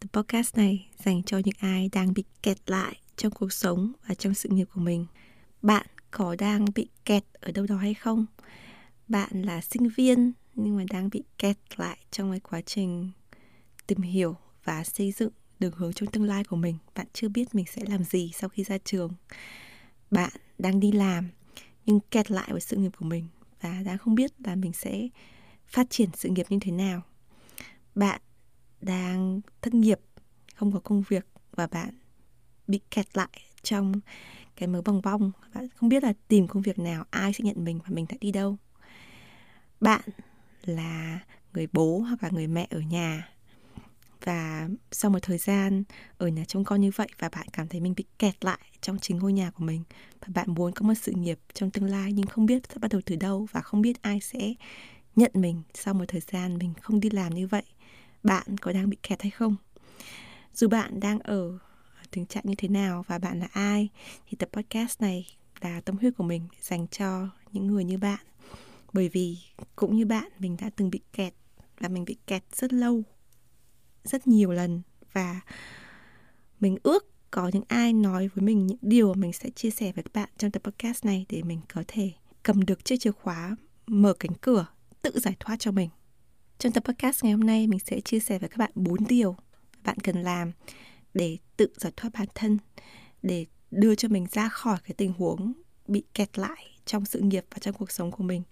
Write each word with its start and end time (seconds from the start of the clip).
The 0.00 0.08
podcast 0.12 0.56
này 0.56 0.88
dành 1.04 1.22
cho 1.22 1.38
những 1.38 1.54
ai 1.58 1.88
đang 1.92 2.14
bị 2.14 2.24
kẹt 2.42 2.58
lại 2.66 2.96
trong 3.16 3.32
cuộc 3.32 3.52
sống 3.52 3.92
và 4.06 4.14
trong 4.14 4.34
sự 4.34 4.48
nghiệp 4.48 4.68
của 4.74 4.80
mình. 4.80 5.06
Bạn 5.62 5.86
có 6.10 6.36
đang 6.38 6.64
bị 6.74 6.88
kẹt 7.04 7.24
ở 7.40 7.52
đâu 7.52 7.66
đó 7.66 7.76
hay 7.76 7.94
không? 7.94 8.26
Bạn 9.08 9.42
là 9.42 9.60
sinh 9.60 9.88
viên 9.96 10.32
nhưng 10.54 10.76
mà 10.76 10.84
đang 10.90 11.08
bị 11.10 11.22
kẹt 11.38 11.56
lại 11.76 11.98
trong 12.10 12.30
cái 12.30 12.40
quá 12.40 12.60
trình 12.60 13.10
tìm 13.86 13.98
hiểu 14.02 14.36
và 14.64 14.84
xây 14.84 15.12
dựng 15.12 15.32
đường 15.60 15.74
hướng 15.76 15.92
trong 15.92 16.10
tương 16.10 16.24
lai 16.24 16.44
của 16.44 16.56
mình. 16.56 16.78
Bạn 16.94 17.06
chưa 17.12 17.28
biết 17.28 17.54
mình 17.54 17.66
sẽ 17.66 17.82
làm 17.88 18.04
gì 18.04 18.30
sau 18.34 18.48
khi 18.48 18.64
ra 18.64 18.78
trường. 18.78 19.12
Bạn 20.10 20.30
đang 20.58 20.80
đi 20.80 20.92
làm 20.92 21.28
nhưng 21.86 22.00
kẹt 22.00 22.30
lại 22.30 22.48
với 22.50 22.60
sự 22.60 22.76
nghiệp 22.76 22.92
của 22.98 23.04
mình 23.04 23.26
và 23.60 23.82
đang 23.84 23.98
không 23.98 24.14
biết 24.14 24.32
là 24.44 24.54
mình 24.54 24.72
sẽ 24.72 25.08
phát 25.66 25.90
triển 25.90 26.08
sự 26.14 26.28
nghiệp 26.28 26.46
như 26.48 26.58
thế 26.60 26.72
nào. 26.72 27.02
Bạn 27.94 28.20
đang 28.80 29.40
thất 29.62 29.74
nghiệp, 29.74 30.00
không 30.54 30.72
có 30.72 30.80
công 30.80 31.02
việc 31.08 31.26
và 31.52 31.66
bạn 31.66 31.94
bị 32.66 32.80
kẹt 32.90 33.16
lại 33.16 33.40
trong 33.62 33.92
cái 34.56 34.68
mớ 34.68 34.82
bong 34.82 35.02
bong. 35.02 35.32
Bạn 35.54 35.68
không 35.76 35.88
biết 35.88 36.02
là 36.02 36.12
tìm 36.28 36.48
công 36.48 36.62
việc 36.62 36.78
nào 36.78 37.04
ai 37.10 37.32
sẽ 37.32 37.44
nhận 37.44 37.64
mình 37.64 37.78
và 37.78 37.88
mình 37.88 38.06
sẽ 38.10 38.16
đi 38.20 38.32
đâu. 38.32 38.56
Bạn 39.80 40.00
là 40.64 41.18
người 41.52 41.66
bố 41.72 41.98
hoặc 41.98 42.22
là 42.22 42.30
người 42.30 42.46
mẹ 42.46 42.66
ở 42.70 42.80
nhà. 42.80 43.28
Và 44.24 44.68
sau 44.92 45.10
một 45.10 45.18
thời 45.22 45.38
gian 45.38 45.84
ở 46.18 46.28
nhà 46.28 46.44
trông 46.44 46.64
con 46.64 46.80
như 46.80 46.90
vậy 46.96 47.08
và 47.18 47.28
bạn 47.28 47.46
cảm 47.52 47.68
thấy 47.68 47.80
mình 47.80 47.94
bị 47.96 48.04
kẹt 48.18 48.44
lại 48.44 48.58
trong 48.80 48.98
chính 48.98 49.18
ngôi 49.18 49.32
nhà 49.32 49.50
của 49.50 49.64
mình 49.64 49.84
và 50.20 50.28
bạn 50.34 50.54
muốn 50.54 50.72
có 50.72 50.86
một 50.86 50.94
sự 50.94 51.12
nghiệp 51.12 51.38
trong 51.54 51.70
tương 51.70 51.84
lai 51.84 52.12
nhưng 52.12 52.26
không 52.26 52.46
biết 52.46 52.62
sẽ 52.68 52.78
bắt 52.78 52.90
đầu 52.90 53.00
từ 53.06 53.16
đâu 53.16 53.46
và 53.52 53.60
không 53.60 53.82
biết 53.82 54.02
ai 54.02 54.20
sẽ 54.20 54.54
nhận 55.16 55.30
mình 55.34 55.62
sau 55.74 55.94
một 55.94 56.04
thời 56.08 56.20
gian 56.20 56.58
mình 56.58 56.74
không 56.82 57.00
đi 57.00 57.10
làm 57.10 57.34
như 57.34 57.46
vậy 57.46 57.62
bạn 58.22 58.58
có 58.58 58.72
đang 58.72 58.90
bị 58.90 58.96
kẹt 59.02 59.22
hay 59.22 59.30
không? 59.30 59.56
Dù 60.54 60.68
bạn 60.68 61.00
đang 61.00 61.18
ở 61.18 61.58
tình 62.10 62.26
trạng 62.26 62.44
như 62.46 62.54
thế 62.58 62.68
nào 62.68 63.04
và 63.06 63.18
bạn 63.18 63.40
là 63.40 63.48
ai, 63.52 63.88
thì 64.28 64.36
tập 64.36 64.48
podcast 64.52 65.00
này 65.00 65.26
là 65.60 65.80
tâm 65.80 65.96
huyết 65.96 66.12
của 66.16 66.24
mình 66.24 66.48
dành 66.60 66.86
cho 66.88 67.28
những 67.52 67.66
người 67.66 67.84
như 67.84 67.98
bạn. 67.98 68.20
Bởi 68.92 69.08
vì 69.08 69.38
cũng 69.76 69.96
như 69.96 70.06
bạn, 70.06 70.28
mình 70.38 70.56
đã 70.60 70.70
từng 70.76 70.90
bị 70.90 71.00
kẹt 71.12 71.34
và 71.80 71.88
mình 71.88 72.04
bị 72.04 72.16
kẹt 72.26 72.42
rất 72.52 72.72
lâu, 72.72 73.02
rất 74.04 74.26
nhiều 74.26 74.52
lần 74.52 74.82
và 75.12 75.40
mình 76.60 76.76
ước 76.82 77.30
có 77.30 77.50
những 77.52 77.64
ai 77.68 77.92
nói 77.92 78.28
với 78.28 78.44
mình 78.44 78.66
những 78.66 78.78
điều 78.82 79.14
mà 79.14 79.20
mình 79.20 79.32
sẽ 79.32 79.50
chia 79.50 79.70
sẻ 79.70 79.92
với 79.92 80.04
các 80.04 80.12
bạn 80.12 80.28
trong 80.38 80.50
tập 80.50 80.62
podcast 80.64 81.04
này 81.04 81.26
để 81.28 81.42
mình 81.42 81.60
có 81.74 81.84
thể 81.88 82.12
cầm 82.42 82.64
được 82.64 82.84
chiếc 82.84 82.96
chìa 83.00 83.12
khóa, 83.12 83.56
mở 83.86 84.14
cánh 84.20 84.34
cửa, 84.40 84.66
tự 85.02 85.18
giải 85.18 85.36
thoát 85.40 85.56
cho 85.60 85.72
mình 85.72 85.88
trong 86.58 86.72
tập 86.72 86.84
podcast 86.84 87.24
ngày 87.24 87.32
hôm 87.32 87.46
nay 87.46 87.66
mình 87.66 87.78
sẽ 87.78 88.00
chia 88.00 88.20
sẻ 88.20 88.38
với 88.38 88.48
các 88.48 88.56
bạn 88.58 88.70
bốn 88.74 88.96
điều 89.08 89.36
bạn 89.84 89.98
cần 89.98 90.22
làm 90.22 90.52
để 91.14 91.38
tự 91.56 91.68
giải 91.76 91.92
thoát 91.96 92.10
bản 92.18 92.28
thân, 92.34 92.58
để 93.22 93.46
đưa 93.70 93.94
cho 93.94 94.08
mình 94.08 94.26
ra 94.32 94.48
khỏi 94.48 94.78
cái 94.84 94.94
tình 94.96 95.12
huống 95.12 95.52
bị 95.86 96.02
kẹt 96.14 96.38
lại 96.38 96.64
trong 96.84 97.04
sự 97.04 97.20
nghiệp 97.20 97.44
và 97.50 97.58
trong 97.60 97.74
cuộc 97.74 97.90
sống 97.90 98.10
của 98.10 98.22
mình. 98.22 98.42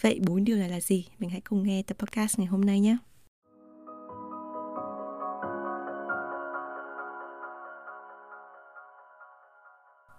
Vậy 0.00 0.20
bốn 0.26 0.44
điều 0.44 0.56
này 0.56 0.68
là 0.68 0.80
gì? 0.80 1.06
Mình 1.18 1.30
hãy 1.30 1.40
cùng 1.40 1.62
nghe 1.62 1.82
tập 1.82 1.96
podcast 1.98 2.38
ngày 2.38 2.46
hôm 2.46 2.60
nay 2.60 2.80
nhé. 2.80 2.96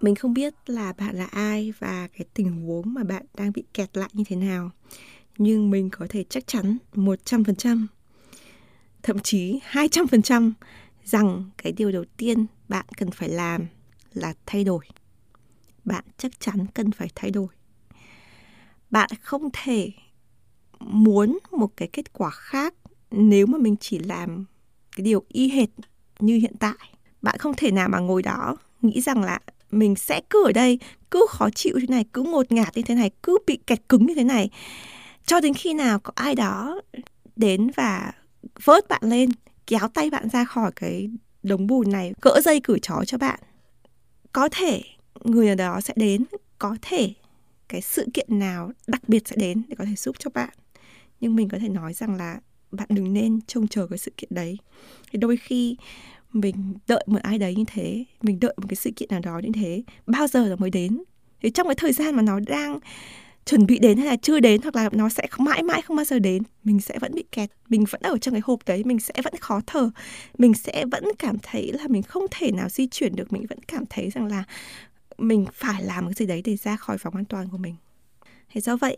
Mình 0.02 0.16
không 0.16 0.34
biết 0.34 0.54
là 0.66 0.94
bạn 0.94 1.16
là 1.16 1.26
ai 1.26 1.74
và 1.80 2.08
cái 2.08 2.26
tình 2.34 2.62
huống 2.62 2.94
mà 2.94 3.04
bạn 3.04 3.26
đang 3.34 3.52
bị 3.52 3.64
kẹt 3.74 3.98
lại 3.98 4.10
như 4.14 4.24
thế 4.28 4.36
nào 4.36 4.72
nhưng 5.40 5.70
mình 5.70 5.90
có 5.90 6.06
thể 6.10 6.24
chắc 6.30 6.48
chắn 6.48 6.78
100%, 6.94 7.86
thậm 9.04 9.20
chí 9.20 9.60
200% 9.72 10.52
rằng 11.04 11.50
cái 11.58 11.72
điều 11.72 11.92
đầu 11.92 12.04
tiên 12.18 12.46
bạn 12.68 12.86
cần 12.98 13.12
phải 13.12 13.30
làm 13.30 13.66
là 14.14 14.34
thay 14.46 14.64
đổi. 14.64 14.86
Bạn 15.86 16.04
chắc 16.18 16.40
chắn 16.40 16.66
cần 16.74 16.92
phải 16.92 17.10
thay 17.16 17.32
đổi. 17.32 17.48
Bạn 18.90 19.10
không 19.22 19.50
thể 19.54 19.92
muốn 20.80 21.40
một 21.52 21.78
cái 21.78 21.88
kết 21.94 22.14
quả 22.14 22.30
khác 22.30 22.74
nếu 23.12 23.46
mà 23.46 23.58
mình 23.58 23.76
chỉ 23.80 24.00
làm 24.00 24.46
cái 24.96 25.04
điều 25.04 25.24
y 25.28 25.50
hệt 25.50 25.70
như 26.20 26.38
hiện 26.38 26.54
tại. 26.60 26.94
Bạn 27.22 27.38
không 27.40 27.54
thể 27.58 27.72
nào 27.72 27.90
mà 27.90 28.00
ngồi 28.00 28.22
đó 28.22 28.58
nghĩ 28.82 29.02
rằng 29.02 29.24
là 29.24 29.40
mình 29.72 29.96
sẽ 29.96 30.22
cứ 30.30 30.44
ở 30.46 30.52
đây 30.52 30.80
cứ 31.12 31.26
khó 31.30 31.50
chịu 31.50 31.78
thế 31.82 31.88
này 31.90 32.06
cứ 32.14 32.24
ngột 32.24 32.52
ngạt 32.52 32.78
như 32.78 32.82
thế 32.82 32.96
này 32.96 33.12
cứ 33.24 33.38
bị 33.48 33.60
kẹt 33.68 33.90
cứng 33.90 34.06
như 34.06 34.14
thế 34.16 34.24
này 34.24 34.50
cho 35.30 35.40
đến 35.40 35.54
khi 35.54 35.74
nào 35.74 36.00
có 36.00 36.12
ai 36.16 36.36
đó 36.36 36.82
đến 37.36 37.72
và 37.76 38.12
vớt 38.64 38.88
bạn 38.88 39.02
lên, 39.04 39.30
kéo 39.68 39.88
tay 39.94 40.10
bạn 40.10 40.30
ra 40.30 40.44
khỏi 40.44 40.72
cái 40.76 41.10
đống 41.44 41.68
bùn 41.68 41.92
này 41.92 42.14
cỡ 42.22 42.42
dây 42.44 42.60
cử 42.60 42.80
chó 42.80 43.04
cho 43.06 43.18
bạn, 43.18 43.40
có 44.32 44.50
thể 44.52 44.82
người 45.24 45.46
nào 45.46 45.56
đó 45.56 45.82
sẽ 45.82 45.94
đến, 45.98 46.26
có 46.60 46.76
thể 46.82 47.14
cái 47.68 47.82
sự 47.82 48.08
kiện 48.14 48.40
nào 48.40 48.72
đặc 48.88 49.02
biệt 49.10 49.28
sẽ 49.28 49.36
đến 49.40 49.64
để 49.68 49.76
có 49.76 49.86
thể 49.86 49.96
giúp 49.96 50.16
cho 50.20 50.30
bạn. 50.34 50.50
Nhưng 51.20 51.36
mình 51.36 51.50
có 51.50 51.58
thể 51.60 51.70
nói 51.70 51.94
rằng 51.94 52.16
là 52.16 52.40
bạn 52.72 52.88
đừng 52.90 53.14
nên 53.14 53.42
trông 53.42 53.68
chờ 53.68 53.88
cái 53.88 53.98
sự 53.98 54.12
kiện 54.18 54.30
đấy. 54.34 54.58
Thì 55.12 55.20
đôi 55.20 55.38
khi 55.38 55.78
mình 56.34 56.74
đợi 56.88 57.04
một 57.08 57.20
ai 57.22 57.38
đấy 57.38 57.56
như 57.56 57.64
thế, 57.68 58.04
mình 58.22 58.40
đợi 58.40 58.54
một 58.58 58.68
cái 58.70 58.76
sự 58.76 58.92
kiện 58.96 59.10
nào 59.10 59.20
đó 59.20 59.40
như 59.44 59.52
thế, 59.54 59.84
bao 60.06 60.28
giờ 60.28 60.48
nó 60.50 60.56
mới 60.56 60.70
đến? 60.70 61.04
Thì 61.42 61.50
trong 61.50 61.68
cái 61.68 61.76
thời 61.76 61.94
gian 61.94 62.16
mà 62.16 62.22
nó 62.22 62.40
đang 62.40 62.80
chuẩn 63.50 63.66
bị 63.66 63.80
đến 63.80 63.98
hay 63.98 64.08
là 64.08 64.16
chưa 64.16 64.40
đến 64.40 64.62
hoặc 64.62 64.76
là 64.76 64.90
nó 64.92 65.10
sẽ 65.10 65.28
mãi 65.38 65.64
mãi 65.64 65.82
không 65.82 65.96
bao 65.98 66.06
giờ 66.06 66.20
đến, 66.20 66.44
mình 66.64 66.80
sẽ 66.80 67.00
vẫn 67.00 67.16
bị 67.16 67.24
kẹt. 67.32 67.50
Mình 67.70 67.86
vẫn 67.90 68.02
ở 68.02 68.18
trong 68.18 68.34
cái 68.34 68.42
hộp 68.46 68.60
đấy, 68.66 68.84
mình 68.84 69.00
sẽ 69.00 69.14
vẫn 69.24 69.36
khó 69.36 69.62
thở. 69.68 69.92
Mình 70.38 70.54
sẽ 70.54 70.86
vẫn 70.92 71.04
cảm 71.20 71.38
thấy 71.44 71.72
là 71.74 71.88
mình 71.88 72.04
không 72.04 72.26
thể 72.32 72.52
nào 72.52 72.70
di 72.70 72.88
chuyển 72.88 73.16
được. 73.16 73.34
Mình 73.34 73.46
vẫn 73.50 73.60
cảm 73.68 73.86
thấy 73.86 74.10
rằng 74.10 74.26
là 74.26 74.44
mình 75.18 75.46
phải 75.54 75.84
làm 75.84 76.06
cái 76.06 76.14
gì 76.14 76.26
đấy 76.26 76.42
để 76.46 76.56
ra 76.56 76.76
khỏi 76.76 76.98
vòng 76.98 77.16
an 77.16 77.26
toàn 77.26 77.50
của 77.50 77.58
mình. 77.58 77.76
Thế 78.50 78.62
do 78.62 78.78
vậy, 78.78 78.98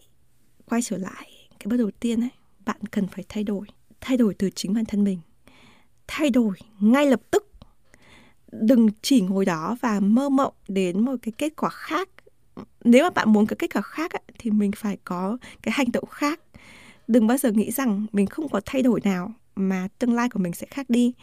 quay 0.66 0.81
trở 0.81 0.97
lại 0.97 1.28
cái 1.59 1.66
bước 1.66 1.78
đầu 1.78 1.91
tiên 2.00 2.22
ấy, 2.22 2.29
bạn 2.66 2.79
cần 2.91 3.07
phải 3.07 3.25
thay 3.29 3.44
đổi. 3.44 3.67
Thay 4.01 4.17
đổi 4.17 4.34
từ 4.34 4.50
chính 4.56 4.73
bản 4.73 4.85
thân 4.85 5.03
mình. 5.03 5.19
Thay 6.07 6.29
đổi 6.29 6.56
ngay 6.79 7.06
lập 7.06 7.22
tức. 7.31 7.51
Đừng 8.51 8.88
chỉ 9.01 9.22
ngồi 9.22 9.45
đó 9.45 9.78
và 9.81 10.00
mơ 10.00 10.29
mộng 10.29 10.53
đến 10.67 11.00
một 11.00 11.16
cái 11.22 11.31
kết 11.38 11.56
quả 11.56 11.69
khác 11.69 12.09
nếu 12.84 13.03
mà 13.03 13.09
bạn 13.09 13.34
muốn 13.34 13.47
cái 13.47 13.58
kết 13.59 13.74
quả 13.74 13.81
khác 13.81 14.12
thì 14.38 14.52
mình 14.52 14.72
phải 14.75 14.97
có 15.03 15.38
cái 15.62 15.72
hành 15.72 15.92
động 15.92 16.06
khác 16.06 16.40
đừng 17.08 17.28
bao 17.28 17.38
giờ 17.38 17.52
nghĩ 17.52 17.72
rằng 17.72 18.06
mình 18.12 18.25
không 18.25 18.50
có 18.50 18.62
thay 18.66 18.81
đổi 18.81 19.02
nào 19.03 19.34
mà 19.56 19.88
tương 20.00 20.14
lai 20.14 20.30
của 20.30 20.40
mình 20.40 20.53
sẽ 20.53 20.68
khác 20.69 20.90
đi 20.90 21.14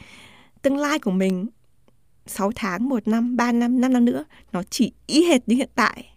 tương 0.63 0.77
lai 0.77 0.99
của 0.99 1.11
mình 1.11 1.47
6 2.27 2.53
tháng, 2.55 2.89
1 2.89 3.09
năm, 3.09 3.37
3 3.37 3.53
năm, 3.53 3.81
5 3.81 3.93
năm 3.93 4.05
nữa 4.05 4.25
nó 4.53 4.63
chỉ 4.63 4.93
y 5.07 5.25
hệt 5.25 5.49
như 5.49 5.57
hiện 5.57 5.69
tại. 5.75 6.15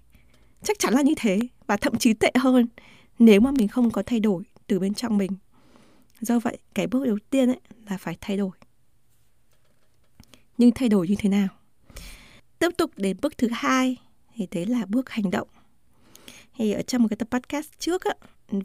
Chắc 0.64 0.80
chắn 0.80 0.94
là 0.94 1.02
như 1.02 1.14
thế 1.18 1.40
và 1.68 1.78
thậm 1.78 1.98
chí 1.98 2.14
tệ 2.14 2.32
hơn 2.36 2.68
nếu 3.20 3.42
mà 3.42 3.52
mình 3.52 3.68
không 3.68 3.92
có 3.92 4.04
thay 4.06 4.20
đổi 4.20 4.44
từ 4.68 4.80
bên 4.80 4.94
trong 4.94 5.18
mình. 5.18 5.32
Do 6.22 6.40
vậy, 6.40 6.58
cái 6.74 6.88
bước 6.88 7.06
đầu 7.06 7.18
tiên 7.30 7.50
ấy 7.50 7.60
là 7.90 7.98
phải 7.98 8.18
thay 8.22 8.38
đổi. 8.38 8.52
Nhưng 10.58 10.72
thay 10.72 10.90
đổi 10.90 11.08
như 11.08 11.16
thế 11.20 11.30
nào? 11.30 11.48
Tiếp 12.60 12.70
tục 12.78 12.92
đến 12.96 13.18
bước 13.22 13.38
thứ 13.38 13.48
hai 13.52 13.98
thì 14.36 14.48
đấy 14.52 14.66
là 14.66 14.86
bước 14.86 15.10
hành 15.10 15.32
động 15.32 15.48
thì 16.56 16.72
ở 16.72 16.82
trong 16.82 17.02
một 17.02 17.08
cái 17.10 17.18
tập 17.18 17.28
podcast 17.32 17.70
trước 17.80 18.04
á, 18.04 18.14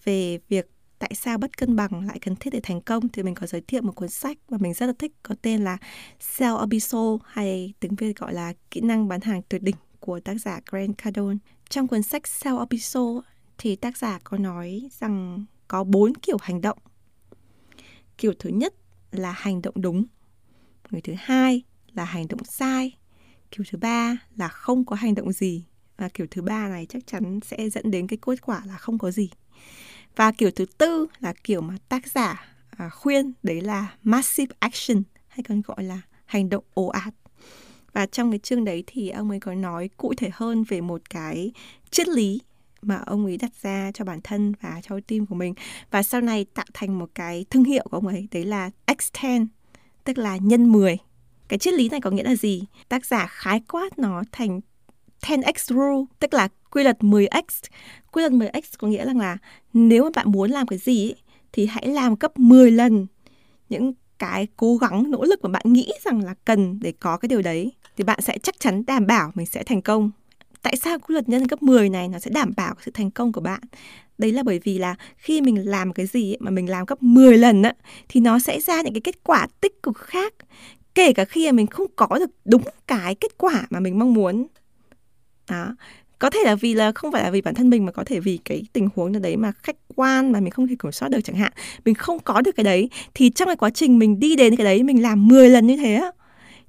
về 0.05 0.39
việc 0.49 0.71
tại 0.99 1.11
sao 1.15 1.39
bất 1.39 1.57
cân 1.57 1.77
bằng 1.77 2.07
lại 2.07 2.19
cần 2.19 2.37
thiết 2.37 2.51
để 2.51 2.61
thành 2.63 2.81
công 2.81 3.09
thì 3.09 3.23
mình 3.23 3.35
có 3.35 3.47
giới 3.47 3.61
thiệu 3.61 3.83
một 3.83 3.93
cuốn 3.93 4.09
sách 4.09 4.39
mà 4.49 4.59
mình 4.61 4.75
rất 4.75 4.87
là 4.87 4.93
thích 4.99 5.13
có 5.23 5.35
tên 5.43 5.65
là 5.65 5.79
Sell 6.21 6.57
Abyssal 6.59 7.17
hay 7.25 7.75
tiếng 7.81 7.95
Việt 7.97 8.19
gọi 8.19 8.35
là 8.35 8.53
kỹ 8.71 8.81
năng 8.81 9.09
bán 9.09 9.21
hàng 9.21 9.43
tuyệt 9.49 9.63
đỉnh 9.63 9.77
của 10.01 10.21
tác 10.21 10.35
giả 10.35 10.61
Grant 10.71 10.99
Cardone. 10.99 11.37
Trong 11.69 11.89
cuốn 11.89 12.03
sách 12.03 12.27
Sell 12.27 12.59
Abyssal 12.59 13.19
thì 13.59 13.77
tác 13.77 13.97
giả 13.97 14.19
có 14.25 14.39
nói 14.39 14.89
rằng 15.01 15.45
có 15.69 15.85
bốn 15.85 16.15
kiểu 16.15 16.37
hành 16.41 16.61
động. 16.61 16.79
Kiểu 18.19 18.33
thứ 18.39 18.51
nhất 18.51 18.75
là 19.11 19.33
hành 19.33 19.62
động 19.62 19.75
đúng. 19.77 20.05
Người 20.91 21.01
thứ 21.01 21.15
hai 21.19 21.62
là 21.95 22.05
hành 22.05 22.29
động 22.29 22.45
sai 22.45 22.97
kiểu 23.51 23.65
thứ 23.71 23.79
ba 23.79 24.17
là 24.37 24.49
không 24.49 24.85
có 24.85 24.97
hành 24.97 25.15
động 25.15 25.33
gì. 25.33 25.65
Và 25.97 26.09
kiểu 26.09 26.27
thứ 26.31 26.43
ba 26.43 26.69
này 26.69 26.87
chắc 26.89 27.07
chắn 27.07 27.41
sẽ 27.45 27.71
dẫn 27.71 27.91
đến 27.91 28.07
cái 28.07 28.19
kết 28.27 28.43
quả 28.43 28.63
là 28.67 28.77
không 28.77 28.99
có 28.99 29.11
gì. 29.11 29.31
Và 30.17 30.33
kiểu 30.33 30.51
thứ 30.51 30.67
tư 30.79 31.07
là 31.21 31.35
kiểu 31.45 31.61
mà 31.61 31.75
tác 31.89 32.07
giả 32.07 32.47
à, 32.71 32.89
khuyên 32.89 33.33
đấy 33.43 33.61
là 33.61 33.97
massive 34.03 34.55
action 34.59 35.03
hay 35.29 35.43
còn 35.49 35.63
gọi 35.67 35.85
là 35.85 36.01
hành 36.25 36.49
động 36.49 36.65
ồ 36.75 36.87
ạt. 36.87 37.15
Và 37.93 38.07
trong 38.07 38.31
cái 38.31 38.39
chương 38.39 38.65
đấy 38.65 38.85
thì 38.87 39.11
ông 39.11 39.31
ấy 39.31 39.41
có 39.41 39.55
nói 39.55 39.91
cụ 39.97 40.15
thể 40.17 40.31
hơn 40.33 40.65
về 40.65 40.81
một 40.81 41.11
cái 41.11 41.53
triết 41.91 42.09
lý 42.09 42.41
mà 42.83 42.97
ông 43.07 43.25
ấy 43.25 43.37
đặt 43.37 43.53
ra 43.63 43.91
cho 43.95 44.05
bản 44.05 44.21
thân 44.25 44.53
và 44.61 44.81
cho 44.83 45.01
team 45.07 45.27
của 45.27 45.35
mình. 45.35 45.55
Và 45.91 46.03
sau 46.03 46.21
này 46.21 46.45
tạo 46.45 46.67
thành 46.75 46.99
một 46.99 47.11
cái 47.15 47.45
thương 47.51 47.65
hiệu 47.65 47.87
của 47.91 47.97
ông 47.97 48.07
ấy 48.07 48.29
đấy 48.31 48.45
là 48.45 48.71
extend 48.87 49.49
tức 50.05 50.19
là 50.19 50.37
nhân 50.37 50.73
10 50.73 50.99
cái 51.49 51.59
triết 51.59 51.75
lý 51.75 51.89
này 51.89 52.01
có 52.01 52.11
nghĩa 52.11 52.23
là 52.23 52.35
gì? 52.35 52.65
Tác 52.89 53.07
giả 53.07 53.27
khái 53.27 53.61
quát 53.69 53.99
nó 53.99 54.23
thành 54.33 54.61
10x 55.23 55.53
rule, 55.75 56.05
tức 56.19 56.35
là 56.35 56.49
quy 56.71 56.83
luật 56.83 56.99
10x 57.01 57.43
quy 58.13 58.23
luật 58.23 58.33
10x 58.33 58.61
có 58.79 58.89
nghĩa 58.89 59.07
rằng 59.07 59.19
là 59.19 59.39
nếu 59.73 60.05
mà 60.05 60.11
bạn 60.15 60.33
muốn 60.33 60.51
làm 60.51 60.67
cái 60.67 60.79
gì 60.79 61.15
thì 61.53 61.67
hãy 61.67 61.87
làm 61.87 62.15
gấp 62.21 62.39
10 62.39 62.71
lần 62.71 63.07
những 63.69 63.93
cái 64.19 64.47
cố 64.57 64.77
gắng, 64.77 65.11
nỗ 65.11 65.25
lực 65.25 65.45
mà 65.45 65.51
bạn 65.51 65.73
nghĩ 65.73 65.93
rằng 66.05 66.25
là 66.25 66.35
cần 66.45 66.79
để 66.83 66.93
có 67.01 67.17
cái 67.17 67.29
điều 67.29 67.43
đấy, 67.43 67.73
thì 67.97 68.05
bạn 68.05 68.21
sẽ 68.21 68.39
chắc 68.39 68.61
chắn 68.61 68.83
đảm 68.87 69.07
bảo 69.07 69.33
mình 69.35 69.47
sẽ 69.47 69.63
thành 69.63 69.83
công. 69.83 70.11
Tại 70.63 70.77
sao 70.77 70.99
quy 70.99 71.13
luật 71.13 71.29
nhân 71.29 71.47
gấp 71.47 71.63
10 71.63 71.89
này 71.89 72.09
nó 72.09 72.19
sẽ 72.19 72.31
đảm 72.31 72.53
bảo 72.57 72.75
sự 72.85 72.91
thành 72.95 73.11
công 73.11 73.33
của 73.33 73.41
bạn? 73.41 73.61
Đấy 74.19 74.33
là 74.33 74.43
bởi 74.43 74.61
vì 74.65 74.79
là 74.79 74.95
khi 75.17 75.41
mình 75.41 75.69
làm 75.69 75.93
cái 75.93 76.07
gì 76.07 76.37
mà 76.41 76.51
mình 76.51 76.71
làm 76.71 76.87
gấp 76.87 77.03
10 77.03 77.39
lần 77.39 77.63
á, 77.63 77.75
thì 78.09 78.21
nó 78.21 78.39
sẽ 78.39 78.61
ra 78.61 78.83
những 78.83 78.95
cái 78.95 79.01
kết 79.01 79.25
quả 79.25 79.47
tích 79.61 79.83
cực 79.83 79.99
khác 79.99 80.35
kể 80.97 81.13
cả 81.13 81.25
khi 81.25 81.47
mà 81.47 81.53
mình 81.53 81.67
không 81.67 81.87
có 81.97 82.09
được 82.19 82.31
đúng 82.45 82.63
cái 82.87 83.15
kết 83.15 83.39
quả 83.39 83.67
mà 83.71 83.81
mình 83.81 83.99
mong 83.99 84.15
muốn. 84.15 84.47
Đó. 85.51 85.77
Có 86.19 86.31
thể 86.31 86.41
là 86.45 86.55
vì 86.55 86.75
là, 86.75 86.93
không 86.93 87.13
phải 87.13 87.23
là 87.23 87.31
vì 87.31 87.41
bản 87.41 87.55
thân 87.55 87.71
mình 87.71 87.87
mà 87.87 87.93
có 87.93 88.05
thể 88.05 88.21
vì 88.21 88.39
cái 88.45 88.63
tình 88.73 88.89
huống 88.95 89.13
nào 89.13 89.21
đấy 89.21 89.37
mà 89.37 89.53
khách 89.63 89.77
quan 89.97 90.33
mà 90.33 90.41
mình 90.41 90.51
không 90.51 90.69
thể 90.69 90.75
kiểm 90.83 90.93
soát 90.93 91.09
được 91.09 91.21
chẳng 91.25 91.37
hạn. 91.37 91.53
Mình 91.85 91.95
không 91.95 92.19
có 92.19 92.41
được 92.41 92.57
cái 92.57 92.65
đấy, 92.65 92.91
thì 93.15 93.31
trong 93.31 93.47
cái 93.47 93.57
quá 93.57 93.71
trình 93.71 93.99
mình 93.99 94.21
đi 94.21 94.37
đến 94.37 94.57
cái 94.57 94.65
đấy, 94.65 94.83
mình 94.83 95.03
làm 95.03 95.29
10 95.29 95.49
lần 95.49 95.67
như 95.67 95.77
thế 95.77 96.11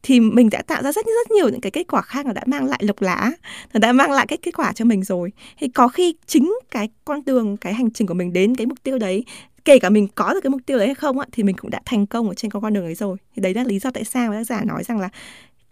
thì 0.03 0.19
mình 0.19 0.49
đã 0.49 0.61
tạo 0.61 0.83
ra 0.83 0.91
rất 0.91 1.05
rất 1.05 1.31
nhiều 1.31 1.49
những 1.49 1.61
cái 1.61 1.71
kết 1.71 1.87
quả 1.87 2.01
khác 2.01 2.25
nó 2.25 2.33
đã 2.33 2.43
mang 2.45 2.65
lại 2.65 2.79
lộc 2.83 3.01
lá 3.01 3.31
nó 3.73 3.79
đã 3.79 3.91
mang 3.91 4.11
lại 4.11 4.25
cái 4.27 4.37
kết 4.37 4.51
quả 4.57 4.73
cho 4.73 4.85
mình 4.85 5.03
rồi. 5.03 5.31
Thì 5.59 5.67
có 5.67 5.87
khi 5.87 6.15
chính 6.25 6.53
cái 6.71 6.89
con 7.05 7.25
đường, 7.25 7.57
cái 7.57 7.73
hành 7.73 7.91
trình 7.91 8.07
của 8.07 8.13
mình 8.13 8.33
đến 8.33 8.55
cái 8.55 8.67
mục 8.67 8.83
tiêu 8.83 8.99
đấy 8.99 9.23
kể 9.67 9.79
cả 9.79 9.89
mình 9.89 10.07
có 10.15 10.33
được 10.33 10.39
cái 10.43 10.49
mục 10.49 10.61
tiêu 10.65 10.77
đấy 10.77 10.87
hay 10.87 10.95
không 10.95 11.19
á, 11.19 11.25
thì 11.31 11.43
mình 11.43 11.55
cũng 11.55 11.69
đã 11.69 11.81
thành 11.85 12.07
công 12.07 12.29
ở 12.29 12.33
trên 12.33 12.51
con 12.51 12.61
con 12.63 12.73
đường 12.73 12.85
ấy 12.85 12.95
rồi. 12.95 13.17
Thì 13.35 13.41
đấy 13.41 13.53
là 13.53 13.63
lý 13.63 13.79
do 13.79 13.91
tại 13.91 14.03
sao 14.03 14.33
tác 14.33 14.43
giả 14.43 14.63
nói 14.63 14.83
rằng 14.83 14.99
là 14.99 15.09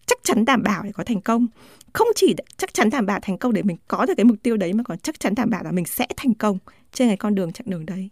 chắc 0.05 0.19
chắn 0.23 0.45
đảm 0.45 0.63
bảo 0.63 0.83
để 0.83 0.91
có 0.91 1.03
thành 1.03 1.21
công. 1.21 1.47
Không 1.93 2.07
chỉ 2.15 2.35
chắc 2.57 2.73
chắn 2.73 2.89
đảm 2.89 3.05
bảo 3.05 3.19
thành 3.21 3.37
công 3.37 3.53
để 3.53 3.63
mình 3.63 3.77
có 3.87 4.05
được 4.05 4.13
cái 4.17 4.23
mục 4.23 4.37
tiêu 4.43 4.57
đấy 4.57 4.73
mà 4.73 4.83
còn 4.83 4.97
chắc 4.97 5.19
chắn 5.19 5.35
đảm 5.35 5.49
bảo 5.49 5.63
là 5.63 5.71
mình 5.71 5.85
sẽ 5.85 6.07
thành 6.17 6.33
công 6.33 6.57
trên 6.93 7.07
cái 7.07 7.17
con 7.17 7.35
đường 7.35 7.53
chặng 7.53 7.69
đường 7.69 7.85
đấy. 7.85 8.09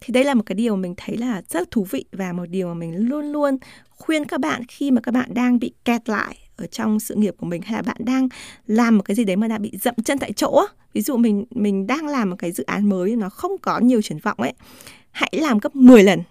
Thì 0.00 0.12
đây 0.12 0.24
là 0.24 0.34
một 0.34 0.42
cái 0.46 0.56
điều 0.56 0.76
mình 0.76 0.94
thấy 0.96 1.16
là 1.16 1.42
rất 1.48 1.70
thú 1.70 1.86
vị 1.90 2.04
và 2.12 2.32
một 2.32 2.46
điều 2.46 2.68
mà 2.68 2.74
mình 2.74 3.08
luôn 3.08 3.32
luôn 3.32 3.58
khuyên 3.90 4.24
các 4.24 4.40
bạn 4.40 4.62
khi 4.68 4.90
mà 4.90 5.00
các 5.00 5.12
bạn 5.12 5.34
đang 5.34 5.58
bị 5.58 5.72
kẹt 5.84 6.08
lại 6.08 6.36
ở 6.56 6.66
trong 6.66 7.00
sự 7.00 7.14
nghiệp 7.14 7.34
của 7.38 7.46
mình 7.46 7.62
hay 7.62 7.72
là 7.72 7.82
bạn 7.82 7.96
đang 7.98 8.28
làm 8.66 8.96
một 8.96 9.02
cái 9.02 9.14
gì 9.14 9.24
đấy 9.24 9.36
mà 9.36 9.48
đã 9.48 9.58
bị 9.58 9.72
dậm 9.80 9.94
chân 10.04 10.18
tại 10.18 10.32
chỗ 10.32 10.66
ví 10.92 11.02
dụ 11.02 11.16
mình 11.16 11.44
mình 11.50 11.86
đang 11.86 12.06
làm 12.06 12.30
một 12.30 12.36
cái 12.38 12.52
dự 12.52 12.64
án 12.64 12.88
mới 12.88 13.16
nó 13.16 13.28
không 13.28 13.58
có 13.62 13.78
nhiều 13.78 14.02
triển 14.02 14.18
vọng 14.18 14.38
ấy 14.40 14.52
hãy 15.16 15.30
làm 15.32 15.58
gấp 15.58 15.76
10 15.76 16.02
lần. 16.02 16.22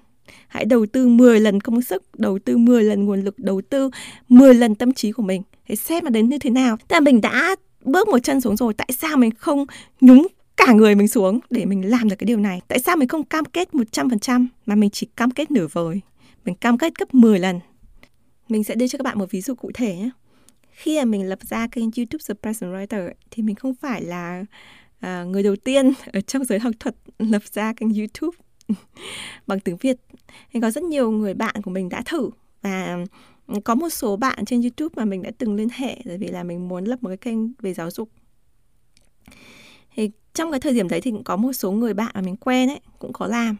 Hãy 0.47 0.65
đầu 0.65 0.85
tư 0.85 1.07
10 1.07 1.39
lần 1.39 1.61
công 1.61 1.81
sức 1.81 2.03
đầu 2.17 2.39
tư 2.39 2.57
10 2.57 2.83
lần 2.83 3.05
nguồn 3.05 3.21
lực 3.21 3.39
đầu 3.39 3.61
tư 3.69 3.89
10 4.29 4.53
lần 4.53 4.75
tâm 4.75 4.93
trí 4.93 5.11
của 5.11 5.23
mình. 5.23 5.41
Để 5.69 5.75
xem 5.75 6.03
mà 6.03 6.09
đến 6.09 6.29
như 6.29 6.37
thế 6.37 6.49
nào. 6.49 6.77
Tức 6.77 6.93
là 6.93 6.99
mình 6.99 7.21
đã 7.21 7.55
bước 7.83 8.07
một 8.07 8.19
chân 8.19 8.41
xuống 8.41 8.57
rồi 8.57 8.73
tại 8.73 8.89
sao 8.99 9.17
mình 9.17 9.31
không 9.37 9.65
nhúng 10.01 10.27
cả 10.57 10.73
người 10.73 10.95
mình 10.95 11.07
xuống 11.07 11.39
để 11.49 11.65
mình 11.65 11.89
làm 11.89 12.09
được 12.09 12.15
cái 12.15 12.25
điều 12.25 12.37
này? 12.37 12.61
Tại 12.67 12.79
sao 12.79 12.97
mình 12.97 13.07
không 13.07 13.23
cam 13.23 13.45
kết 13.45 13.69
100% 13.73 14.47
mà 14.65 14.75
mình 14.75 14.89
chỉ 14.89 15.07
cam 15.15 15.31
kết 15.31 15.51
nửa 15.51 15.67
vời? 15.71 16.01
Mình 16.45 16.55
cam 16.55 16.77
kết 16.77 16.93
gấp 16.99 17.13
10 17.13 17.39
lần. 17.39 17.59
Mình 18.49 18.63
sẽ 18.63 18.75
đưa 18.75 18.87
cho 18.87 18.97
các 18.97 19.03
bạn 19.03 19.19
một 19.19 19.31
ví 19.31 19.41
dụ 19.41 19.55
cụ 19.55 19.71
thể 19.73 19.95
nhé. 19.95 20.09
Khi 20.71 20.97
mà 20.97 21.05
mình 21.05 21.29
lập 21.29 21.39
ra 21.41 21.67
kênh 21.67 21.83
YouTube 21.97 22.23
The 22.27 22.33
Present 22.41 22.71
Writer 22.71 23.09
thì 23.31 23.43
mình 23.43 23.55
không 23.55 23.75
phải 23.75 24.01
là 24.01 24.45
à, 24.99 25.23
người 25.23 25.43
đầu 25.43 25.55
tiên 25.55 25.93
ở 26.13 26.21
trong 26.21 26.45
giới 26.45 26.59
học 26.59 26.73
thuật 26.79 26.95
lập 27.19 27.41
ra 27.53 27.73
kênh 27.73 27.89
YouTube. 27.93 28.44
bằng 29.47 29.59
tiếng 29.59 29.77
Việt. 29.77 29.97
Thì 30.53 30.59
có 30.59 30.71
rất 30.71 30.83
nhiều 30.83 31.11
người 31.11 31.33
bạn 31.33 31.55
của 31.61 31.71
mình 31.71 31.89
đã 31.89 32.03
thử 32.05 32.29
và 32.61 32.97
có 33.63 33.75
một 33.75 33.89
số 33.89 34.15
bạn 34.15 34.45
trên 34.45 34.61
YouTube 34.61 34.93
mà 34.95 35.05
mình 35.05 35.21
đã 35.21 35.31
từng 35.37 35.55
liên 35.55 35.67
hệ 35.73 35.97
bởi 36.05 36.17
vì 36.17 36.27
là 36.27 36.43
mình 36.43 36.67
muốn 36.67 36.85
lập 36.85 37.03
một 37.03 37.09
cái 37.09 37.17
kênh 37.17 37.37
về 37.61 37.73
giáo 37.73 37.91
dục. 37.91 38.09
Thì 39.95 40.11
trong 40.33 40.51
cái 40.51 40.59
thời 40.59 40.73
điểm 40.73 40.89
đấy 40.89 41.01
thì 41.01 41.11
cũng 41.11 41.23
có 41.23 41.35
một 41.35 41.53
số 41.53 41.71
người 41.71 41.93
bạn 41.93 42.11
mà 42.15 42.21
mình 42.21 42.35
quen 42.35 42.69
ấy 42.69 42.79
cũng 42.99 43.13
có 43.13 43.27
làm. 43.27 43.55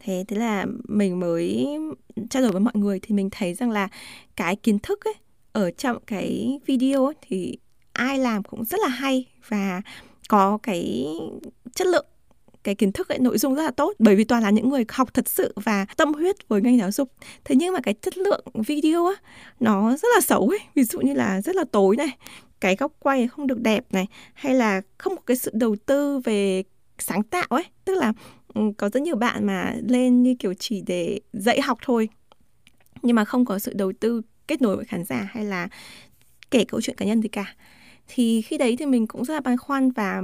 Thế 0.00 0.24
thế 0.28 0.36
là 0.36 0.66
mình 0.88 1.20
mới 1.20 1.66
trao 2.30 2.42
đổi 2.42 2.52
với 2.52 2.60
mọi 2.60 2.74
người 2.76 3.00
thì 3.02 3.14
mình 3.14 3.28
thấy 3.30 3.54
rằng 3.54 3.70
là 3.70 3.88
cái 4.36 4.56
kiến 4.56 4.78
thức 4.78 5.04
ấy 5.04 5.14
ở 5.52 5.70
trong 5.70 5.98
cái 6.06 6.58
video 6.66 7.04
ấy, 7.04 7.14
thì 7.22 7.58
ai 7.92 8.18
làm 8.18 8.42
cũng 8.42 8.64
rất 8.64 8.80
là 8.80 8.88
hay 8.88 9.26
và 9.48 9.82
có 10.28 10.58
cái 10.62 11.06
chất 11.74 11.86
lượng 11.86 12.06
cái 12.66 12.74
kiến 12.74 12.92
thức 12.92 13.08
ấy, 13.08 13.18
nội 13.18 13.38
dung 13.38 13.54
rất 13.54 13.62
là 13.62 13.70
tốt, 13.70 13.92
bởi 13.98 14.16
vì 14.16 14.24
toàn 14.24 14.42
là 14.42 14.50
những 14.50 14.68
người 14.68 14.84
học 14.88 15.14
thật 15.14 15.28
sự 15.28 15.52
và 15.56 15.86
tâm 15.96 16.12
huyết 16.14 16.48
với 16.48 16.60
ngành 16.60 16.78
giáo 16.78 16.90
dục. 16.90 17.12
Thế 17.44 17.56
nhưng 17.56 17.74
mà 17.74 17.80
cái 17.80 17.94
chất 17.94 18.18
lượng 18.18 18.44
video 18.66 19.06
á, 19.06 19.14
nó 19.60 19.96
rất 19.96 20.08
là 20.14 20.20
xấu 20.20 20.48
ấy. 20.48 20.58
Ví 20.74 20.84
dụ 20.84 21.00
như 21.00 21.12
là 21.12 21.40
rất 21.40 21.56
là 21.56 21.64
tối 21.72 21.96
này, 21.96 22.08
cái 22.60 22.76
góc 22.76 22.92
quay 22.98 23.28
không 23.28 23.46
được 23.46 23.60
đẹp 23.60 23.84
này, 23.92 24.06
hay 24.34 24.54
là 24.54 24.82
không 24.98 25.16
có 25.16 25.22
cái 25.26 25.36
sự 25.36 25.50
đầu 25.54 25.76
tư 25.86 26.20
về 26.24 26.62
sáng 26.98 27.22
tạo 27.22 27.46
ấy. 27.48 27.64
Tức 27.84 27.94
là 27.94 28.12
ừ, 28.54 28.62
có 28.78 28.88
rất 28.88 29.02
nhiều 29.02 29.16
bạn 29.16 29.46
mà 29.46 29.74
lên 29.88 30.22
như 30.22 30.34
kiểu 30.38 30.54
chỉ 30.54 30.82
để 30.86 31.20
dạy 31.32 31.60
học 31.60 31.78
thôi, 31.82 32.08
nhưng 33.02 33.16
mà 33.16 33.24
không 33.24 33.44
có 33.44 33.58
sự 33.58 33.72
đầu 33.74 33.92
tư 34.00 34.22
kết 34.48 34.62
nối 34.62 34.76
với 34.76 34.84
khán 34.84 35.04
giả 35.04 35.28
hay 35.30 35.44
là 35.44 35.68
kể 36.50 36.64
câu 36.64 36.80
chuyện 36.80 36.96
cá 36.96 37.06
nhân 37.06 37.22
gì 37.22 37.28
cả 37.28 37.54
thì 38.08 38.42
khi 38.42 38.58
đấy 38.58 38.76
thì 38.78 38.86
mình 38.86 39.06
cũng 39.06 39.24
rất 39.24 39.34
là 39.34 39.40
băn 39.40 39.56
khoăn 39.56 39.90
và 39.90 40.22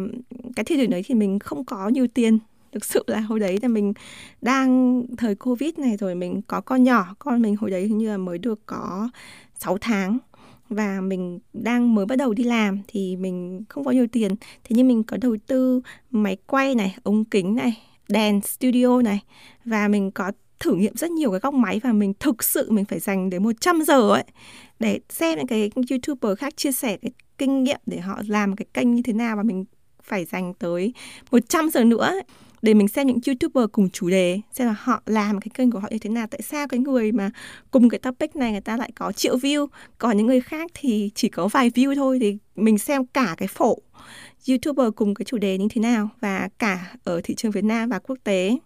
cái 0.56 0.64
thời 0.64 0.76
điểm 0.76 0.90
đấy 0.90 1.02
thì 1.06 1.14
mình 1.14 1.38
không 1.38 1.64
có 1.64 1.88
nhiều 1.88 2.06
tiền. 2.14 2.38
Thực 2.72 2.84
sự 2.84 3.04
là 3.06 3.20
hồi 3.20 3.40
đấy 3.40 3.58
là 3.62 3.68
mình 3.68 3.92
đang, 4.40 5.02
thời 5.16 5.34
covid 5.34 5.78
này 5.78 5.96
rồi, 5.96 6.14
mình 6.14 6.42
có 6.42 6.60
con 6.60 6.84
nhỏ, 6.84 7.14
con 7.18 7.42
mình 7.42 7.56
hồi 7.56 7.70
đấy 7.70 7.82
hình 7.82 7.98
như 7.98 8.08
là 8.08 8.16
mới 8.16 8.38
được 8.38 8.66
có 8.66 9.08
6 9.58 9.78
tháng 9.80 10.18
và 10.68 11.00
mình 11.00 11.38
đang 11.52 11.94
mới 11.94 12.06
bắt 12.06 12.16
đầu 12.16 12.34
đi 12.34 12.44
làm 12.44 12.78
thì 12.88 13.16
mình 13.16 13.64
không 13.68 13.84
có 13.84 13.90
nhiều 13.90 14.06
tiền. 14.06 14.36
Thế 14.64 14.70
nhưng 14.70 14.88
mình 14.88 15.02
có 15.02 15.16
đầu 15.20 15.36
tư 15.46 15.80
máy 16.10 16.36
quay 16.46 16.74
này, 16.74 16.96
ống 17.02 17.24
kính 17.24 17.54
này, 17.54 17.82
đèn 18.08 18.40
studio 18.40 19.02
này 19.02 19.20
và 19.64 19.88
mình 19.88 20.10
có 20.10 20.32
thử 20.60 20.74
nghiệm 20.74 20.96
rất 20.96 21.10
nhiều 21.10 21.30
cái 21.30 21.40
góc 21.40 21.54
máy 21.54 21.80
và 21.84 21.92
mình 21.92 22.12
thực 22.20 22.44
sự 22.44 22.70
mình 22.70 22.84
phải 22.84 22.98
dành 22.98 23.30
đến 23.30 23.42
100 23.42 23.82
giờ 23.82 24.10
ấy 24.10 24.24
để 24.78 25.00
xem 25.08 25.38
những 25.38 25.46
cái 25.46 25.70
youtuber 25.90 26.38
khác 26.38 26.56
chia 26.56 26.72
sẻ 26.72 26.96
cái 26.96 27.12
kinh 27.38 27.64
nghiệm 27.64 27.80
để 27.86 28.00
họ 28.00 28.22
làm 28.26 28.56
cái 28.56 28.66
kênh 28.74 28.94
như 28.94 29.02
thế 29.02 29.12
nào 29.12 29.36
và 29.36 29.42
mình 29.42 29.64
phải 30.02 30.24
dành 30.24 30.54
tới 30.54 30.92
100 31.30 31.70
giờ 31.70 31.84
nữa 31.84 32.12
để 32.62 32.74
mình 32.74 32.88
xem 32.88 33.06
những 33.06 33.18
youtuber 33.26 33.64
cùng 33.72 33.90
chủ 33.90 34.10
đề, 34.10 34.40
xem 34.52 34.66
là 34.66 34.74
họ 34.78 35.02
làm 35.06 35.40
cái 35.40 35.48
kênh 35.54 35.70
của 35.70 35.78
họ 35.78 35.88
như 35.90 35.98
thế 35.98 36.10
nào. 36.10 36.26
Tại 36.26 36.42
sao 36.42 36.68
cái 36.68 36.80
người 36.80 37.12
mà 37.12 37.30
cùng 37.70 37.88
cái 37.88 37.98
topic 37.98 38.36
này 38.36 38.52
người 38.52 38.60
ta 38.60 38.76
lại 38.76 38.90
có 38.94 39.12
triệu 39.12 39.36
view, 39.36 39.66
còn 39.98 40.16
những 40.16 40.26
người 40.26 40.40
khác 40.40 40.70
thì 40.74 41.10
chỉ 41.14 41.28
có 41.28 41.48
vài 41.48 41.70
view 41.70 41.94
thôi. 41.94 42.18
Thì 42.20 42.36
mình 42.56 42.78
xem 42.78 43.06
cả 43.06 43.34
cái 43.38 43.48
phổ 43.48 43.78
youtuber 44.48 44.86
cùng 44.96 45.14
cái 45.14 45.24
chủ 45.24 45.38
đề 45.38 45.58
như 45.58 45.66
thế 45.70 45.80
nào 45.80 46.08
và 46.20 46.48
cả 46.58 46.94
ở 47.04 47.20
thị 47.24 47.34
trường 47.34 47.52
Việt 47.52 47.64
Nam 47.64 47.88
và 47.88 47.98
quốc 47.98 48.18
tế 48.24 48.56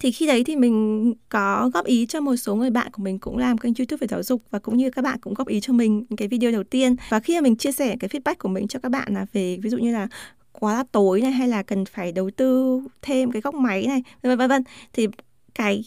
thì 0.00 0.12
khi 0.12 0.26
đấy 0.26 0.44
thì 0.44 0.56
mình 0.56 1.14
có 1.28 1.70
góp 1.74 1.84
ý 1.84 2.06
cho 2.06 2.20
một 2.20 2.36
số 2.36 2.54
người 2.54 2.70
bạn 2.70 2.92
của 2.92 3.02
mình 3.02 3.18
cũng 3.18 3.38
làm 3.38 3.58
kênh 3.58 3.72
youtube 3.78 3.98
về 4.00 4.06
giáo 4.10 4.22
dục 4.22 4.42
và 4.50 4.58
cũng 4.58 4.76
như 4.76 4.90
các 4.90 5.02
bạn 5.02 5.18
cũng 5.20 5.34
góp 5.34 5.48
ý 5.48 5.60
cho 5.60 5.72
mình 5.72 6.04
cái 6.16 6.28
video 6.28 6.50
đầu 6.50 6.64
tiên. 6.64 6.96
Và 7.08 7.20
khi 7.20 7.34
mà 7.34 7.40
mình 7.40 7.56
chia 7.56 7.72
sẻ 7.72 7.96
cái 8.00 8.08
feedback 8.08 8.34
của 8.38 8.48
mình 8.48 8.68
cho 8.68 8.78
các 8.78 8.88
bạn 8.88 9.14
là 9.14 9.26
về 9.32 9.58
ví 9.62 9.70
dụ 9.70 9.78
như 9.78 9.92
là 9.92 10.08
quá 10.52 10.74
là 10.74 10.84
tối 10.92 11.20
này 11.20 11.32
hay 11.32 11.48
là 11.48 11.62
cần 11.62 11.84
phải 11.84 12.12
đầu 12.12 12.30
tư 12.30 12.80
thêm 13.02 13.32
cái 13.32 13.42
góc 13.42 13.54
máy 13.54 13.86
này 13.86 14.02
vân 14.22 14.38
vân 14.38 14.48
vân 14.48 14.64
thì 14.92 15.06
cái 15.54 15.84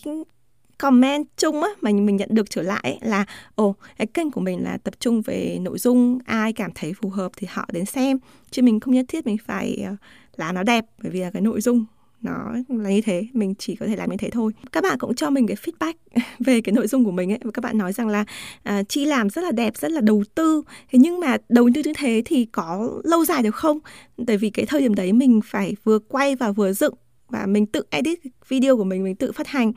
comment 0.78 1.26
chung 1.38 1.64
á 1.64 1.70
mà 1.82 1.92
mình 1.92 2.16
nhận 2.16 2.30
được 2.32 2.50
trở 2.50 2.62
lại 2.62 2.82
ấy, 2.84 2.98
là 3.02 3.26
ồ 3.56 3.76
cái 3.98 4.08
kênh 4.08 4.32
của 4.32 4.42
mình 4.42 4.64
là 4.64 4.78
tập 4.78 4.94
trung 5.00 5.22
về 5.22 5.58
nội 5.62 5.78
dung 5.80 6.20
ai 6.26 6.54
cảm 6.54 6.72
thấy 6.76 6.94
phù 6.94 7.10
hợp 7.10 7.32
thì 7.38 7.48
họ 7.50 7.68
đến 7.72 7.86
xem. 7.86 8.20
Chứ 8.52 8.62
mình 8.62 8.80
không 8.80 8.94
nhất 8.94 9.06
thiết 9.08 9.26
mình 9.26 9.38
phải 9.46 9.78
ờ, 9.86 9.96
làm 10.38 10.56
nó 10.56 10.64
đẹp 10.64 10.86
bởi 11.04 11.12
vì 11.12 11.20
là 11.20 11.32
cái 11.32 11.42
nội 11.42 11.62
dung 11.62 11.86
nó 12.22 12.52
là 12.70 12.90
như 12.90 13.02
thế 13.02 13.28
mình 13.34 13.56
chỉ 13.56 13.76
có 13.76 13.86
thể 13.86 13.96
làm 13.96 14.10
như 14.10 14.18
thế 14.18 14.30
thôi. 14.30 14.52
Các 14.72 14.84
bạn 14.84 14.98
cũng 15.00 15.16
cho 15.16 15.30
mình 15.30 15.48
cái 15.48 15.58
feedback 15.58 15.94
về 16.40 16.62
cái 16.62 16.74
nội 16.74 16.88
dung 16.88 17.06
của 17.06 17.12
mình 17.12 17.32
ấy 17.32 17.40
và 17.44 17.52
các 17.52 17.62
bạn 17.64 17.78
nói 17.78 17.94
rằng 17.94 18.08
là 18.08 18.26
à, 18.64 18.84
chị 18.84 19.06
làm 19.06 19.30
rất 19.30 19.42
là 19.42 19.52
đẹp 19.52 19.78
rất 19.78 19.92
là 19.92 20.02
đầu 20.02 20.24
tư. 20.36 20.62
Thế 20.92 21.00
nhưng 21.00 21.20
mà 21.20 21.38
đầu 21.50 21.70
tư 21.76 21.82
như 21.86 21.94
thế 21.98 22.22
thì 22.26 22.46
có 22.46 22.92
lâu 23.04 23.26
dài 23.26 23.44
được 23.44 23.56
không? 23.56 23.80
Tại 24.28 24.38
vì 24.38 24.50
cái 24.50 24.66
thời 24.66 24.82
điểm 24.82 24.96
đấy 24.96 25.14
mình 25.14 25.42
phải 25.46 25.76
vừa 25.84 26.00
quay 26.00 26.36
và 26.36 26.52
vừa 26.52 26.74
dựng 26.74 26.94
và 27.30 27.46
mình 27.46 27.66
tự 27.66 27.84
edit 27.90 28.20
video 28.48 28.78
của 28.78 28.84
mình 28.84 29.04
mình 29.04 29.16
tự 29.16 29.32
phát 29.32 29.48
hành. 29.48 29.72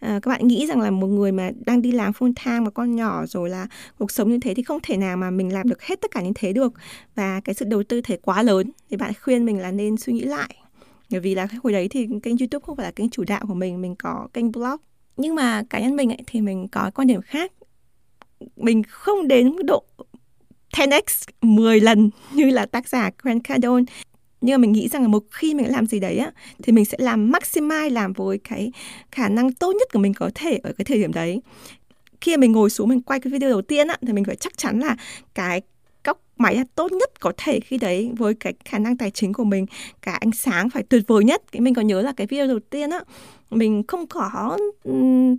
À, 0.00 0.20
các 0.22 0.28
bạn 0.28 0.48
nghĩ 0.48 0.66
rằng 0.66 0.80
là 0.80 0.90
một 0.90 1.06
người 1.06 1.32
mà 1.32 1.50
đang 1.66 1.82
đi 1.82 1.92
làm 1.92 2.12
full 2.12 2.32
time 2.44 2.60
và 2.64 2.70
con 2.70 2.96
nhỏ 2.96 3.26
rồi 3.26 3.50
là 3.50 3.66
cuộc 3.98 4.10
sống 4.10 4.30
như 4.30 4.38
thế 4.38 4.54
thì 4.54 4.62
không 4.62 4.78
thể 4.82 4.96
nào 4.96 5.16
mà 5.16 5.30
mình 5.30 5.52
làm 5.52 5.68
được 5.68 5.82
hết 5.82 6.00
tất 6.00 6.10
cả 6.10 6.22
như 6.22 6.32
thế 6.34 6.52
được. 6.52 6.72
Và 7.14 7.40
cái 7.40 7.54
sự 7.54 7.64
đầu 7.64 7.82
tư 7.82 8.00
thể 8.00 8.16
quá 8.16 8.42
lớn 8.42 8.70
thì 8.90 8.96
bạn 8.96 9.12
khuyên 9.22 9.44
mình 9.44 9.58
là 9.58 9.72
nên 9.72 9.96
suy 9.96 10.12
nghĩ 10.12 10.24
lại 10.24 10.61
bởi 11.12 11.20
vì 11.20 11.34
là 11.34 11.48
hồi 11.62 11.72
đấy 11.72 11.88
thì 11.88 12.08
kênh 12.22 12.38
youtube 12.38 12.64
không 12.66 12.76
phải 12.76 12.86
là 12.86 12.90
kênh 12.90 13.10
chủ 13.10 13.24
đạo 13.24 13.44
của 13.48 13.54
mình 13.54 13.80
mình 13.80 13.94
có 13.96 14.28
kênh 14.32 14.52
blog. 14.52 14.76
Nhưng 15.16 15.34
mà 15.34 15.62
cá 15.70 15.80
nhân 15.80 15.96
mình 15.96 16.10
ấy, 16.10 16.22
thì 16.26 16.40
mình 16.40 16.68
có 16.68 16.90
quan 16.94 17.08
điểm 17.08 17.22
khác. 17.22 17.52
Mình 18.56 18.82
không 18.88 19.28
đến 19.28 19.56
độ 19.64 19.84
10x 20.72 21.28
10 21.42 21.80
lần 21.80 22.10
như 22.32 22.50
là 22.50 22.66
tác 22.66 22.88
giả 22.88 23.10
Grant 23.22 23.44
Cardone. 23.44 23.84
Nhưng 24.40 24.54
mà 24.54 24.58
mình 24.58 24.72
nghĩ 24.72 24.88
rằng 24.88 25.02
là 25.02 25.08
một 25.08 25.24
khi 25.30 25.54
mình 25.54 25.70
làm 25.70 25.86
gì 25.86 26.00
đấy 26.00 26.18
á 26.18 26.32
thì 26.62 26.72
mình 26.72 26.84
sẽ 26.84 26.98
làm 27.00 27.32
maximize 27.32 27.92
làm 27.92 28.12
với 28.12 28.38
cái 28.38 28.72
khả 29.10 29.28
năng 29.28 29.52
tốt 29.52 29.72
nhất 29.72 29.88
của 29.92 29.98
mình 29.98 30.14
có 30.14 30.30
thể 30.34 30.60
ở 30.62 30.72
cái 30.78 30.84
thời 30.84 30.98
điểm 30.98 31.12
đấy. 31.12 31.42
Khi 32.20 32.36
mình 32.36 32.52
ngồi 32.52 32.70
xuống 32.70 32.88
mình 32.88 33.02
quay 33.02 33.20
cái 33.20 33.30
video 33.30 33.50
đầu 33.50 33.62
tiên 33.62 33.88
á 33.88 33.96
thì 34.06 34.12
mình 34.12 34.24
phải 34.24 34.36
chắc 34.36 34.58
chắn 34.58 34.78
là 34.78 34.96
cái 35.34 35.62
góc 36.04 36.22
máy 36.38 36.64
tốt 36.74 36.92
nhất 36.92 37.20
có 37.20 37.32
thể 37.36 37.60
khi 37.60 37.78
đấy 37.78 38.12
với 38.18 38.34
cái 38.34 38.54
khả 38.64 38.78
năng 38.78 38.96
tài 38.96 39.10
chính 39.10 39.32
của 39.32 39.44
mình. 39.44 39.66
Cả 40.02 40.12
ánh 40.12 40.32
sáng 40.32 40.70
phải 40.70 40.82
tuyệt 40.82 41.02
vời 41.06 41.24
nhất. 41.24 41.42
Cái 41.52 41.60
mình 41.60 41.74
có 41.74 41.82
nhớ 41.82 42.02
là 42.02 42.12
cái 42.16 42.26
video 42.26 42.46
đầu 42.46 42.58
tiên 42.70 42.90
á, 42.90 43.00
mình 43.50 43.82
không 43.88 44.06
có 44.06 44.58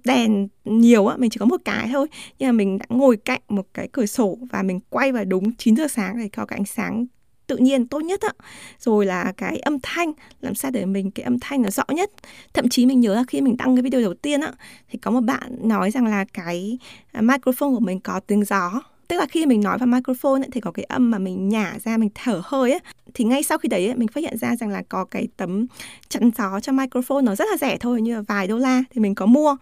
đèn 0.03 0.47
nhiều 0.65 1.07
á, 1.07 1.17
mình 1.17 1.29
chỉ 1.29 1.37
có 1.39 1.45
một 1.45 1.61
cái 1.65 1.89
thôi. 1.93 2.07
Nhưng 2.39 2.47
mà 2.47 2.51
mình 2.51 2.77
đã 2.77 2.85
ngồi 2.89 3.17
cạnh 3.17 3.41
một 3.49 3.65
cái 3.73 3.87
cửa 3.91 4.05
sổ 4.05 4.37
và 4.51 4.63
mình 4.63 4.79
quay 4.89 5.11
vào 5.11 5.25
đúng 5.25 5.55
9 5.55 5.75
giờ 5.75 5.87
sáng 5.87 6.17
để 6.17 6.29
có 6.29 6.45
cái 6.45 6.59
ánh 6.59 6.65
sáng 6.65 7.05
tự 7.47 7.57
nhiên 7.57 7.87
tốt 7.87 7.99
nhất 7.99 8.21
á. 8.21 8.31
Rồi 8.79 9.05
là 9.05 9.33
cái 9.37 9.57
âm 9.57 9.77
thanh, 9.83 10.11
làm 10.41 10.55
sao 10.55 10.71
để 10.71 10.85
mình, 10.85 11.11
cái 11.11 11.23
âm 11.23 11.39
thanh 11.39 11.61
nó 11.61 11.69
rõ 11.69 11.83
nhất. 11.89 12.11
Thậm 12.53 12.69
chí 12.69 12.85
mình 12.85 12.99
nhớ 12.99 13.15
là 13.15 13.23
khi 13.27 13.41
mình 13.41 13.57
đăng 13.57 13.75
cái 13.75 13.83
video 13.83 14.01
đầu 14.01 14.13
tiên 14.13 14.41
á, 14.41 14.53
thì 14.89 14.99
có 14.99 15.11
một 15.11 15.21
bạn 15.21 15.57
nói 15.61 15.91
rằng 15.91 16.05
là 16.05 16.25
cái 16.33 16.77
à, 17.11 17.21
microphone 17.21 17.69
của 17.69 17.79
mình 17.79 17.99
có 17.99 18.19
tiếng 18.19 18.45
gió 18.45 18.81
tức 19.13 19.19
là 19.19 19.25
khi 19.25 19.45
mình 19.45 19.61
nói 19.61 19.77
vào 19.77 19.87
microphone 19.87 20.41
ấy, 20.41 20.49
thì 20.51 20.61
có 20.61 20.71
cái 20.71 20.83
âm 20.83 21.11
mà 21.11 21.17
mình 21.17 21.49
nhả 21.49 21.73
ra 21.83 21.97
mình 21.97 22.09
thở 22.15 22.41
hơi 22.43 22.71
ấy, 22.71 22.79
thì 23.13 23.23
ngay 23.23 23.43
sau 23.43 23.57
khi 23.57 23.69
đấy 23.69 23.85
ấy, 23.87 23.95
mình 23.95 24.07
phát 24.07 24.21
hiện 24.21 24.37
ra 24.37 24.55
rằng 24.55 24.69
là 24.69 24.83
có 24.89 25.05
cái 25.05 25.27
tấm 25.37 25.65
chắn 26.09 26.31
gió 26.37 26.59
cho 26.59 26.71
microphone 26.71 27.21
nó 27.21 27.35
rất 27.35 27.45
là 27.51 27.57
rẻ 27.57 27.77
thôi 27.77 28.01
như 28.01 28.15
là 28.15 28.21
vài 28.21 28.47
đô 28.47 28.57
la 28.57 28.83
thì 28.91 29.01
mình 29.01 29.15
có 29.15 29.25
mua 29.25 29.55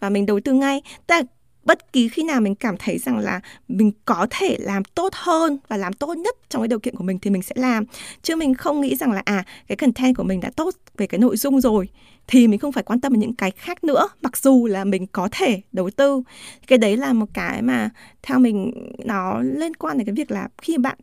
và 0.00 0.10
mình 0.10 0.26
đầu 0.26 0.40
tư 0.40 0.52
ngay. 0.52 0.82
Tức 1.06 1.14
là 1.14 1.22
bất 1.64 1.92
kỳ 1.92 2.08
khi 2.08 2.22
nào 2.22 2.40
mình 2.40 2.54
cảm 2.54 2.76
thấy 2.78 2.98
rằng 2.98 3.18
là 3.18 3.40
mình 3.68 3.92
có 4.04 4.26
thể 4.30 4.56
làm 4.60 4.84
tốt 4.84 5.14
hơn 5.14 5.58
và 5.68 5.76
làm 5.76 5.92
tốt 5.92 6.14
nhất 6.14 6.36
trong 6.48 6.62
cái 6.62 6.68
điều 6.68 6.78
kiện 6.78 6.96
của 6.96 7.04
mình 7.04 7.18
thì 7.18 7.30
mình 7.30 7.42
sẽ 7.42 7.54
làm. 7.58 7.84
Chứ 8.22 8.36
mình 8.36 8.54
không 8.54 8.80
nghĩ 8.80 8.96
rằng 8.96 9.12
là 9.12 9.22
à 9.24 9.44
cái 9.66 9.76
content 9.76 10.16
của 10.16 10.24
mình 10.24 10.40
đã 10.40 10.50
tốt 10.56 10.74
về 10.96 11.06
cái 11.06 11.18
nội 11.18 11.36
dung 11.36 11.60
rồi 11.60 11.88
thì 12.26 12.48
mình 12.48 12.58
không 12.58 12.72
phải 12.72 12.82
quan 12.82 13.00
tâm 13.00 13.12
đến 13.12 13.20
những 13.20 13.34
cái 13.34 13.50
khác 13.50 13.84
nữa, 13.84 14.08
mặc 14.22 14.36
dù 14.36 14.66
là 14.66 14.84
mình 14.84 15.06
có 15.06 15.28
thể 15.32 15.60
đầu 15.72 15.90
tư. 15.90 16.22
Cái 16.66 16.78
đấy 16.78 16.96
là 16.96 17.12
một 17.12 17.26
cái 17.34 17.62
mà 17.62 17.90
theo 18.22 18.38
mình, 18.38 18.72
nó 19.04 19.40
liên 19.42 19.74
quan 19.74 19.98
đến 19.98 20.06
cái 20.06 20.14
việc 20.14 20.30
là 20.30 20.48
khi 20.62 20.78
bạn 20.78 20.98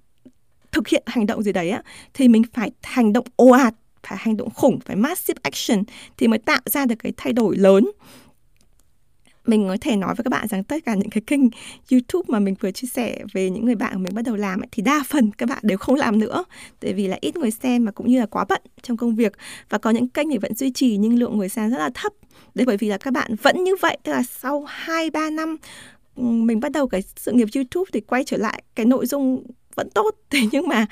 thực 0.72 0.88
hiện 0.88 1.04
hành 1.06 1.26
động 1.26 1.44
gì 1.44 1.52
đấy 1.52 1.70
á, 1.70 1.84
thì 2.14 2.28
mình 2.28 2.44
phải 2.54 2.72
hành 2.84 3.14
động 3.14 3.26
ồ 3.36 3.50
ạt, 3.50 3.74
phải 4.04 4.18
hành 4.22 4.38
động 4.38 4.50
khủng, 4.50 4.80
phải 4.86 4.96
massive 4.96 5.40
action 5.44 5.84
thì 6.18 6.28
mới 6.28 6.40
tạo 6.40 6.62
ra 6.66 6.86
được 6.86 6.96
cái 7.00 7.14
thay 7.18 7.34
đổi 7.34 7.58
lớn 7.58 7.92
mình 9.46 9.68
có 9.68 9.78
thể 9.82 9.96
nói 9.96 10.16
với 10.16 10.24
các 10.24 10.30
bạn 10.30 10.48
rằng 10.48 10.64
tất 10.64 10.86
cả 10.86 10.96
những 10.96 11.10
cái 11.10 11.22
kênh 11.28 11.42
YouTube 11.92 12.26
mà 12.28 12.40
mình 12.40 12.56
vừa 12.60 12.72
chia 12.72 12.88
sẻ 12.88 13.24
về 13.34 13.50
những 13.50 13.66
người 13.66 13.76
bạn 13.76 13.94
của 13.94 14.00
mình 14.00 14.16
bắt 14.16 14.26
đầu 14.26 14.36
làm 14.36 14.62
ấy, 14.62 14.68
thì 14.72 14.84
đa 14.84 15.04
phần 15.08 15.32
các 15.32 15.50
bạn 15.50 15.60
đều 15.62 15.78
không 15.78 15.96
làm 15.96 16.20
nữa. 16.20 16.44
Tại 16.80 16.94
vì 16.94 17.08
là 17.08 17.18
ít 17.22 17.36
người 17.36 17.52
xem 17.52 17.86
mà 17.86 17.92
cũng 17.92 18.08
như 18.08 18.20
là 18.20 18.26
quá 18.26 18.46
bận 18.50 18.62
trong 18.82 18.98
công 18.98 19.16
việc. 19.16 19.34
Và 19.70 19.78
có 19.78 19.90
những 19.90 20.10
kênh 20.10 20.30
thì 20.30 20.38
vẫn 20.38 20.56
duy 20.56 20.72
trì 20.72 20.98
nhưng 20.98 21.20
lượng 21.20 21.38
người 21.38 21.50
xem 21.50 21.70
rất 21.70 21.78
là 21.78 21.90
thấp. 21.94 22.14
Đấy 22.56 22.66
bởi 22.66 22.78
vì 22.78 22.88
là 22.88 22.98
các 22.98 23.14
bạn 23.14 23.36
vẫn 23.42 23.64
như 23.64 23.76
vậy 23.82 23.98
tức 24.04 24.12
là 24.12 24.24
sau 24.24 24.66
2 24.68 25.10
3 25.10 25.30
năm 25.30 25.58
ừ, 26.16 26.24
mình 26.24 26.60
bắt 26.60 26.72
đầu 26.72 26.88
cái 26.88 27.04
sự 27.16 27.32
nghiệp 27.32 27.48
YouTube 27.56 27.90
thì 27.94 28.02
quay 28.02 28.24
trở 28.24 28.38
lại 28.38 28.64
cái 28.76 28.86
nội 28.86 29.06
dung 29.06 29.44
vẫn 29.76 29.90
tốt. 29.90 30.16
Thế 30.30 30.40
nhưng 30.52 30.68
mà 30.68 30.86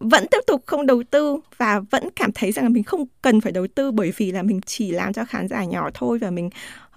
vẫn 0.00 0.26
tiếp 0.30 0.38
tục 0.46 0.62
không 0.66 0.86
đầu 0.86 1.02
tư 1.10 1.40
và 1.56 1.80
vẫn 1.90 2.08
cảm 2.16 2.32
thấy 2.32 2.52
rằng 2.52 2.64
là 2.64 2.68
mình 2.68 2.82
không 2.82 3.04
cần 3.22 3.40
phải 3.40 3.52
đầu 3.52 3.66
tư 3.74 3.90
bởi 3.90 4.12
vì 4.16 4.32
là 4.32 4.42
mình 4.42 4.60
chỉ 4.66 4.90
làm 4.90 5.12
cho 5.12 5.24
khán 5.24 5.48
giả 5.48 5.64
nhỏ 5.64 5.90
thôi 5.94 6.18
và 6.18 6.30
mình 6.30 6.50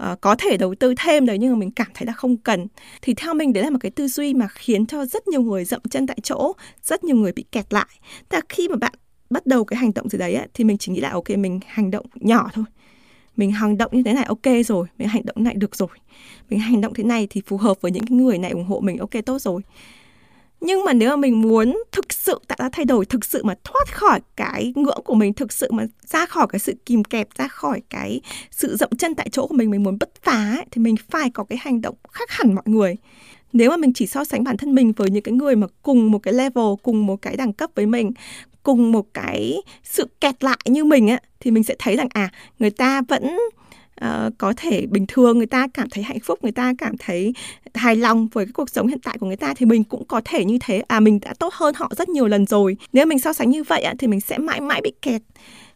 uh, 0.03 0.21
có 0.21 0.35
thể 0.35 0.57
đầu 0.57 0.75
tư 0.75 0.93
thêm 0.97 1.25
đấy 1.25 1.37
nhưng 1.37 1.51
mà 1.51 1.59
mình 1.59 1.71
cảm 1.71 1.87
thấy 1.93 2.05
là 2.05 2.13
không 2.13 2.37
cần. 2.37 2.67
Thì 3.01 3.13
theo 3.13 3.33
mình 3.33 3.53
đấy 3.53 3.63
là 3.63 3.69
một 3.69 3.77
cái 3.81 3.91
tư 3.91 4.07
duy 4.07 4.33
mà 4.33 4.47
khiến 4.47 4.85
cho 4.85 5.05
rất 5.05 5.27
nhiều 5.27 5.41
người 5.41 5.65
dậm 5.65 5.81
chân 5.89 6.07
tại 6.07 6.17
chỗ 6.23 6.53
rất 6.83 7.03
nhiều 7.03 7.15
người 7.15 7.31
bị 7.31 7.45
kẹt 7.51 7.73
lại. 7.73 7.87
Tức 8.29 8.37
là 8.37 8.41
khi 8.49 8.67
mà 8.67 8.75
bạn 8.75 8.93
bắt 9.29 9.45
đầu 9.45 9.65
cái 9.65 9.77
hành 9.77 9.93
động 9.93 10.09
gì 10.09 10.17
đấy 10.17 10.35
ấy, 10.35 10.47
thì 10.53 10.63
mình 10.63 10.77
chỉ 10.77 10.91
nghĩ 10.91 10.99
là 10.99 11.09
ok 11.09 11.29
mình 11.29 11.59
hành 11.67 11.91
động 11.91 12.05
nhỏ 12.15 12.49
thôi. 12.53 12.65
Mình 13.37 13.51
hành 13.51 13.77
động 13.77 13.91
như 13.93 14.03
thế 14.03 14.13
này 14.13 14.23
ok 14.23 14.65
rồi 14.65 14.87
mình 14.97 15.07
hành 15.07 15.25
động 15.25 15.43
này 15.43 15.53
được 15.53 15.75
rồi. 15.75 15.89
Mình 16.49 16.59
hành 16.59 16.81
động 16.81 16.93
thế 16.93 17.03
này 17.03 17.27
thì 17.29 17.41
phù 17.47 17.57
hợp 17.57 17.81
với 17.81 17.91
những 17.91 18.05
cái 18.05 18.17
người 18.17 18.37
này 18.37 18.51
ủng 18.51 18.65
hộ 18.65 18.79
mình 18.79 18.97
ok 18.97 19.11
tốt 19.25 19.41
rồi 19.41 19.61
nhưng 20.63 20.83
mà 20.83 20.93
nếu 20.93 21.09
mà 21.09 21.15
mình 21.15 21.41
muốn 21.41 21.83
thực 21.91 22.13
sự 22.13 22.39
tạo 22.47 22.57
ra 22.59 22.69
thay 22.69 22.85
đổi 22.85 23.05
thực 23.05 23.25
sự 23.25 23.43
mà 23.43 23.53
thoát 23.63 23.93
khỏi 23.93 24.19
cái 24.35 24.73
ngưỡng 24.75 25.01
của 25.05 25.13
mình 25.13 25.33
thực 25.33 25.53
sự 25.53 25.71
mà 25.71 25.85
ra 26.05 26.25
khỏi 26.25 26.47
cái 26.49 26.59
sự 26.59 26.73
kìm 26.85 27.03
kẹp 27.03 27.27
ra 27.37 27.47
khỏi 27.47 27.81
cái 27.89 28.21
sự 28.51 28.75
dậm 28.75 28.89
chân 28.97 29.15
tại 29.15 29.29
chỗ 29.31 29.47
của 29.47 29.55
mình 29.55 29.71
mình 29.71 29.83
muốn 29.83 29.97
bứt 29.99 30.13
phá 30.23 30.55
ấy, 30.57 30.65
thì 30.71 30.81
mình 30.81 30.95
phải 31.09 31.29
có 31.29 31.43
cái 31.43 31.57
hành 31.61 31.81
động 31.81 31.95
khác 32.11 32.29
hẳn 32.31 32.55
mọi 32.55 32.63
người. 32.65 32.95
Nếu 33.53 33.69
mà 33.69 33.77
mình 33.77 33.93
chỉ 33.93 34.07
so 34.07 34.23
sánh 34.23 34.43
bản 34.43 34.57
thân 34.57 34.75
mình 34.75 34.91
với 34.91 35.09
những 35.09 35.23
cái 35.23 35.33
người 35.33 35.55
mà 35.55 35.67
cùng 35.81 36.11
một 36.11 36.19
cái 36.19 36.33
level 36.33 36.65
cùng 36.83 37.05
một 37.05 37.21
cái 37.21 37.35
đẳng 37.35 37.53
cấp 37.53 37.69
với 37.75 37.85
mình 37.85 38.11
cùng 38.63 38.91
một 38.91 39.05
cái 39.13 39.57
sự 39.83 40.07
kẹt 40.21 40.43
lại 40.43 40.57
như 40.65 40.83
mình 40.83 41.07
á 41.07 41.19
thì 41.39 41.51
mình 41.51 41.63
sẽ 41.63 41.75
thấy 41.79 41.95
rằng 41.95 42.07
à 42.13 42.29
người 42.59 42.69
ta 42.69 43.01
vẫn 43.07 43.37
uh, 44.05 44.33
có 44.37 44.53
thể 44.57 44.85
bình 44.85 45.05
thường 45.07 45.37
người 45.37 45.47
ta 45.47 45.67
cảm 45.73 45.89
thấy 45.89 46.03
hạnh 46.03 46.19
phúc 46.19 46.39
người 46.41 46.51
ta 46.51 46.73
cảm 46.77 46.97
thấy 46.97 47.33
hài 47.73 47.95
lòng 47.95 48.27
với 48.27 48.45
cái 48.45 48.51
cuộc 48.53 48.69
sống 48.69 48.87
hiện 48.87 48.99
tại 48.99 49.17
của 49.17 49.27
người 49.27 49.35
ta 49.35 49.53
thì 49.53 49.65
mình 49.65 49.83
cũng 49.83 50.05
có 50.05 50.21
thể 50.25 50.45
như 50.45 50.57
thế. 50.61 50.83
À 50.87 50.99
mình 50.99 51.19
đã 51.19 51.33
tốt 51.39 51.53
hơn 51.53 51.73
họ 51.77 51.91
rất 51.97 52.09
nhiều 52.09 52.27
lần 52.27 52.45
rồi. 52.45 52.77
Nếu 52.93 53.05
mình 53.05 53.19
so 53.19 53.33
sánh 53.33 53.49
như 53.49 53.63
vậy 53.63 53.85
thì 53.99 54.07
mình 54.07 54.21
sẽ 54.21 54.37
mãi 54.37 54.61
mãi 54.61 54.81
bị 54.83 54.91
kẹt. 55.01 55.21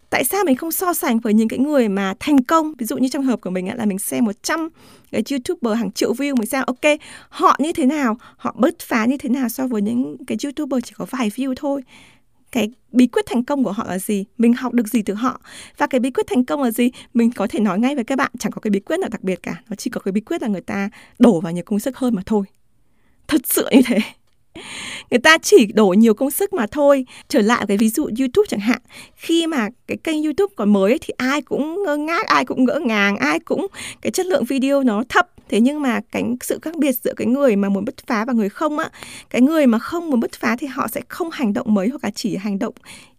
Tại 0.09 0.23
sao 0.23 0.43
mình 0.43 0.55
không 0.55 0.71
so 0.71 0.93
sánh 0.93 1.19
với 1.19 1.33
những 1.33 1.47
cái 1.47 1.59
người 1.59 1.89
mà 1.89 2.13
thành 2.19 2.43
công? 2.43 2.73
Ví 2.77 2.85
dụ 2.85 2.97
như 2.97 3.07
trong 3.07 3.23
hợp 3.23 3.41
của 3.41 3.49
mình 3.49 3.77
là 3.77 3.85
mình 3.85 3.99
xem 3.99 4.25
100 4.25 4.69
cái 5.11 5.23
youtuber 5.31 5.77
hàng 5.77 5.91
triệu 5.91 6.13
view 6.13 6.35
mình 6.35 6.45
xem 6.45 6.63
ok 6.67 6.99
họ 7.29 7.55
như 7.59 7.73
thế 7.73 7.85
nào? 7.85 8.17
Họ 8.37 8.55
bứt 8.57 8.79
phá 8.79 9.05
như 9.05 9.17
thế 9.17 9.29
nào 9.29 9.49
so 9.49 9.67
với 9.67 9.81
những 9.81 10.17
cái 10.27 10.37
youtuber 10.43 10.83
chỉ 10.83 10.93
có 10.97 11.05
vài 11.09 11.29
view 11.29 11.53
thôi? 11.57 11.81
Cái 12.51 12.69
bí 12.91 13.07
quyết 13.07 13.25
thành 13.25 13.43
công 13.43 13.63
của 13.63 13.71
họ 13.71 13.85
là 13.87 13.99
gì? 13.99 14.25
Mình 14.37 14.53
học 14.53 14.73
được 14.73 14.87
gì 14.87 15.01
từ 15.01 15.13
họ? 15.13 15.41
Và 15.77 15.87
cái 15.87 15.99
bí 15.99 16.11
quyết 16.11 16.27
thành 16.27 16.45
công 16.45 16.63
là 16.63 16.71
gì? 16.71 16.91
Mình 17.13 17.31
có 17.31 17.47
thể 17.47 17.59
nói 17.59 17.79
ngay 17.79 17.95
với 17.95 18.03
các 18.03 18.17
bạn, 18.17 18.31
chẳng 18.39 18.51
có 18.51 18.61
cái 18.61 18.71
bí 18.71 18.79
quyết 18.79 18.99
nào 18.99 19.09
đặc 19.09 19.23
biệt 19.23 19.43
cả. 19.43 19.61
Nó 19.69 19.75
chỉ 19.75 19.89
có 19.89 19.99
cái 19.99 20.11
bí 20.11 20.21
quyết 20.21 20.41
là 20.41 20.47
người 20.47 20.61
ta 20.61 20.89
đổ 21.19 21.41
vào 21.41 21.53
nhiều 21.53 21.63
công 21.63 21.79
sức 21.79 21.97
hơn 21.97 22.15
mà 22.15 22.21
thôi. 22.25 22.45
Thật 23.27 23.41
sự 23.45 23.69
như 23.71 23.81
thế. 23.85 23.99
Người 25.11 25.19
ta 25.19 25.37
chỉ 25.37 25.65
đổ 25.73 25.87
nhiều 25.87 26.13
công 26.13 26.31
sức 26.31 26.53
mà 26.53 26.67
thôi. 26.71 27.05
Trở 27.27 27.41
lại 27.41 27.65
cái 27.67 27.77
ví 27.77 27.89
dụ 27.89 28.09
youtube 28.19 28.45
chẳng 28.49 28.59
hạn. 28.59 28.81
Khi 29.15 29.47
mà 29.47 29.69
cái 29.87 29.97
kênh 29.97 30.23
youtube 30.23 30.53
còn 30.57 30.73
mới 30.73 30.97
thì 31.01 31.13
ai 31.17 31.41
cũng 31.41 31.83
ngơ 31.83 31.97
ngác, 31.97 32.27
ai 32.27 32.45
cũng 32.45 32.65
ngỡ 32.65 32.79
ngàng, 32.85 33.17
ai 33.17 33.39
cũng, 33.39 33.67
cái 34.01 34.11
chất 34.11 34.25
lượng 34.25 34.45
video 34.45 34.83
nó 34.83 35.03
thấp 35.09 35.29
thế 35.49 35.59
nhưng 35.61 35.81
mà 35.81 36.01
cái 36.11 36.23
sự 36.41 36.59
khác 36.61 36.77
biệt 36.77 36.91
giữa 37.03 37.13
cái 37.17 37.27
người 37.27 37.55
mà 37.55 37.69
muốn 37.69 37.85
bứt 37.85 37.95
phá 38.07 38.25
và 38.25 38.33
người 38.33 38.49
không 38.49 38.79
á, 38.79 38.89
cái 39.29 39.41
người 39.41 39.67
mà 39.67 39.79
không 39.79 40.09
muốn 40.09 40.19
bứt 40.19 40.31
phá 40.31 40.55
thì 40.59 40.67
họ 40.67 40.87
sẽ 40.87 41.01
không 41.07 41.29
hành 41.31 41.53
động 41.53 41.73
mới 41.73 41.87
hoặc 41.87 42.03
là 42.03 42.11
chỉ 42.15 42.35
hành 42.35 42.59
động 42.59 42.73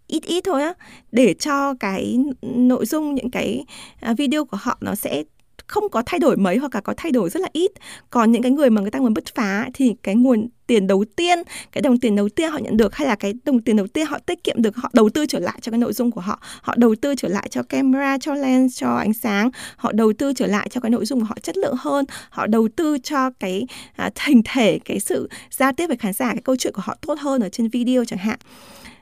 ít 0.07 0.23
ít 0.23 0.45
thôi 0.45 0.63
á. 0.63 0.75
Để 1.13 1.35
cho 1.35 1.75
cái 1.81 2.19
nội 2.43 2.87
dung, 2.87 3.15
những 3.15 3.31
cái 3.31 3.65
à, 4.01 4.15
video 4.15 4.45
của 4.45 4.59
họ 4.61 4.79
nó 4.81 4.95
sẽ 4.95 5.25
không 5.69 5.89
có 5.91 6.03
thay 6.07 6.21
đổi 6.21 6.37
mấy 6.37 6.57
hoặc 6.57 6.75
là 6.75 6.81
có 6.81 6.95
thay 6.97 7.13
đổi 7.13 7.31
rất 7.31 7.41
là 7.41 7.49
ít. 7.53 7.71
Còn 8.11 8.33
những 8.33 8.43
cái 8.43 8.53
người 8.53 8.71
mà 8.71 8.81
người 8.81 8.91
ta 8.91 8.99
muốn 8.99 9.15
bứt 9.15 9.35
phá 9.35 9.69
thì 9.75 9.95
cái 10.03 10.15
nguồn 10.15 10.49
tiền 10.67 10.87
đầu 10.87 11.05
tiên 11.17 11.39
cái 11.73 11.83
đồng 11.83 11.99
tiền 11.99 12.17
đầu 12.17 12.29
tiên 12.29 12.51
họ 12.51 12.59
nhận 12.59 12.77
được 12.77 12.95
hay 12.95 13.09
là 13.09 13.15
cái 13.15 13.35
đồng 13.45 13.61
tiền 13.61 13.77
đầu 13.77 13.87
tiên 13.87 14.07
họ 14.07 14.19
tiết 14.19 14.45
kiệm 14.45 14.63
được 14.63 14.77
họ 14.77 14.91
đầu 14.93 15.09
tư 15.09 15.27
trở 15.27 15.39
lại 15.39 15.59
cho 15.63 15.73
cái 15.73 15.79
nội 15.79 15.93
dung 15.93 16.11
của 16.11 16.21
họ. 16.21 16.41
Họ 16.63 16.75
đầu 16.77 16.95
tư 17.01 17.15
trở 17.15 17.29
lại 17.29 17.49
cho 17.51 17.63
camera 17.63 18.19
cho 18.19 18.35
lens 18.35 18.81
cho 18.81 18.95
ánh 18.95 19.13
sáng. 19.13 19.51
Họ 19.77 19.93
đầu 19.93 20.13
tư 20.13 20.33
trở 20.37 20.47
lại 20.47 20.69
cho 20.71 20.81
cái 20.81 20.91
nội 20.91 21.05
dung 21.05 21.21
của 21.21 21.27
họ 21.27 21.37
chất 21.43 21.57
lượng 21.57 21.75
hơn. 21.79 22.05
Họ 22.31 22.47
đầu 22.47 22.69
tư 22.77 22.99
cho 22.99 23.31
cái 23.41 23.67
à, 23.97 24.11
hình 24.27 24.43
thể 24.45 24.79
cái 24.85 25.01
sự 25.01 25.29
giao 25.51 25.73
tiếp 25.73 25.87
với 25.87 25.97
khán 25.97 26.13
giả 26.13 26.33
cái 26.33 26.43
câu 26.45 26.57
chuyện 26.57 26.73
của 26.73 26.83
họ 26.85 26.97
tốt 27.01 27.19
hơn 27.19 27.43
ở 27.43 27.49
trên 27.49 27.69
video 27.69 28.05
chẳng 28.05 28.19
hạn. 28.19 28.39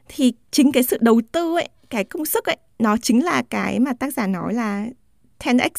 Thì 0.09 0.33
chính 0.51 0.73
cái 0.73 0.83
sự 0.83 0.99
đầu 1.01 1.21
tư 1.33 1.57
ấy 1.57 1.69
cái 1.91 2.05
công 2.05 2.27
sức 2.27 2.45
ấy 2.45 2.57
nó 2.79 2.97
chính 2.97 3.25
là 3.25 3.43
cái 3.51 3.81
mà 3.81 3.93
tác 3.93 4.13
giả 4.13 4.27
nói 4.27 4.55
là 4.55 4.87
10x 5.41 5.71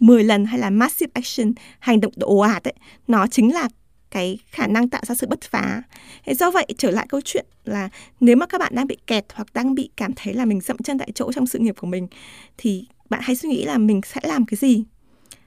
10 0.00 0.24
lần 0.24 0.44
hay 0.44 0.58
là 0.58 0.70
massive 0.70 1.10
action 1.14 1.52
hành 1.78 2.00
động 2.00 2.12
ồ 2.20 2.38
ạt 2.38 2.68
ấy 2.68 2.74
nó 3.08 3.26
chính 3.26 3.54
là 3.54 3.68
cái 4.10 4.38
khả 4.50 4.66
năng 4.66 4.88
tạo 4.88 5.02
ra 5.06 5.14
sự 5.14 5.26
bứt 5.26 5.40
phá. 5.40 5.82
Thế 6.24 6.34
do 6.34 6.50
vậy 6.50 6.66
trở 6.78 6.90
lại 6.90 7.06
câu 7.08 7.20
chuyện 7.24 7.46
là 7.64 7.88
nếu 8.20 8.36
mà 8.36 8.46
các 8.46 8.58
bạn 8.60 8.74
đang 8.74 8.86
bị 8.86 8.96
kẹt 9.06 9.24
hoặc 9.34 9.54
đang 9.54 9.74
bị 9.74 9.90
cảm 9.96 10.12
thấy 10.16 10.34
là 10.34 10.44
mình 10.44 10.60
dậm 10.60 10.76
chân 10.76 10.98
tại 10.98 11.12
chỗ 11.14 11.32
trong 11.32 11.46
sự 11.46 11.58
nghiệp 11.58 11.74
của 11.78 11.86
mình 11.86 12.08
thì 12.58 12.86
bạn 13.10 13.20
hãy 13.24 13.36
suy 13.36 13.48
nghĩ 13.48 13.64
là 13.64 13.78
mình 13.78 14.00
sẽ 14.04 14.20
làm 14.24 14.46
cái 14.46 14.56
gì 14.56 14.84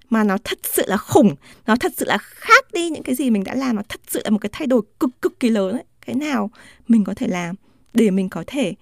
mà 0.09 0.23
nó 0.23 0.37
thật 0.43 0.59
sự 0.63 0.83
là 0.87 0.97
khủng, 0.97 1.35
nó 1.65 1.75
thật 1.75 1.91
sự 1.97 2.05
là 2.05 2.17
khác 2.17 2.65
đi 2.73 2.89
những 2.89 3.03
cái 3.03 3.15
gì 3.15 3.29
mình 3.29 3.43
đã 3.43 3.55
làm, 3.55 3.75
nó 3.75 3.81
thật 3.89 4.01
sự 4.07 4.21
là 4.23 4.29
một 4.29 4.37
cái 4.41 4.49
thay 4.53 4.67
đổi 4.67 4.81
cực 4.99 5.21
cực 5.21 5.39
kỳ 5.39 5.49
lớn 5.49 5.73
ấy. 5.73 5.83
Cái 6.05 6.15
nào 6.15 6.51
mình 6.87 7.03
có 7.03 7.13
thể 7.13 7.27
làm 7.27 7.55
để 7.93 8.11
mình 8.11 8.29
có 8.29 8.43
thể 8.47 8.73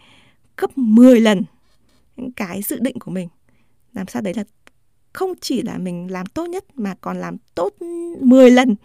gấp 0.57 0.77
10 0.77 1.19
lần 1.19 1.43
những 2.17 2.31
cái 2.31 2.61
dự 2.61 2.79
định 2.79 2.99
của 2.99 3.11
mình. 3.11 3.27
Làm 3.93 4.07
sao 4.07 4.21
đấy 4.21 4.33
là 4.33 4.43
không 5.13 5.33
chỉ 5.41 5.61
là 5.61 5.77
mình 5.77 6.11
làm 6.11 6.25
tốt 6.25 6.45
nhất 6.45 6.65
mà 6.75 6.95
còn 7.01 7.17
làm 7.17 7.37
tốt 7.55 7.81
10 8.21 8.51
lần 8.51 8.75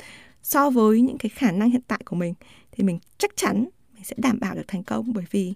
so 0.43 0.71
với 0.71 1.01
những 1.01 1.19
cái 1.19 1.29
khả 1.29 1.53
năng 1.53 1.71
hiện 1.71 1.83
tại 1.89 2.01
của 2.05 2.17
mình, 2.17 2.35
thì 2.73 2.85
mình 2.85 2.99
chắc 3.19 3.37
chắn 3.37 3.69
mình 3.95 4.05
sẽ 4.05 4.17
đảm 4.19 4.41
bảo 4.41 4.55
được 4.55 4.69
thành 4.69 4.83
công. 4.83 5.13
Bởi 5.13 5.25
vì 5.31 5.55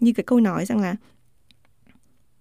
như 0.00 0.12
cái 0.12 0.24
câu 0.24 0.40
nói 0.40 0.66
rằng 0.66 0.80
là 0.80 0.96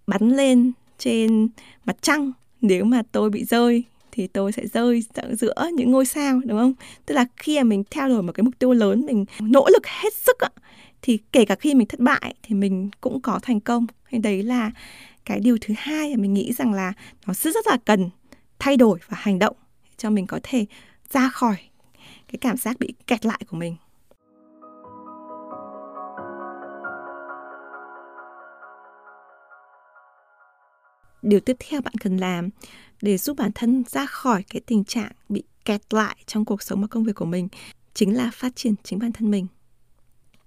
bắn 0.08 0.30
lên 0.30 0.72
trên 0.98 1.48
mặt 1.86 1.98
trăng, 2.02 2.32
nếu 2.62 2.86
mà 2.86 3.04
tôi 3.12 3.30
bị 3.30 3.44
rơi 3.44 3.84
thì 4.12 4.28
tôi 4.28 4.52
sẽ 4.52 4.68
rơi 4.68 5.04
giữa 5.40 5.70
những 5.74 5.92
ngôi 5.92 6.06
sao, 6.06 6.42
đúng 6.46 6.60
không? 6.60 6.74
Tức 7.06 7.16
là 7.16 7.26
khi 7.38 7.58
mà 7.58 7.64
mình 7.64 7.84
theo 7.92 8.08
đuổi 8.08 8.22
một 8.22 8.32
cái 8.32 8.44
mục 8.44 8.60
tiêu 8.60 8.74
lớn, 8.74 9.06
mình 9.06 9.26
nỗ 9.40 9.68
lực 9.74 9.88
hết 9.88 10.14
sức 10.14 10.40
ạ, 10.40 10.50
thì 11.02 11.20
kể 11.32 11.46
cả 11.46 11.56
khi 11.56 11.76
mình 11.76 11.88
thất 11.88 12.00
bại 12.00 12.36
thì 12.44 12.56
mình 12.56 12.90
cũng 13.02 13.22
có 13.22 13.40
thành 13.42 13.60
công. 13.60 13.88
Hay 14.04 14.20
đấy 14.20 14.44
là 14.44 14.72
cái 15.26 15.40
điều 15.40 15.58
thứ 15.62 15.74
hai 15.78 16.10
là 16.10 16.18
mình 16.18 16.34
nghĩ 16.34 16.54
rằng 16.54 16.74
là 16.74 16.94
nó 17.28 17.34
rất 17.34 17.54
rất 17.54 17.68
là 17.68 17.78
cần 17.86 18.10
thay 18.60 18.78
đổi 18.78 19.00
và 19.08 19.18
hành 19.20 19.40
động 19.40 19.56
cho 19.98 20.10
mình 20.10 20.28
có 20.28 20.40
thể 20.44 20.66
ra 21.12 21.30
khỏi 21.30 21.58
cái 22.28 22.38
cảm 22.42 22.58
giác 22.58 22.80
bị 22.80 22.94
kẹt 23.08 23.26
lại 23.26 23.42
của 23.50 23.58
mình 23.58 23.76
điều 31.22 31.40
tiếp 31.40 31.58
theo 31.60 31.82
bạn 31.82 31.94
cần 32.00 32.18
làm 32.18 32.50
để 33.02 33.18
giúp 33.18 33.38
bản 33.38 33.52
thân 33.56 33.84
ra 33.88 34.06
khỏi 34.06 34.44
cái 34.50 34.62
tình 34.66 34.84
trạng 34.84 35.12
bị 35.30 35.44
kẹt 35.66 35.94
lại 35.94 36.16
trong 36.26 36.46
cuộc 36.46 36.62
sống 36.62 36.82
và 36.82 36.88
công 36.88 37.04
việc 37.04 37.16
của 37.16 37.26
mình 37.26 37.48
chính 37.94 38.18
là 38.18 38.32
phát 38.34 38.56
triển 38.56 38.74
chính 38.84 39.00
bản 39.00 39.12
thân 39.12 39.32
mình. 39.32 39.48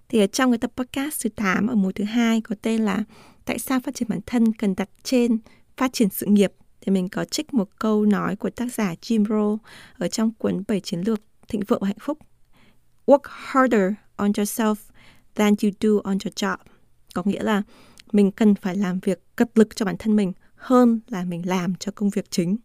Thì 0.09 0.19
ở 0.19 0.27
trong 0.27 0.51
cái 0.51 0.57
tập 0.57 0.71
podcast 0.77 1.23
thứ 1.23 1.29
8 1.29 1.67
ở 1.67 1.75
mùa 1.75 1.91
thứ 1.91 2.03
hai 2.03 2.41
có 2.41 2.55
tên 2.61 2.81
là 2.81 3.03
Tại 3.45 3.59
sao 3.59 3.79
phát 3.79 3.95
triển 3.95 4.09
bản 4.09 4.19
thân 4.25 4.53
cần 4.53 4.75
đặt 4.75 4.89
trên 5.03 5.37
phát 5.77 5.93
triển 5.93 6.09
sự 6.09 6.25
nghiệp 6.25 6.53
thì 6.81 6.91
mình 6.91 7.09
có 7.09 7.25
trích 7.25 7.53
một 7.53 7.69
câu 7.79 8.05
nói 8.05 8.35
của 8.35 8.49
tác 8.49 8.73
giả 8.73 8.93
Jim 9.01 9.25
Rohn 9.25 9.57
ở 9.97 10.07
trong 10.07 10.33
cuốn 10.33 10.63
7 10.67 10.79
chiến 10.79 11.01
lược 11.01 11.19
thịnh 11.47 11.61
vượng 11.67 11.79
và 11.81 11.87
hạnh 11.87 11.99
phúc. 12.01 12.17
Work 13.05 13.19
harder 13.23 13.93
on 14.15 14.31
yourself 14.31 14.75
than 15.35 15.53
you 15.63 15.69
do 15.79 15.89
on 16.03 16.17
your 16.25 16.33
job. 16.35 16.57
Có 17.13 17.23
nghĩa 17.25 17.43
là 17.43 17.63
mình 18.11 18.31
cần 18.31 18.55
phải 18.55 18.75
làm 18.75 18.99
việc 18.99 19.35
cật 19.35 19.49
lực 19.55 19.75
cho 19.75 19.85
bản 19.85 19.95
thân 19.99 20.15
mình 20.15 20.33
hơn 20.55 20.99
là 21.07 21.23
mình 21.23 21.47
làm 21.47 21.75
cho 21.75 21.91
công 21.95 22.09
việc 22.09 22.31
chính 22.31 22.57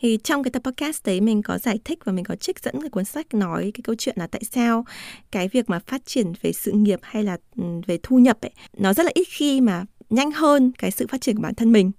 thì 0.00 0.18
trong 0.24 0.42
cái 0.42 0.50
tập 0.50 0.62
podcast 0.64 1.06
đấy 1.06 1.20
mình 1.20 1.42
có 1.42 1.58
giải 1.58 1.78
thích 1.84 1.98
và 2.04 2.12
mình 2.12 2.24
có 2.24 2.36
trích 2.36 2.62
dẫn 2.62 2.80
cái 2.80 2.90
cuốn 2.90 3.04
sách 3.04 3.34
nói 3.34 3.70
cái 3.74 3.80
câu 3.84 3.94
chuyện 3.98 4.14
là 4.18 4.26
tại 4.26 4.42
sao 4.52 4.84
cái 5.30 5.48
việc 5.48 5.70
mà 5.70 5.78
phát 5.86 6.06
triển 6.06 6.32
về 6.42 6.52
sự 6.52 6.72
nghiệp 6.72 6.98
hay 7.02 7.24
là 7.24 7.36
ừ, 7.56 7.64
về 7.86 7.98
thu 8.02 8.18
nhập 8.18 8.38
ấy, 8.40 8.52
nó 8.76 8.92
rất 8.92 9.06
là 9.06 9.12
ít 9.14 9.24
khi 9.28 9.60
mà 9.60 9.84
nhanh 10.10 10.30
hơn 10.30 10.72
cái 10.78 10.90
sự 10.90 11.06
phát 11.06 11.20
triển 11.20 11.36
của 11.36 11.42
bản 11.42 11.54
thân 11.54 11.72
mình. 11.72 11.90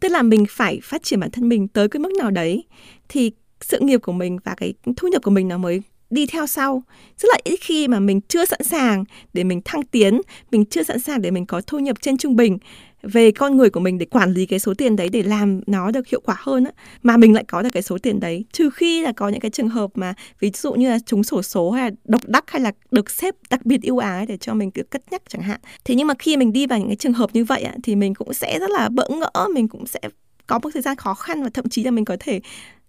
Tức 0.00 0.08
là 0.08 0.22
mình 0.22 0.44
phải 0.48 0.80
phát 0.82 1.02
triển 1.02 1.20
bản 1.20 1.30
thân 1.30 1.48
mình 1.48 1.68
tới 1.68 1.88
cái 1.88 2.00
mức 2.00 2.12
nào 2.18 2.30
đấy 2.30 2.64
thì 3.08 3.32
sự 3.60 3.78
nghiệp 3.80 4.00
của 4.02 4.12
mình 4.12 4.38
và 4.44 4.54
cái 4.54 4.74
thu 4.96 5.08
nhập 5.08 5.22
của 5.22 5.30
mình 5.30 5.48
nó 5.48 5.58
mới 5.58 5.82
đi 6.10 6.26
theo 6.26 6.46
sau. 6.46 6.82
Rất 7.18 7.28
là 7.32 7.38
ít 7.44 7.56
khi 7.60 7.88
mà 7.88 8.00
mình 8.00 8.20
chưa 8.20 8.44
sẵn 8.44 8.62
sàng 8.62 9.04
để 9.32 9.44
mình 9.44 9.60
thăng 9.64 9.82
tiến, 9.82 10.20
mình 10.50 10.64
chưa 10.64 10.82
sẵn 10.82 11.00
sàng 11.00 11.22
để 11.22 11.30
mình 11.30 11.46
có 11.46 11.60
thu 11.66 11.78
nhập 11.78 11.96
trên 12.00 12.16
trung 12.16 12.36
bình 12.36 12.58
về 13.02 13.30
con 13.30 13.56
người 13.56 13.70
của 13.70 13.80
mình 13.80 13.98
để 13.98 14.06
quản 14.06 14.32
lý 14.32 14.46
cái 14.46 14.58
số 14.58 14.74
tiền 14.74 14.96
đấy 14.96 15.08
để 15.08 15.22
làm 15.22 15.60
nó 15.66 15.90
được 15.90 16.06
hiệu 16.06 16.20
quả 16.24 16.36
hơn 16.38 16.64
á 16.64 16.70
mà 17.02 17.16
mình 17.16 17.34
lại 17.34 17.44
có 17.48 17.62
được 17.62 17.68
cái 17.72 17.82
số 17.82 17.98
tiền 17.98 18.20
đấy. 18.20 18.44
Trừ 18.52 18.70
khi 18.70 19.02
là 19.02 19.12
có 19.12 19.28
những 19.28 19.40
cái 19.40 19.50
trường 19.50 19.68
hợp 19.68 19.90
mà 19.94 20.14
ví 20.40 20.50
dụ 20.54 20.72
như 20.72 20.90
là 20.90 20.98
trúng 21.06 21.24
sổ 21.24 21.42
số 21.42 21.70
hay 21.70 21.90
là 21.90 21.96
độc 22.04 22.28
đắc 22.28 22.44
hay 22.50 22.60
là 22.62 22.72
được 22.90 23.10
xếp 23.10 23.34
đặc 23.50 23.66
biệt 23.66 23.82
ưu 23.82 23.98
ái 23.98 24.26
để 24.26 24.36
cho 24.36 24.54
mình 24.54 24.70
được 24.74 24.90
cất 24.90 25.02
nhắc 25.10 25.22
chẳng 25.28 25.42
hạn. 25.42 25.60
Thế 25.84 25.94
nhưng 25.94 26.06
mà 26.06 26.14
khi 26.18 26.36
mình 26.36 26.52
đi 26.52 26.66
vào 26.66 26.78
những 26.78 26.88
cái 26.88 26.96
trường 26.96 27.12
hợp 27.12 27.30
như 27.32 27.44
vậy 27.44 27.62
á, 27.62 27.74
thì 27.82 27.96
mình 27.96 28.14
cũng 28.14 28.34
sẽ 28.34 28.58
rất 28.58 28.70
là 28.70 28.88
bỡ 28.88 29.08
ngỡ 29.08 29.48
mình 29.54 29.68
cũng 29.68 29.86
sẽ 29.86 30.00
có 30.46 30.58
một 30.62 30.70
thời 30.72 30.82
gian 30.82 30.96
khó 30.96 31.14
khăn 31.14 31.42
và 31.42 31.50
thậm 31.54 31.68
chí 31.68 31.84
là 31.84 31.90
mình 31.90 32.04
có 32.04 32.16
thể 32.20 32.40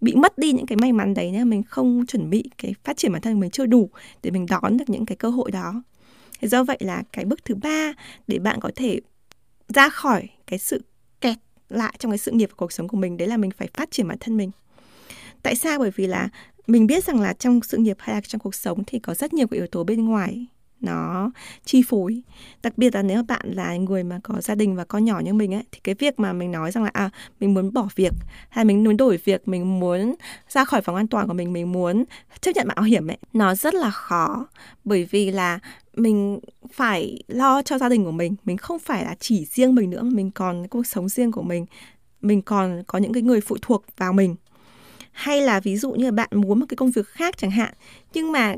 bị 0.01 0.15
mất 0.15 0.37
đi 0.37 0.51
những 0.51 0.65
cái 0.65 0.77
may 0.77 0.91
mắn 0.91 1.13
đấy 1.13 1.29
nếu 1.33 1.45
mình 1.45 1.63
không 1.63 2.05
chuẩn 2.05 2.29
bị 2.29 2.43
cái 2.57 2.75
phát 2.83 2.97
triển 2.97 3.11
bản 3.11 3.21
thân 3.21 3.39
mình 3.39 3.49
chưa 3.49 3.65
đủ 3.65 3.89
để 4.23 4.31
mình 4.31 4.45
đón 4.45 4.77
được 4.77 4.89
những 4.89 5.05
cái 5.05 5.15
cơ 5.15 5.29
hội 5.29 5.51
đó. 5.51 5.83
Do 6.41 6.63
vậy 6.63 6.77
là 6.79 7.03
cái 7.11 7.25
bước 7.25 7.45
thứ 7.45 7.55
ba 7.55 7.93
để 8.27 8.39
bạn 8.39 8.59
có 8.59 8.71
thể 8.75 8.99
ra 9.67 9.89
khỏi 9.89 10.29
cái 10.47 10.59
sự 10.59 10.83
kẹt 11.21 11.37
lại 11.69 11.93
trong 11.99 12.11
cái 12.11 12.17
sự 12.17 12.31
nghiệp 12.31 12.49
và 12.49 12.55
cuộc 12.57 12.71
sống 12.71 12.87
của 12.87 12.97
mình, 12.97 13.17
đấy 13.17 13.27
là 13.27 13.37
mình 13.37 13.51
phải 13.51 13.69
phát 13.73 13.91
triển 13.91 14.07
bản 14.07 14.17
thân 14.19 14.37
mình. 14.37 14.51
Tại 15.43 15.55
sao? 15.55 15.79
Bởi 15.79 15.91
vì 15.95 16.07
là 16.07 16.29
mình 16.67 16.87
biết 16.87 17.03
rằng 17.03 17.21
là 17.21 17.33
trong 17.33 17.59
sự 17.63 17.77
nghiệp 17.77 17.97
hay 17.99 18.15
là 18.15 18.21
trong 18.21 18.39
cuộc 18.39 18.55
sống 18.55 18.83
thì 18.87 18.99
có 18.99 19.13
rất 19.13 19.33
nhiều 19.33 19.47
cái 19.47 19.57
yếu 19.57 19.67
tố 19.67 19.83
bên 19.83 20.05
ngoài 20.05 20.45
nó 20.81 21.31
chi 21.65 21.83
phối. 21.87 22.21
Đặc 22.63 22.77
biệt 22.77 22.95
là 22.95 23.01
nếu 23.01 23.23
bạn 23.23 23.51
là 23.51 23.75
người 23.75 24.03
mà 24.03 24.19
có 24.23 24.41
gia 24.41 24.55
đình 24.55 24.75
và 24.75 24.85
con 24.85 25.05
nhỏ 25.05 25.19
như 25.19 25.33
mình 25.33 25.53
ấy, 25.53 25.63
thì 25.71 25.79
cái 25.83 25.95
việc 25.95 26.19
mà 26.19 26.33
mình 26.33 26.51
nói 26.51 26.71
rằng 26.71 26.83
là 26.83 26.89
à 26.93 27.09
mình 27.39 27.53
muốn 27.53 27.73
bỏ 27.73 27.87
việc 27.95 28.13
hay 28.49 28.65
mình 28.65 28.83
muốn 28.83 28.97
đổi 28.97 29.17
việc, 29.17 29.47
mình 29.47 29.79
muốn 29.79 30.15
ra 30.49 30.65
khỏi 30.65 30.81
vòng 30.81 30.95
an 30.95 31.07
toàn 31.07 31.27
của 31.27 31.33
mình 31.33 31.53
mình 31.53 31.71
muốn 31.71 32.03
chấp 32.41 32.51
nhận 32.55 32.67
mạo 32.67 32.83
hiểm 32.83 33.07
ấy, 33.07 33.17
nó 33.33 33.55
rất 33.55 33.73
là 33.73 33.89
khó. 33.89 34.47
Bởi 34.83 35.07
vì 35.11 35.31
là 35.31 35.59
mình 35.93 36.39
phải 36.73 37.23
lo 37.27 37.61
cho 37.61 37.77
gia 37.77 37.89
đình 37.89 38.05
của 38.05 38.11
mình 38.11 38.35
mình 38.45 38.57
không 38.57 38.79
phải 38.79 39.05
là 39.05 39.15
chỉ 39.19 39.45
riêng 39.45 39.75
mình 39.75 39.89
nữa, 39.89 40.03
mình 40.03 40.31
còn 40.31 40.67
cuộc 40.67 40.87
sống 40.87 41.09
riêng 41.09 41.31
của 41.31 41.41
mình 41.41 41.65
mình 42.21 42.41
còn 42.41 42.83
có 42.87 42.99
những 42.99 43.13
cái 43.13 43.23
người 43.23 43.41
phụ 43.41 43.57
thuộc 43.61 43.85
vào 43.97 44.13
mình. 44.13 44.35
Hay 45.11 45.41
là 45.41 45.59
ví 45.59 45.77
dụ 45.77 45.91
như 45.91 46.05
là 46.05 46.11
bạn 46.11 46.29
muốn 46.31 46.59
một 46.59 46.65
cái 46.69 46.75
công 46.75 46.91
việc 46.91 47.07
khác 47.07 47.37
chẳng 47.37 47.51
hạn, 47.51 47.73
nhưng 48.13 48.31
mà 48.31 48.55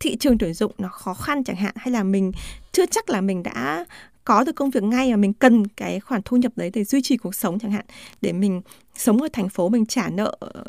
thị 0.00 0.16
trường 0.16 0.38
tuyển 0.38 0.54
dụng 0.54 0.72
nó 0.78 0.88
khó 0.88 1.14
khăn 1.14 1.44
chẳng 1.44 1.56
hạn, 1.56 1.74
hay 1.76 1.92
là 1.92 2.02
mình 2.02 2.32
chưa 2.72 2.86
chắc 2.86 3.10
là 3.10 3.20
mình 3.20 3.42
đã 3.42 3.84
có 4.30 4.44
được 4.44 4.56
công 4.56 4.70
việc 4.70 4.82
ngay 4.82 5.10
mà 5.10 5.16
mình 5.16 5.32
cần 5.32 5.66
cái 5.66 6.00
khoản 6.00 6.20
thu 6.24 6.36
nhập 6.36 6.52
đấy 6.56 6.70
để 6.74 6.84
duy 6.84 7.02
trì 7.02 7.16
cuộc 7.16 7.34
sống 7.34 7.58
chẳng 7.58 7.70
hạn, 7.70 7.84
để 8.20 8.32
mình 8.32 8.62
sống 8.96 9.22
ở 9.22 9.28
thành 9.32 9.48
phố 9.48 9.68
mình 9.68 9.86
trả 9.86 10.08
nợ 10.08 10.36
ờ, 10.40 10.64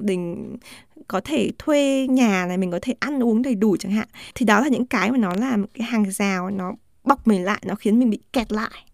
mình 0.00 0.56
có 1.08 1.20
thể 1.20 1.50
thuê 1.58 2.06
nhà 2.10 2.46
này, 2.46 2.58
mình 2.58 2.70
có 2.70 2.78
thể 2.82 2.94
ăn 3.00 3.22
uống 3.22 3.42
đầy 3.42 3.54
đủ 3.54 3.76
chẳng 3.76 3.92
hạn. 3.92 4.08
Thì 4.34 4.46
đó 4.46 4.60
là 4.60 4.68
những 4.68 4.86
cái 4.86 5.12
mà 5.12 5.18
nó 5.18 5.34
là 5.34 5.56
cái 5.74 5.86
hàng 5.86 6.10
rào 6.10 6.50
nó 6.50 6.72
bọc 7.04 7.26
mình 7.28 7.44
lại, 7.44 7.62
nó 7.66 7.74
khiến 7.74 7.98
mình 7.98 8.10
bị 8.10 8.18
kẹt 8.32 8.52
lại. 8.52 8.84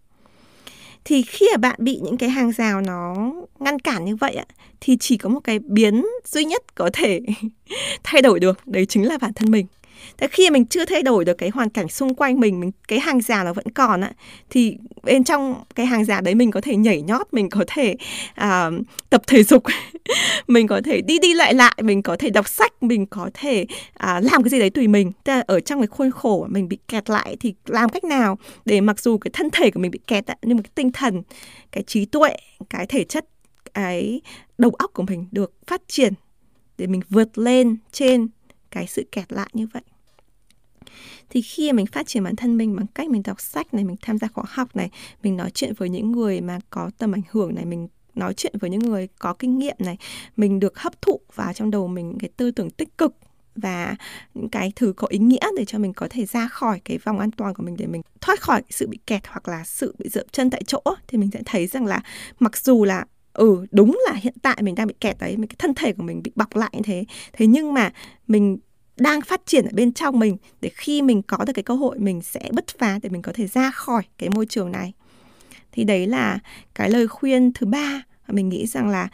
Thì 1.05 1.21
khi 1.21 1.45
mà 1.53 1.57
bạn 1.57 1.75
bị 1.79 1.99
những 2.03 2.17
cái 2.17 2.29
hàng 2.29 2.51
rào 2.51 2.81
nó 2.81 3.31
ngăn 3.59 3.79
cản 3.79 4.05
như 4.05 4.15
vậy 4.15 4.35
ạ 4.35 4.45
thì 4.81 4.97
chỉ 4.99 5.17
có 5.17 5.29
một 5.29 5.39
cái 5.43 5.59
biến 5.59 6.05
duy 6.25 6.45
nhất 6.45 6.75
có 6.75 6.89
thể 6.93 7.21
thay 8.03 8.21
đổi 8.21 8.39
được, 8.39 8.67
đấy 8.67 8.85
chính 8.85 9.07
là 9.07 9.17
bản 9.17 9.33
thân 9.33 9.51
mình. 9.51 9.65
Thế 10.17 10.27
khi 10.27 10.49
mình 10.49 10.65
chưa 10.65 10.85
thay 10.85 11.03
đổi 11.03 11.25
được 11.25 11.37
cái 11.37 11.49
hoàn 11.49 11.69
cảnh 11.69 11.87
xung 11.87 12.15
quanh 12.15 12.39
mình, 12.39 12.59
mình 12.59 12.71
cái 12.87 12.99
hàng 12.99 13.21
rào 13.21 13.43
nó 13.43 13.53
vẫn 13.53 13.71
còn 13.71 14.01
á 14.01 14.11
thì 14.49 14.77
bên 15.03 15.23
trong 15.23 15.63
cái 15.75 15.85
hàng 15.85 16.05
rào 16.05 16.21
đấy 16.21 16.35
mình 16.35 16.51
có 16.51 16.61
thể 16.61 16.75
nhảy 16.75 17.01
nhót, 17.01 17.27
mình 17.31 17.49
có 17.49 17.63
thể 17.67 17.95
à, 18.35 18.69
tập 19.09 19.21
thể 19.27 19.43
dục, 19.43 19.63
mình 20.47 20.67
có 20.67 20.81
thể 20.85 21.01
đi 21.01 21.19
đi 21.19 21.33
lại 21.33 21.53
lại, 21.53 21.77
mình 21.81 22.01
có 22.01 22.15
thể 22.19 22.29
đọc 22.29 22.47
sách, 22.47 22.83
mình 22.83 23.05
có 23.05 23.29
thể 23.33 23.65
à, 23.93 24.19
làm 24.19 24.43
cái 24.43 24.49
gì 24.49 24.59
đấy 24.59 24.69
tùy 24.69 24.87
mình. 24.87 25.11
Tức 25.23 25.33
là 25.33 25.43
ở 25.47 25.59
trong 25.59 25.79
cái 25.79 25.87
khuôn 25.87 26.11
khổ 26.11 26.47
mình 26.49 26.69
bị 26.69 26.77
kẹt 26.87 27.09
lại 27.09 27.37
thì 27.39 27.53
làm 27.65 27.89
cách 27.89 28.03
nào 28.03 28.37
để 28.65 28.81
mặc 28.81 28.99
dù 28.99 29.17
cái 29.17 29.31
thân 29.33 29.49
thể 29.49 29.71
của 29.71 29.79
mình 29.79 29.91
bị 29.91 29.99
kẹt 30.07 30.25
á, 30.25 30.35
nhưng 30.41 30.57
mà 30.57 30.63
cái 30.63 30.71
tinh 30.75 30.91
thần, 30.91 31.23
cái 31.71 31.83
trí 31.83 32.05
tuệ, 32.05 32.35
cái 32.69 32.85
thể 32.85 33.03
chất, 33.03 33.25
cái 33.73 34.21
đầu 34.57 34.71
óc 34.71 34.91
của 34.93 35.03
mình 35.03 35.25
được 35.31 35.51
phát 35.67 35.81
triển 35.87 36.13
để 36.77 36.87
mình 36.87 37.01
vượt 37.09 37.37
lên 37.37 37.77
trên 37.91 38.27
cái 38.73 38.87
sự 38.87 39.05
kẹt 39.11 39.33
lại 39.33 39.49
như 39.53 39.67
vậy. 39.73 39.83
Thì 41.29 41.41
khi 41.41 41.71
mình 41.71 41.85
phát 41.85 42.07
triển 42.07 42.23
bản 42.23 42.35
thân 42.35 42.57
mình 42.57 42.75
bằng 42.75 42.87
cách 42.87 43.09
mình 43.09 43.23
đọc 43.23 43.41
sách 43.41 43.73
này, 43.73 43.83
mình 43.83 43.95
tham 44.01 44.17
gia 44.17 44.27
khóa 44.27 44.43
học 44.47 44.75
này, 44.75 44.89
mình 45.23 45.37
nói 45.37 45.51
chuyện 45.51 45.73
với 45.77 45.89
những 45.89 46.11
người 46.11 46.41
mà 46.41 46.59
có 46.69 46.91
tầm 46.97 47.15
ảnh 47.15 47.21
hưởng 47.31 47.55
này, 47.55 47.65
mình 47.65 47.87
nói 48.15 48.33
chuyện 48.33 48.53
với 48.59 48.69
những 48.69 48.79
người 48.79 49.07
có 49.19 49.33
kinh 49.33 49.57
nghiệm 49.57 49.75
này, 49.79 49.97
mình 50.37 50.59
được 50.59 50.79
hấp 50.79 51.01
thụ 51.01 51.19
vào 51.35 51.53
trong 51.53 51.71
đầu 51.71 51.87
mình 51.87 52.17
cái 52.19 52.29
tư 52.37 52.51
tưởng 52.51 52.69
tích 52.69 52.97
cực 52.97 53.15
và 53.55 53.95
những 54.33 54.49
cái 54.49 54.71
thứ 54.75 54.93
có 54.97 55.07
ý 55.07 55.17
nghĩa 55.17 55.47
để 55.57 55.65
cho 55.65 55.79
mình 55.79 55.93
có 55.93 56.07
thể 56.09 56.25
ra 56.25 56.47
khỏi 56.47 56.81
cái 56.85 56.97
vòng 56.97 57.19
an 57.19 57.31
toàn 57.31 57.53
của 57.53 57.63
mình 57.63 57.75
để 57.77 57.87
mình 57.87 58.01
thoát 58.21 58.41
khỏi 58.41 58.61
sự 58.69 58.87
bị 58.87 58.99
kẹt 59.07 59.21
hoặc 59.27 59.47
là 59.47 59.63
sự 59.63 59.95
bị 59.99 60.09
dậm 60.09 60.25
chân 60.31 60.49
tại 60.49 60.63
chỗ 60.67 60.81
thì 61.07 61.17
mình 61.17 61.29
sẽ 61.33 61.41
thấy 61.45 61.67
rằng 61.67 61.85
là 61.85 62.01
mặc 62.39 62.57
dù 62.57 62.85
là 62.85 63.05
ừ 63.33 63.65
đúng 63.71 63.99
là 64.07 64.13
hiện 64.13 64.33
tại 64.41 64.57
mình 64.61 64.75
đang 64.75 64.87
bị 64.87 64.93
kẹt 64.99 65.17
đấy 65.19 65.35
cái 65.37 65.55
thân 65.57 65.73
thể 65.73 65.93
của 65.93 66.03
mình 66.03 66.23
bị 66.23 66.31
bọc 66.35 66.55
lại 66.55 66.69
như 66.73 66.81
thế. 66.83 67.05
Thế 67.33 67.47
nhưng 67.47 67.73
mà 67.73 67.91
mình 68.27 68.57
đang 68.97 69.21
phát 69.21 69.41
triển 69.45 69.65
ở 69.65 69.71
bên 69.73 69.93
trong 69.93 70.19
mình 70.19 70.37
để 70.61 70.69
khi 70.73 71.01
mình 71.01 71.21
có 71.21 71.37
được 71.47 71.53
cái 71.53 71.63
cơ 71.63 71.73
hội, 71.73 71.99
mình 71.99 72.21
sẽ 72.21 72.49
bứt 72.51 72.65
phá 72.77 72.99
để 73.03 73.09
mình 73.09 73.21
có 73.21 73.31
thể 73.35 73.47
ra 73.47 73.71
khỏi 73.71 74.03
cái 74.17 74.29
môi 74.29 74.45
trường 74.45 74.71
này. 74.71 74.93
Thì 75.71 75.83
đấy 75.83 76.07
là 76.07 76.39
cái 76.75 76.89
lời 76.89 77.07
khuyên 77.07 77.51
thứ 77.53 77.65
ba 77.65 78.03
mình 78.27 78.49
nghĩ 78.49 78.67
rằng 78.67 78.89
là 78.89 79.09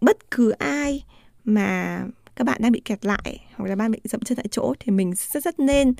bất 0.00 0.30
cứ 0.30 0.50
ai 0.50 1.04
mà 1.44 2.02
các 2.36 2.44
bạn 2.44 2.58
đang 2.62 2.72
bị 2.72 2.80
kẹt 2.84 3.06
lại 3.06 3.40
hoặc 3.54 3.66
là 3.66 3.76
bạn 3.76 3.90
bị 3.90 4.00
dậm 4.04 4.20
chân 4.20 4.36
tại 4.36 4.46
chỗ 4.50 4.74
thì 4.80 4.92
mình 4.92 5.12
rất 5.16 5.44
rất 5.44 5.58
nên 5.58 5.94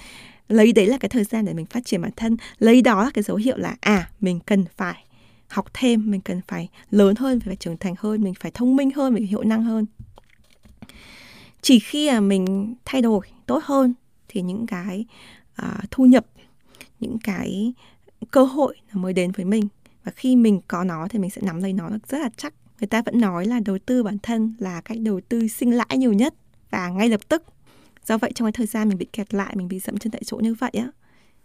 lấy 0.48 0.72
đấy 0.72 0.86
là 0.86 0.98
cái 0.98 1.08
thời 1.08 1.24
gian 1.24 1.44
để 1.44 1.54
mình 1.54 1.66
phát 1.66 1.84
triển 1.84 2.02
bản 2.02 2.10
thân. 2.16 2.36
Lấy 2.58 2.82
đó 2.82 3.04
là 3.04 3.10
cái 3.14 3.22
dấu 3.22 3.36
hiệu 3.36 3.56
là 3.56 3.76
à 3.80 4.10
mình 4.20 4.40
cần 4.46 4.64
phải 4.76 5.04
học 5.50 5.66
thêm 5.72 6.10
mình 6.10 6.20
cần 6.20 6.40
phải 6.48 6.68
lớn 6.90 7.16
hơn 7.16 7.40
phải 7.40 7.56
trưởng 7.56 7.76
thành 7.76 7.94
hơn 7.98 8.22
mình 8.22 8.34
phải 8.40 8.50
thông 8.54 8.76
minh 8.76 8.90
hơn 8.90 9.14
mình 9.14 9.22
phải 9.22 9.28
hiệu 9.28 9.42
năng 9.42 9.62
hơn. 9.62 9.86
Chỉ 11.62 11.78
khi 11.78 12.10
mà 12.10 12.20
mình 12.20 12.74
thay 12.84 13.02
đổi 13.02 13.26
tốt 13.46 13.62
hơn 13.64 13.94
thì 14.28 14.42
những 14.42 14.66
cái 14.66 15.04
uh, 15.62 15.90
thu 15.90 16.04
nhập 16.04 16.26
những 17.00 17.18
cái 17.24 17.72
cơ 18.30 18.44
hội 18.44 18.76
mới 18.92 19.12
đến 19.12 19.32
với 19.32 19.44
mình. 19.44 19.68
Và 20.04 20.12
khi 20.16 20.36
mình 20.36 20.60
có 20.68 20.84
nó 20.84 21.08
thì 21.08 21.18
mình 21.18 21.30
sẽ 21.30 21.42
nắm 21.44 21.62
lấy 21.62 21.72
nó 21.72 21.90
rất 22.08 22.18
là 22.18 22.30
chắc. 22.36 22.54
Người 22.80 22.88
ta 22.88 23.02
vẫn 23.02 23.20
nói 23.20 23.46
là 23.46 23.60
đầu 23.60 23.78
tư 23.86 24.02
bản 24.02 24.18
thân 24.22 24.54
là 24.58 24.80
cách 24.80 24.98
đầu 25.00 25.20
tư 25.28 25.48
sinh 25.48 25.70
lãi 25.70 25.98
nhiều 25.98 26.12
nhất. 26.12 26.34
Và 26.70 26.88
ngay 26.88 27.08
lập 27.08 27.20
tức 27.28 27.42
do 28.06 28.18
vậy 28.18 28.32
trong 28.34 28.46
cái 28.46 28.52
thời 28.52 28.66
gian 28.66 28.88
mình 28.88 28.98
bị 28.98 29.06
kẹt 29.12 29.34
lại 29.34 29.56
mình 29.56 29.68
bị 29.68 29.78
dậm 29.78 29.98
chân 29.98 30.10
tại 30.12 30.22
chỗ 30.24 30.36
như 30.36 30.54
vậy 30.54 30.70
á 30.74 30.90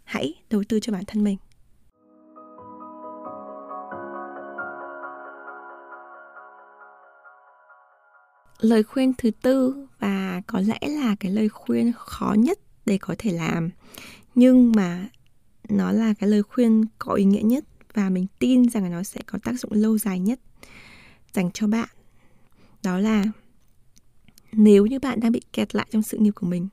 hãy 0.04 0.34
đầu 0.50 0.64
tư 0.70 0.80
cho 0.80 0.94
bản 0.94 1.04
thân 1.06 1.24
mình. 1.24 1.38
Lời 8.60 8.84
khuyên 8.84 9.14
thứ 9.18 9.32
tư 9.32 9.88
và 10.00 10.42
có 10.48 10.60
lẽ 10.60 10.80
là 10.82 11.16
cái 11.20 11.32
lời 11.32 11.50
khuyên 11.50 11.92
khó 11.98 12.36
nhất 12.38 12.60
để 12.86 12.98
có 12.98 13.16
thể 13.18 13.32
làm. 13.32 13.70
Nhưng 14.36 14.72
mà 14.76 15.08
nó 15.70 15.92
là 15.92 16.14
cái 16.14 16.30
lời 16.30 16.44
khuyên 16.44 16.86
có 17.00 17.14
ý 17.14 17.24
nghĩa 17.24 17.42
nhất 17.42 17.66
và 17.94 18.10
mình 18.10 18.28
tin 18.40 18.70
rằng 18.70 18.92
nó 18.92 19.04
sẽ 19.04 19.22
có 19.26 19.40
tác 19.44 19.54
dụng 19.60 19.72
lâu 19.74 19.98
dài 19.98 20.20
nhất 20.20 20.40
dành 21.34 21.52
cho 21.52 21.68
bạn. 21.68 21.90
Đó 22.84 23.00
là 23.00 23.24
nếu 24.52 24.86
như 24.86 25.00
bạn 25.00 25.20
đang 25.20 25.32
bị 25.32 25.42
kẹt 25.54 25.76
lại 25.76 25.88
trong 25.92 26.02
sự 26.02 26.18
nghiệp 26.18 26.32
của 26.32 26.48
mình, 26.48 26.68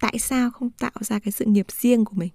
tại 0.00 0.18
sao 0.18 0.50
không 0.50 0.70
tạo 0.70 0.92
ra 1.00 1.18
cái 1.18 1.32
sự 1.32 1.44
nghiệp 1.44 1.66
riêng 1.80 2.04
của 2.04 2.14
mình? 2.14 2.30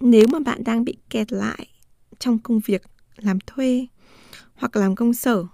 Nếu 0.00 0.24
mà 0.32 0.38
bạn 0.38 0.64
đang 0.64 0.84
bị 0.84 0.96
kẹt 1.10 1.32
lại 1.32 1.66
trong 2.18 2.38
công 2.38 2.60
việc, 2.60 2.82
làm 3.16 3.38
thuê 3.46 3.86
hoặc 4.54 4.76
làm 4.76 4.94
công 4.94 5.14
sở 5.14 5.44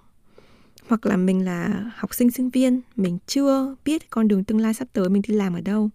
hoặc 0.90 1.07
là 1.07 1.16
mình 1.16 1.44
là 1.44 1.90
học 1.94 2.14
sinh 2.14 2.31
sinh 2.31 2.50
viên, 2.50 2.81
mình 2.96 3.18
chưa 3.26 3.74
biết 3.85 4.11
con 4.11 4.29
đường 4.29 4.44
tương 4.44 4.61
lai 4.61 4.74
sắp 4.74 4.88
tới 4.92 5.09
mình 5.09 5.22
đi 5.29 5.35
làm 5.35 5.55
ở 5.55 5.61
đâu. 5.61 5.90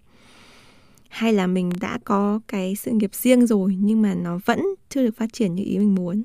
Hay 1.10 1.34
là 1.34 1.47
mình 1.47 1.71
đã 1.81 1.99
có 2.03 2.39
cái 2.47 2.75
sự 2.75 2.91
nghiệp 2.91 3.15
riêng 3.15 3.47
rồi 3.47 3.77
nhưng 3.79 4.01
mà 4.01 4.13
nó 4.13 4.39
vẫn 4.45 4.65
chưa 4.89 5.03
được 5.03 5.17
phát 5.17 5.34
triển 5.34 5.55
như 5.55 5.63
ý 5.63 5.77
mình 5.77 5.95
muốn. 5.95 6.23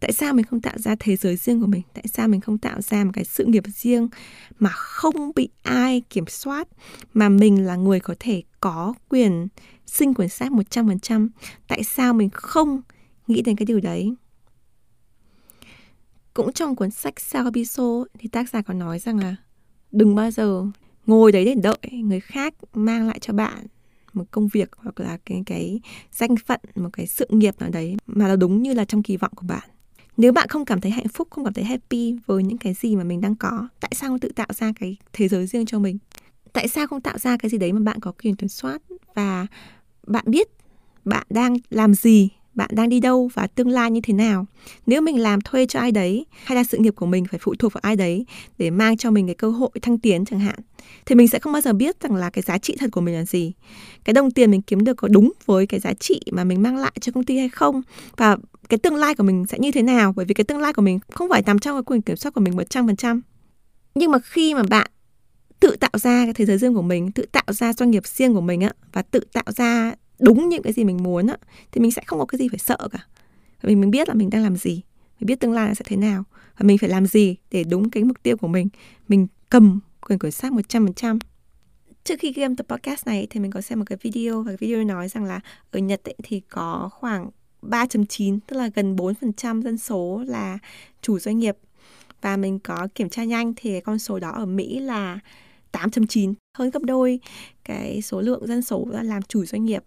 Tại 0.00 0.12
sao 0.12 0.34
mình 0.34 0.46
không 0.46 0.60
tạo 0.60 0.78
ra 0.78 0.96
thế 0.98 1.16
giới 1.16 1.36
riêng 1.36 1.60
của 1.60 1.66
mình? 1.66 1.82
Tại 1.94 2.04
sao 2.12 2.28
mình 2.28 2.40
không 2.40 2.58
tạo 2.58 2.80
ra 2.80 3.04
một 3.04 3.10
cái 3.14 3.24
sự 3.24 3.44
nghiệp 3.44 3.64
riêng 3.74 4.08
mà 4.58 4.70
không 4.70 5.32
bị 5.36 5.48
ai 5.62 6.02
kiểm 6.10 6.26
soát? 6.26 6.68
Mà 7.14 7.28
mình 7.28 7.66
là 7.66 7.76
người 7.76 8.00
có 8.00 8.14
thể 8.20 8.42
có 8.60 8.94
quyền, 9.08 9.48
sinh 9.86 10.14
quyền 10.14 10.28
sát 10.28 10.52
100% 10.52 11.28
tại 11.68 11.84
sao 11.84 12.14
mình 12.14 12.30
không 12.32 12.82
nghĩ 13.26 13.42
đến 13.42 13.56
cái 13.56 13.66
điều 13.66 13.80
đấy? 13.80 14.14
Cũng 16.34 16.52
trong 16.52 16.76
cuốn 16.76 16.90
sách 16.90 17.20
Sarabiso 17.20 18.04
thì 18.18 18.28
tác 18.28 18.48
giả 18.48 18.62
có 18.62 18.74
nói 18.74 18.98
rằng 18.98 19.18
là 19.18 19.36
đừng 19.92 20.14
bao 20.14 20.30
giờ 20.30 20.66
ngồi 21.06 21.32
đấy 21.32 21.44
để 21.44 21.54
đợi 21.54 21.92
người 21.92 22.20
khác 22.20 22.54
mang 22.74 23.06
lại 23.06 23.18
cho 23.18 23.32
bạn 23.32 23.66
một 24.12 24.24
công 24.30 24.48
việc 24.48 24.70
hoặc 24.76 25.00
là 25.00 25.18
cái 25.24 25.42
cái 25.46 25.80
danh 26.12 26.36
phận, 26.46 26.60
một 26.74 26.88
cái 26.92 27.06
sự 27.06 27.26
nghiệp 27.28 27.60
nào 27.60 27.70
đấy 27.70 27.96
mà 28.06 28.28
nó 28.28 28.36
đúng 28.36 28.62
như 28.62 28.74
là 28.74 28.84
trong 28.84 29.02
kỳ 29.02 29.16
vọng 29.16 29.32
của 29.34 29.46
bạn. 29.46 29.68
Nếu 30.16 30.32
bạn 30.32 30.48
không 30.48 30.64
cảm 30.64 30.80
thấy 30.80 30.90
hạnh 30.90 31.08
phúc, 31.08 31.28
không 31.30 31.44
cảm 31.44 31.54
thấy 31.54 31.64
happy 31.64 32.16
với 32.26 32.42
những 32.42 32.58
cái 32.58 32.74
gì 32.74 32.96
mà 32.96 33.04
mình 33.04 33.20
đang 33.20 33.36
có, 33.36 33.68
tại 33.80 33.92
sao 33.94 34.10
không 34.10 34.18
tự 34.18 34.28
tạo 34.28 34.46
ra 34.54 34.72
cái 34.80 34.96
thế 35.12 35.28
giới 35.28 35.46
riêng 35.46 35.66
cho 35.66 35.78
mình? 35.78 35.98
Tại 36.52 36.68
sao 36.68 36.86
không 36.86 37.00
tạo 37.00 37.18
ra 37.18 37.36
cái 37.36 37.50
gì 37.50 37.58
đấy 37.58 37.72
mà 37.72 37.80
bạn 37.80 38.00
có 38.00 38.12
quyền 38.12 38.36
kiểm 38.36 38.48
soát 38.48 38.82
và 39.14 39.46
bạn 40.06 40.24
biết 40.26 40.48
bạn 41.04 41.26
đang 41.30 41.56
làm 41.70 41.94
gì 41.94 42.28
bạn 42.54 42.70
đang 42.72 42.88
đi 42.88 43.00
đâu 43.00 43.30
và 43.34 43.46
tương 43.46 43.68
lai 43.68 43.90
như 43.90 44.00
thế 44.02 44.12
nào. 44.12 44.46
Nếu 44.86 45.00
mình 45.00 45.20
làm 45.20 45.40
thuê 45.40 45.66
cho 45.66 45.80
ai 45.80 45.92
đấy, 45.92 46.26
hay 46.44 46.56
là 46.56 46.64
sự 46.64 46.78
nghiệp 46.78 46.94
của 46.96 47.06
mình 47.06 47.24
phải 47.24 47.40
phụ 47.42 47.54
thuộc 47.58 47.72
vào 47.72 47.80
ai 47.84 47.96
đấy 47.96 48.26
để 48.58 48.70
mang 48.70 48.96
cho 48.96 49.10
mình 49.10 49.26
cái 49.26 49.34
cơ 49.34 49.50
hội 49.50 49.70
thăng 49.82 49.98
tiến 49.98 50.24
chẳng 50.24 50.40
hạn, 50.40 50.58
thì 51.06 51.14
mình 51.14 51.28
sẽ 51.28 51.38
không 51.38 51.52
bao 51.52 51.62
giờ 51.62 51.72
biết 51.72 52.00
rằng 52.00 52.14
là 52.14 52.30
cái 52.30 52.42
giá 52.42 52.58
trị 52.58 52.76
thật 52.78 52.90
của 52.92 53.00
mình 53.00 53.14
là 53.14 53.24
gì. 53.24 53.52
Cái 54.04 54.14
đồng 54.14 54.30
tiền 54.30 54.50
mình 54.50 54.62
kiếm 54.62 54.84
được 54.84 54.94
có 54.94 55.08
đúng 55.08 55.32
với 55.46 55.66
cái 55.66 55.80
giá 55.80 55.92
trị 55.92 56.20
mà 56.32 56.44
mình 56.44 56.62
mang 56.62 56.76
lại 56.76 56.92
cho 57.00 57.12
công 57.12 57.24
ty 57.24 57.38
hay 57.38 57.48
không? 57.48 57.82
Và 58.16 58.36
cái 58.68 58.78
tương 58.78 58.94
lai 58.94 59.14
của 59.14 59.24
mình 59.24 59.46
sẽ 59.46 59.58
như 59.58 59.70
thế 59.70 59.82
nào? 59.82 60.12
Bởi 60.16 60.26
vì 60.26 60.34
cái 60.34 60.44
tương 60.44 60.58
lai 60.58 60.72
của 60.72 60.82
mình 60.82 60.98
không 61.12 61.28
phải 61.30 61.42
nằm 61.46 61.58
trong 61.58 61.76
cái 61.76 61.82
quyền 61.82 62.02
kiểm 62.02 62.16
soát 62.16 62.34
của 62.34 62.40
mình 62.40 62.56
một 62.56 62.70
trăm 62.70 62.86
phần 62.86 62.96
trăm. 62.96 63.22
Nhưng 63.94 64.10
mà 64.10 64.18
khi 64.18 64.54
mà 64.54 64.62
bạn 64.62 64.90
tự 65.60 65.76
tạo 65.76 65.90
ra 65.94 66.24
cái 66.24 66.34
thế 66.34 66.46
giới 66.46 66.58
riêng 66.58 66.74
của 66.74 66.82
mình, 66.82 67.12
tự 67.12 67.26
tạo 67.32 67.44
ra 67.48 67.72
doanh 67.72 67.90
nghiệp 67.90 68.06
riêng 68.06 68.34
của 68.34 68.40
mình 68.40 68.60
á, 68.60 68.72
và 68.92 69.02
tự 69.02 69.20
tạo 69.32 69.44
ra 69.56 69.94
đúng 70.22 70.48
những 70.48 70.62
cái 70.62 70.72
gì 70.72 70.84
mình 70.84 71.02
muốn 71.02 71.26
á 71.26 71.36
thì 71.72 71.80
mình 71.80 71.90
sẽ 71.90 72.02
không 72.06 72.18
có 72.18 72.26
cái 72.26 72.38
gì 72.38 72.48
phải 72.48 72.58
sợ 72.58 72.88
cả. 72.92 73.06
Vì 73.62 73.76
mình 73.76 73.90
biết 73.90 74.08
là 74.08 74.14
mình 74.14 74.30
đang 74.30 74.42
làm 74.42 74.56
gì 74.56 74.82
mình 75.20 75.26
biết 75.26 75.40
tương 75.40 75.52
lai 75.52 75.74
sẽ 75.74 75.84
thế 75.88 75.96
nào 75.96 76.24
và 76.56 76.64
mình 76.64 76.78
phải 76.78 76.90
làm 76.90 77.06
gì 77.06 77.36
để 77.50 77.64
đúng 77.64 77.90
cái 77.90 78.04
mục 78.04 78.22
tiêu 78.22 78.36
của 78.36 78.48
mình. 78.48 78.68
Mình 79.08 79.26
cầm 79.50 79.80
quyền 80.00 80.18
kiểm 80.18 80.30
soát 80.30 80.52
100% 80.52 81.18
trước 82.04 82.14
khi 82.18 82.32
game 82.32 82.54
tập 82.58 82.66
podcast 82.68 83.06
này 83.06 83.26
thì 83.30 83.40
mình 83.40 83.50
có 83.50 83.60
xem 83.60 83.78
một 83.78 83.84
cái 83.88 83.98
video 84.02 84.42
và 84.42 84.50
cái 84.50 84.56
video 84.56 84.84
nói 84.84 85.08
rằng 85.08 85.24
là 85.24 85.40
ở 85.70 85.78
Nhật 85.78 86.04
ấy, 86.04 86.14
thì 86.22 86.40
có 86.40 86.90
khoảng 86.92 87.30
3.9 87.62 88.38
tức 88.46 88.56
là 88.56 88.70
gần 88.74 88.96
4% 88.96 89.62
dân 89.62 89.78
số 89.78 90.24
là 90.26 90.58
chủ 91.02 91.18
doanh 91.18 91.38
nghiệp. 91.38 91.56
Và 92.20 92.36
mình 92.36 92.58
có 92.58 92.88
kiểm 92.94 93.08
tra 93.08 93.24
nhanh 93.24 93.52
thì 93.56 93.80
con 93.80 93.98
số 93.98 94.18
đó 94.18 94.30
ở 94.30 94.46
Mỹ 94.46 94.80
là 94.80 95.18
8.9 95.72 96.34
hơn 96.58 96.70
gấp 96.70 96.82
đôi 96.82 97.20
cái 97.64 98.02
số 98.02 98.20
lượng 98.20 98.46
dân 98.46 98.62
số 98.62 98.86
là 98.90 99.02
làm 99.02 99.22
chủ 99.22 99.44
doanh 99.44 99.64
nghiệp 99.64 99.84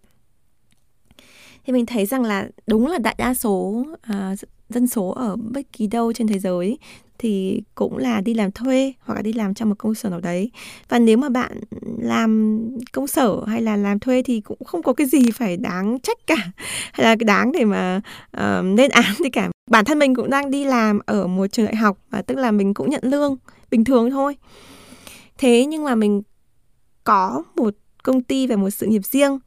thì 1.66 1.74
mình 1.74 1.86
thấy 1.86 2.06
rằng 2.06 2.24
là 2.24 2.50
đúng 2.68 2.88
là 2.88 2.98
đại 2.98 3.16
đa 3.18 3.34
số 3.34 3.86
uh, 3.94 4.40
dân 4.70 4.88
số 4.88 5.10
ở 5.10 5.36
bất 5.36 5.62
kỳ 5.74 5.88
đâu 5.88 6.14
trên 6.14 6.28
thế 6.28 6.40
giới 6.40 6.78
thì 7.18 7.62
cũng 7.76 7.98
là 7.98 8.22
đi 8.22 8.34
làm 8.34 8.52
thuê 8.52 8.94
hoặc 9.00 9.16
là 9.16 9.22
đi 9.22 9.34
làm 9.34 9.54
trong 9.54 9.70
một 9.70 9.76
công 9.78 9.96
sở 9.96 10.10
nào 10.10 10.20
đấy. 10.20 10.52
Và 10.90 11.00
nếu 11.00 11.18
mà 11.18 11.30
bạn 11.30 11.60
làm 12.00 12.60
công 12.92 13.08
sở 13.08 13.46
hay 13.48 13.62
là 13.62 13.76
làm 13.76 14.00
thuê 14.00 14.24
thì 14.24 14.42
cũng 14.42 14.64
không 14.66 14.84
có 14.84 14.94
cái 14.94 15.08
gì 15.08 15.32
phải 15.32 15.58
đáng 15.58 16.00
trách 16.00 16.18
cả 16.28 16.36
hay 16.94 17.06
là 17.06 17.16
cái 17.16 17.26
đáng 17.26 17.52
để 17.52 17.66
mà 17.66 18.02
uh, 18.38 18.78
lên 18.78 18.92
án 18.92 19.14
thì 19.18 19.30
cả. 19.30 19.50
Bản 19.72 19.86
thân 19.86 20.00
mình 20.00 20.16
cũng 20.16 20.30
đang 20.30 20.52
đi 20.52 20.66
làm 20.66 21.00
ở 21.06 21.28
một 21.28 21.48
trường 21.48 21.66
đại 21.66 21.76
học 21.76 21.98
và 22.10 22.22
tức 22.22 22.38
là 22.38 22.52
mình 22.52 22.74
cũng 22.74 22.90
nhận 22.90 23.04
lương 23.04 23.38
bình 23.72 23.84
thường 23.84 24.12
thôi. 24.12 24.38
Thế 25.38 25.66
nhưng 25.66 25.84
mà 25.84 25.96
mình 25.96 26.22
có 27.04 27.44
một 27.56 27.76
công 28.04 28.24
ty 28.24 28.48
và 28.48 28.56
một 28.56 28.70
sự 28.70 28.88
nghiệp 28.88 29.02
riêng 29.06 29.40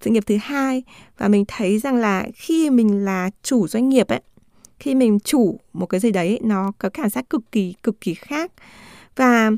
sự 0.00 0.10
nghiệp 0.10 0.22
thứ 0.26 0.36
hai. 0.42 0.82
Và 1.18 1.28
mình 1.28 1.44
thấy 1.48 1.78
rằng 1.78 1.96
là 1.96 2.26
khi 2.34 2.70
mình 2.70 3.04
là 3.04 3.30
chủ 3.42 3.68
doanh 3.68 3.88
nghiệp 3.88 4.08
ấy 4.08 4.20
khi 4.80 4.94
mình 4.94 5.20
chủ 5.20 5.60
một 5.72 5.86
cái 5.86 6.00
gì 6.00 6.10
đấy 6.10 6.38
nó 6.42 6.72
có 6.78 6.88
cảm 6.88 7.08
giác 7.08 7.30
cực 7.30 7.52
kỳ 7.52 7.74
cực 7.82 8.00
kỳ 8.00 8.14
khác. 8.14 8.52
Và 9.16 9.50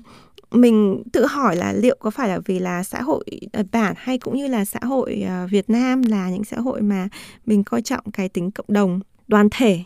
mình 0.51 1.03
tự 1.13 1.27
hỏi 1.27 1.57
là 1.57 1.73
liệu 1.73 1.97
có 2.01 2.11
phải 2.11 2.29
là 2.29 2.39
vì 2.45 2.59
là 2.59 2.83
xã 2.83 3.03
hội 3.03 3.25
Nhật 3.53 3.67
Bản 3.73 3.95
hay 3.97 4.19
cũng 4.19 4.37
như 4.37 4.47
là 4.47 4.65
xã 4.65 4.79
hội 4.83 5.23
ờ, 5.29 5.47
Việt 5.51 5.71
Nam 5.71 6.03
là 6.03 6.31
những 6.31 6.45
xã 6.45 6.57
hội 6.57 6.83
mà 6.83 7.09
mình 7.47 7.65
coi 7.65 7.83
trọng 7.83 8.11
cái 8.13 8.29
tính 8.29 8.51
cộng 8.51 8.67
đồng 8.69 9.01
đoàn 9.29 9.49
thể. 9.51 9.81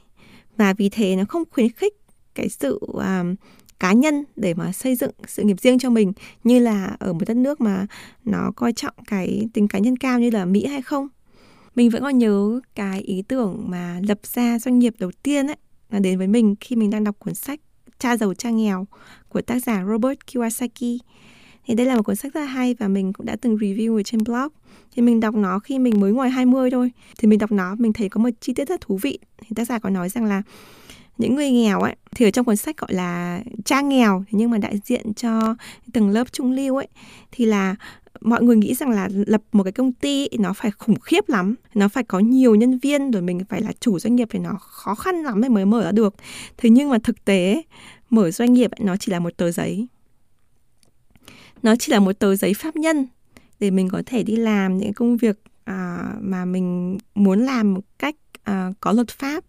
Và 0.56 0.72
vì 0.72 0.88
thế 0.88 1.16
nó 1.16 1.24
không 1.28 1.42
khuyến 1.50 1.70
khích 1.70 1.94
cái 2.34 2.48
sự 2.48 2.78
um, 2.92 3.34
cá 3.80 3.92
nhân 3.92 4.24
để 4.36 4.54
mà 4.54 4.72
xây 4.72 4.96
dựng 4.96 5.10
sự 5.26 5.42
nghiệp 5.42 5.60
riêng 5.60 5.78
cho 5.78 5.90
mình, 5.90 6.12
như 6.44 6.58
là 6.58 6.96
ở 6.98 7.12
một 7.12 7.22
đất 7.26 7.36
nước 7.36 7.60
mà 7.60 7.86
nó 8.24 8.52
coi 8.56 8.72
trọng 8.72 8.94
cái 9.06 9.48
tính 9.52 9.68
cá 9.68 9.78
nhân 9.78 9.96
cao 9.96 10.20
như 10.20 10.30
là 10.30 10.44
Mỹ 10.44 10.66
hay 10.66 10.82
không. 10.82 11.08
Mình 11.74 11.90
vẫn 11.90 12.02
còn 12.02 12.18
nhớ 12.18 12.60
cái 12.74 13.00
ý 13.00 13.22
tưởng 13.28 13.64
mà 13.66 14.00
lập 14.08 14.18
ra 14.22 14.58
doanh 14.58 14.78
nghiệp 14.78 14.94
đầu 14.98 15.10
tiên 15.22 15.46
ấy, 15.46 15.56
là 15.90 15.98
đến 15.98 16.18
với 16.18 16.26
mình 16.26 16.54
khi 16.60 16.76
mình 16.76 16.90
đang 16.90 17.04
đọc 17.04 17.16
cuốn 17.18 17.34
sách 17.34 17.60
Cha 17.98 18.16
giàu, 18.16 18.34
cha 18.34 18.50
nghèo 18.50 18.86
của 19.28 19.40
tác 19.40 19.58
giả 19.64 19.84
Robert 19.84 20.18
Kiyosaki. 20.26 21.00
Thì 21.66 21.74
đây 21.74 21.86
là 21.86 21.96
một 21.96 22.02
cuốn 22.02 22.16
sách 22.16 22.34
rất 22.34 22.40
là 22.40 22.46
hay 22.46 22.74
và 22.74 22.88
mình 22.88 23.12
cũng 23.12 23.26
đã 23.26 23.36
từng 23.40 23.56
review 23.56 23.96
ở 23.96 24.02
trên 24.02 24.24
blog. 24.24 24.48
Thì 24.92 25.02
mình 25.02 25.20
đọc 25.20 25.34
nó 25.34 25.58
khi 25.58 25.78
mình 25.78 26.00
mới 26.00 26.12
ngoài 26.12 26.30
20 26.30 26.70
thôi. 26.70 26.90
Thì 27.18 27.28
mình 27.28 27.38
đọc 27.38 27.52
nó, 27.52 27.74
mình 27.74 27.92
thấy 27.92 28.08
có 28.08 28.20
một 28.20 28.28
chi 28.40 28.52
tiết 28.54 28.68
rất 28.68 28.80
thú 28.80 28.98
vị. 29.02 29.18
Thì 29.38 29.48
tác 29.54 29.64
giả 29.64 29.78
có 29.78 29.90
nói 29.90 30.08
rằng 30.08 30.24
là 30.24 30.42
những 31.18 31.34
người 31.34 31.50
nghèo 31.50 31.80
ấy 31.80 31.96
thì 32.14 32.26
ở 32.26 32.30
trong 32.30 32.44
cuốn 32.44 32.56
sách 32.56 32.76
gọi 32.76 32.94
là 32.94 33.40
cha 33.64 33.80
nghèo 33.80 34.24
nhưng 34.30 34.50
mà 34.50 34.58
đại 34.58 34.78
diện 34.84 35.14
cho 35.14 35.54
tầng 35.92 36.10
lớp 36.10 36.32
trung 36.32 36.52
lưu 36.52 36.76
ấy 36.76 36.88
thì 37.32 37.44
là 37.44 37.76
mọi 38.20 38.42
người 38.42 38.56
nghĩ 38.56 38.74
rằng 38.74 38.90
là 38.90 39.08
lập 39.12 39.42
một 39.52 39.62
cái 39.62 39.72
công 39.72 39.92
ty 39.92 40.28
nó 40.38 40.52
phải 40.52 40.70
khủng 40.70 41.00
khiếp 41.00 41.28
lắm 41.28 41.54
nó 41.74 41.88
phải 41.88 42.04
có 42.04 42.18
nhiều 42.18 42.54
nhân 42.54 42.78
viên 42.78 43.10
rồi 43.10 43.22
mình 43.22 43.40
phải 43.48 43.60
là 43.60 43.72
chủ 43.80 43.98
doanh 43.98 44.16
nghiệp 44.16 44.28
thì 44.30 44.38
nó 44.38 44.54
khó 44.60 44.94
khăn 44.94 45.22
lắm 45.22 45.40
mới 45.40 45.50
mới 45.50 45.64
mở 45.64 45.84
ra 45.84 45.92
được. 45.92 46.14
Thế 46.56 46.70
nhưng 46.70 46.90
mà 46.90 46.98
thực 46.98 47.24
tế 47.24 47.62
mở 48.10 48.30
doanh 48.30 48.52
nghiệp 48.52 48.70
nó 48.80 48.96
chỉ 48.96 49.12
là 49.12 49.18
một 49.18 49.36
tờ 49.36 49.50
giấy. 49.50 49.86
Nó 51.62 51.76
chỉ 51.76 51.92
là 51.92 52.00
một 52.00 52.12
tờ 52.18 52.36
giấy 52.36 52.54
pháp 52.54 52.76
nhân 52.76 53.06
để 53.60 53.70
mình 53.70 53.88
có 53.88 54.02
thể 54.06 54.22
đi 54.22 54.36
làm 54.36 54.78
những 54.78 54.92
công 54.92 55.16
việc 55.16 55.38
à, 55.64 55.98
mà 56.20 56.44
mình 56.44 56.98
muốn 57.14 57.40
làm 57.40 57.74
một 57.74 57.84
cách 57.98 58.16
à, 58.44 58.72
có 58.80 58.92
luật 58.92 59.08
pháp 59.08 59.44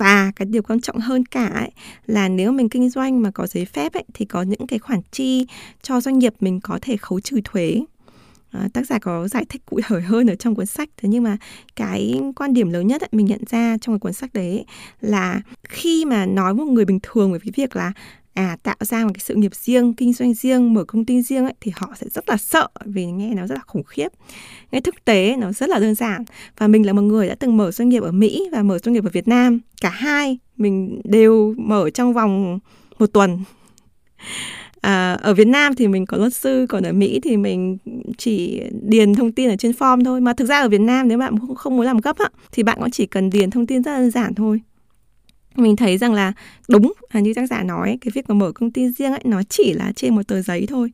và 0.00 0.32
cái 0.36 0.46
điều 0.46 0.62
quan 0.62 0.80
trọng 0.80 0.98
hơn 0.98 1.26
cả 1.26 1.46
ấy, 1.46 1.70
là 2.06 2.28
nếu 2.28 2.52
mình 2.52 2.68
kinh 2.68 2.90
doanh 2.90 3.22
mà 3.22 3.30
có 3.30 3.46
giấy 3.46 3.64
phép 3.64 3.92
ấy, 3.92 4.04
thì 4.14 4.24
có 4.24 4.42
những 4.42 4.66
cái 4.66 4.78
khoản 4.78 5.00
chi 5.12 5.46
cho 5.82 6.00
doanh 6.00 6.18
nghiệp 6.18 6.34
mình 6.40 6.60
có 6.60 6.78
thể 6.82 6.96
khấu 6.96 7.20
trừ 7.20 7.40
thuế. 7.44 7.80
À, 8.50 8.68
tác 8.72 8.86
giả 8.86 8.98
có 8.98 9.28
giải 9.28 9.44
thích 9.48 9.62
cụ 9.66 9.80
thể 9.88 10.00
hơn 10.00 10.26
ở 10.26 10.34
trong 10.34 10.54
cuốn 10.54 10.66
sách. 10.66 10.88
Thế 10.96 11.08
nhưng 11.08 11.22
mà 11.22 11.36
cái 11.76 12.20
quan 12.36 12.54
điểm 12.54 12.70
lớn 12.70 12.86
nhất 12.86 13.00
ấy, 13.00 13.08
mình 13.12 13.26
nhận 13.26 13.40
ra 13.50 13.76
trong 13.80 13.94
cái 13.94 13.98
cuốn 13.98 14.12
sách 14.12 14.30
đấy 14.32 14.64
là 15.00 15.40
khi 15.68 16.04
mà 16.04 16.26
nói 16.26 16.54
một 16.54 16.64
người 16.64 16.84
bình 16.84 16.98
thường 17.02 17.32
về 17.32 17.38
cái 17.38 17.52
việc 17.56 17.76
là 17.76 17.92
à 18.34 18.56
tạo 18.62 18.76
ra 18.80 19.04
một 19.04 19.10
cái 19.14 19.20
sự 19.24 19.34
nghiệp 19.34 19.54
riêng 19.54 19.94
kinh 19.94 20.12
doanh 20.12 20.34
riêng 20.34 20.74
mở 20.74 20.84
công 20.84 21.04
ty 21.04 21.22
riêng 21.22 21.44
ấy 21.44 21.54
thì 21.60 21.72
họ 21.74 21.94
sẽ 21.96 22.06
rất 22.10 22.28
là 22.28 22.36
sợ 22.36 22.68
vì 22.84 23.06
nghe 23.06 23.34
nó 23.34 23.46
rất 23.46 23.54
là 23.54 23.62
khủng 23.66 23.84
khiếp. 23.84 24.08
Nghe 24.72 24.80
thực 24.80 25.04
tế 25.04 25.36
nó 25.36 25.52
rất 25.52 25.68
là 25.68 25.78
đơn 25.78 25.94
giản. 25.94 26.24
Và 26.58 26.66
mình 26.66 26.86
là 26.86 26.92
một 26.92 27.02
người 27.02 27.28
đã 27.28 27.34
từng 27.34 27.56
mở 27.56 27.70
doanh 27.70 27.88
nghiệp 27.88 28.02
ở 28.02 28.12
mỹ 28.12 28.48
và 28.52 28.62
mở 28.62 28.78
doanh 28.78 28.92
nghiệp 28.92 29.04
ở 29.04 29.10
việt 29.12 29.28
nam. 29.28 29.60
Cả 29.80 29.90
hai 29.90 30.38
mình 30.56 31.00
đều 31.04 31.54
mở 31.58 31.90
trong 31.90 32.12
vòng 32.12 32.58
một 32.98 33.06
tuần. 33.12 33.38
À, 34.80 35.12
ở 35.12 35.34
Việt 35.34 35.46
Nam 35.46 35.74
thì 35.74 35.88
mình 35.88 36.06
có 36.06 36.16
luật 36.16 36.34
sư, 36.34 36.66
còn 36.68 36.82
ở 36.82 36.92
Mỹ 36.92 37.20
thì 37.22 37.36
mình 37.36 37.78
chỉ 38.18 38.62
điền 38.82 39.14
thông 39.14 39.32
tin 39.32 39.50
ở 39.50 39.56
trên 39.56 39.72
form 39.72 40.04
thôi. 40.04 40.20
Mà 40.20 40.32
thực 40.32 40.44
ra 40.44 40.60
ở 40.60 40.68
Việt 40.68 40.80
Nam 40.80 41.08
nếu 41.08 41.18
bạn 41.18 41.34
không 41.56 41.76
muốn 41.76 41.86
làm 41.86 41.98
gấp 41.98 42.18
á, 42.18 42.28
thì 42.52 42.62
bạn 42.62 42.78
cũng 42.80 42.90
chỉ 42.90 43.06
cần 43.06 43.30
điền 43.30 43.50
thông 43.50 43.66
tin 43.66 43.82
rất 43.82 43.92
đơn 43.98 44.10
giản 44.10 44.34
thôi 44.34 44.60
mình 45.56 45.76
thấy 45.76 45.98
rằng 45.98 46.12
là 46.12 46.32
đúng 46.68 46.92
là 47.12 47.20
như 47.20 47.34
tác 47.34 47.46
giả 47.50 47.62
nói, 47.62 47.98
cái 48.00 48.10
việc 48.14 48.28
mà 48.28 48.34
mở 48.34 48.52
công 48.52 48.70
ty 48.70 48.88
riêng 48.90 49.12
ấy, 49.12 49.20
nó 49.24 49.42
chỉ 49.48 49.72
là 49.72 49.92
trên 49.96 50.14
một 50.14 50.28
tờ 50.28 50.42
giấy 50.42 50.66
thôi. 50.68 50.90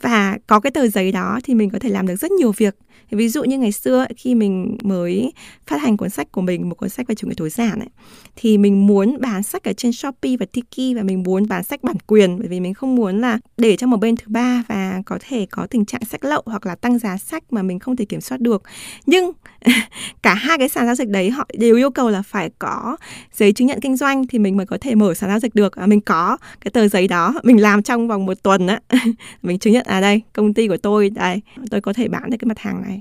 Và 0.00 0.38
có 0.46 0.60
cái 0.60 0.70
tờ 0.70 0.88
giấy 0.88 1.12
đó 1.12 1.40
thì 1.44 1.54
mình 1.54 1.70
có 1.70 1.78
thể 1.78 1.88
làm 1.88 2.06
được 2.06 2.16
rất 2.16 2.30
nhiều 2.30 2.52
việc 2.56 2.76
ví 3.10 3.28
dụ 3.28 3.44
như 3.44 3.58
ngày 3.58 3.72
xưa 3.72 4.06
khi 4.16 4.34
mình 4.34 4.78
mới 4.82 5.32
phát 5.66 5.80
hành 5.80 5.96
cuốn 5.96 6.10
sách 6.10 6.32
của 6.32 6.40
mình 6.40 6.68
một 6.68 6.74
cuốn 6.74 6.88
sách 6.88 7.08
về 7.08 7.14
chủ 7.14 7.28
nghĩa 7.28 7.34
tối 7.36 7.50
giản 7.50 7.78
ấy 7.78 7.88
thì 8.36 8.58
mình 8.58 8.86
muốn 8.86 9.20
bán 9.20 9.42
sách 9.42 9.64
ở 9.64 9.72
trên 9.72 9.92
shopee 9.92 10.36
và 10.36 10.46
tiki 10.52 10.96
và 10.96 11.02
mình 11.02 11.22
muốn 11.22 11.48
bán 11.48 11.64
sách 11.64 11.82
bản 11.82 11.96
quyền 12.06 12.38
bởi 12.38 12.48
vì 12.48 12.60
mình 12.60 12.74
không 12.74 12.94
muốn 12.94 13.20
là 13.20 13.38
để 13.56 13.76
cho 13.76 13.86
một 13.86 13.96
bên 13.96 14.16
thứ 14.16 14.24
ba 14.26 14.62
và 14.68 15.02
có 15.06 15.18
thể 15.28 15.46
có 15.50 15.66
tình 15.66 15.84
trạng 15.84 16.04
sách 16.04 16.24
lậu 16.24 16.42
hoặc 16.46 16.66
là 16.66 16.74
tăng 16.74 16.98
giá 16.98 17.16
sách 17.16 17.42
mà 17.50 17.62
mình 17.62 17.78
không 17.78 17.96
thể 17.96 18.04
kiểm 18.04 18.20
soát 18.20 18.40
được. 18.40 18.62
Nhưng 19.06 19.32
cả 20.22 20.34
hai 20.34 20.58
cái 20.58 20.68
sàn 20.68 20.86
giao 20.86 20.94
dịch 20.94 21.08
đấy 21.08 21.30
họ 21.30 21.48
đều 21.58 21.76
yêu 21.76 21.90
cầu 21.90 22.10
là 22.10 22.22
phải 22.22 22.50
có 22.58 22.96
giấy 23.32 23.52
chứng 23.52 23.66
nhận 23.66 23.80
kinh 23.80 23.96
doanh 23.96 24.26
thì 24.26 24.38
mình 24.38 24.56
mới 24.56 24.66
có 24.66 24.78
thể 24.80 24.94
mở 24.94 25.14
sàn 25.14 25.30
giao 25.30 25.40
dịch 25.40 25.54
được. 25.54 25.76
À, 25.76 25.86
mình 25.86 26.00
có 26.00 26.36
cái 26.60 26.70
tờ 26.70 26.88
giấy 26.88 27.08
đó 27.08 27.34
mình 27.42 27.60
làm 27.60 27.82
trong 27.82 28.08
vòng 28.08 28.26
một 28.26 28.42
tuần 28.42 28.66
á. 28.66 28.80
Mình 29.42 29.58
chứng 29.58 29.72
nhận 29.72 29.86
à 29.86 30.00
đây 30.00 30.22
công 30.32 30.54
ty 30.54 30.68
của 30.68 30.76
tôi 30.76 31.10
đây 31.10 31.40
tôi 31.70 31.80
có 31.80 31.92
thể 31.92 32.08
bán 32.08 32.30
được 32.30 32.36
cái 32.40 32.46
mặt 32.46 32.58
hàng 32.58 32.82
này 32.82 32.95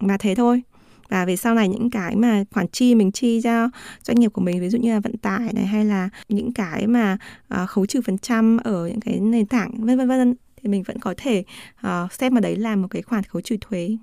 và 0.00 0.16
thế 0.16 0.34
thôi. 0.34 0.62
Và 1.08 1.24
về 1.24 1.36
sau 1.36 1.54
này 1.54 1.68
những 1.68 1.90
cái 1.90 2.16
mà 2.16 2.44
khoản 2.50 2.68
chi 2.68 2.94
mình 2.94 3.12
chi 3.12 3.40
cho 3.44 3.68
doanh 4.02 4.20
nghiệp 4.20 4.28
của 4.32 4.40
mình 4.40 4.60
ví 4.60 4.68
dụ 4.68 4.78
như 4.78 4.92
là 4.92 5.00
vận 5.00 5.16
tải 5.16 5.52
này 5.52 5.66
hay 5.66 5.84
là 5.84 6.08
những 6.28 6.52
cái 6.52 6.86
mà 6.86 7.18
uh, 7.62 7.68
khấu 7.68 7.86
trừ 7.86 8.00
phần 8.06 8.18
trăm 8.18 8.56
ở 8.64 8.86
những 8.86 9.00
cái 9.00 9.20
nền 9.20 9.46
tảng 9.46 9.70
vân 9.86 9.98
vân 9.98 10.08
vân 10.08 10.34
thì 10.62 10.68
mình 10.68 10.82
vẫn 10.82 10.98
có 10.98 11.14
thể 11.16 11.44
ờ, 11.80 12.02
uh, 12.04 12.12
xem 12.12 12.34
vào 12.34 12.40
đấy 12.40 12.56
là 12.56 12.76
một 12.76 12.88
cái 12.90 13.02
khoản 13.02 13.24
khấu 13.24 13.42
trừ 13.42 13.56
thuế. 13.60 13.96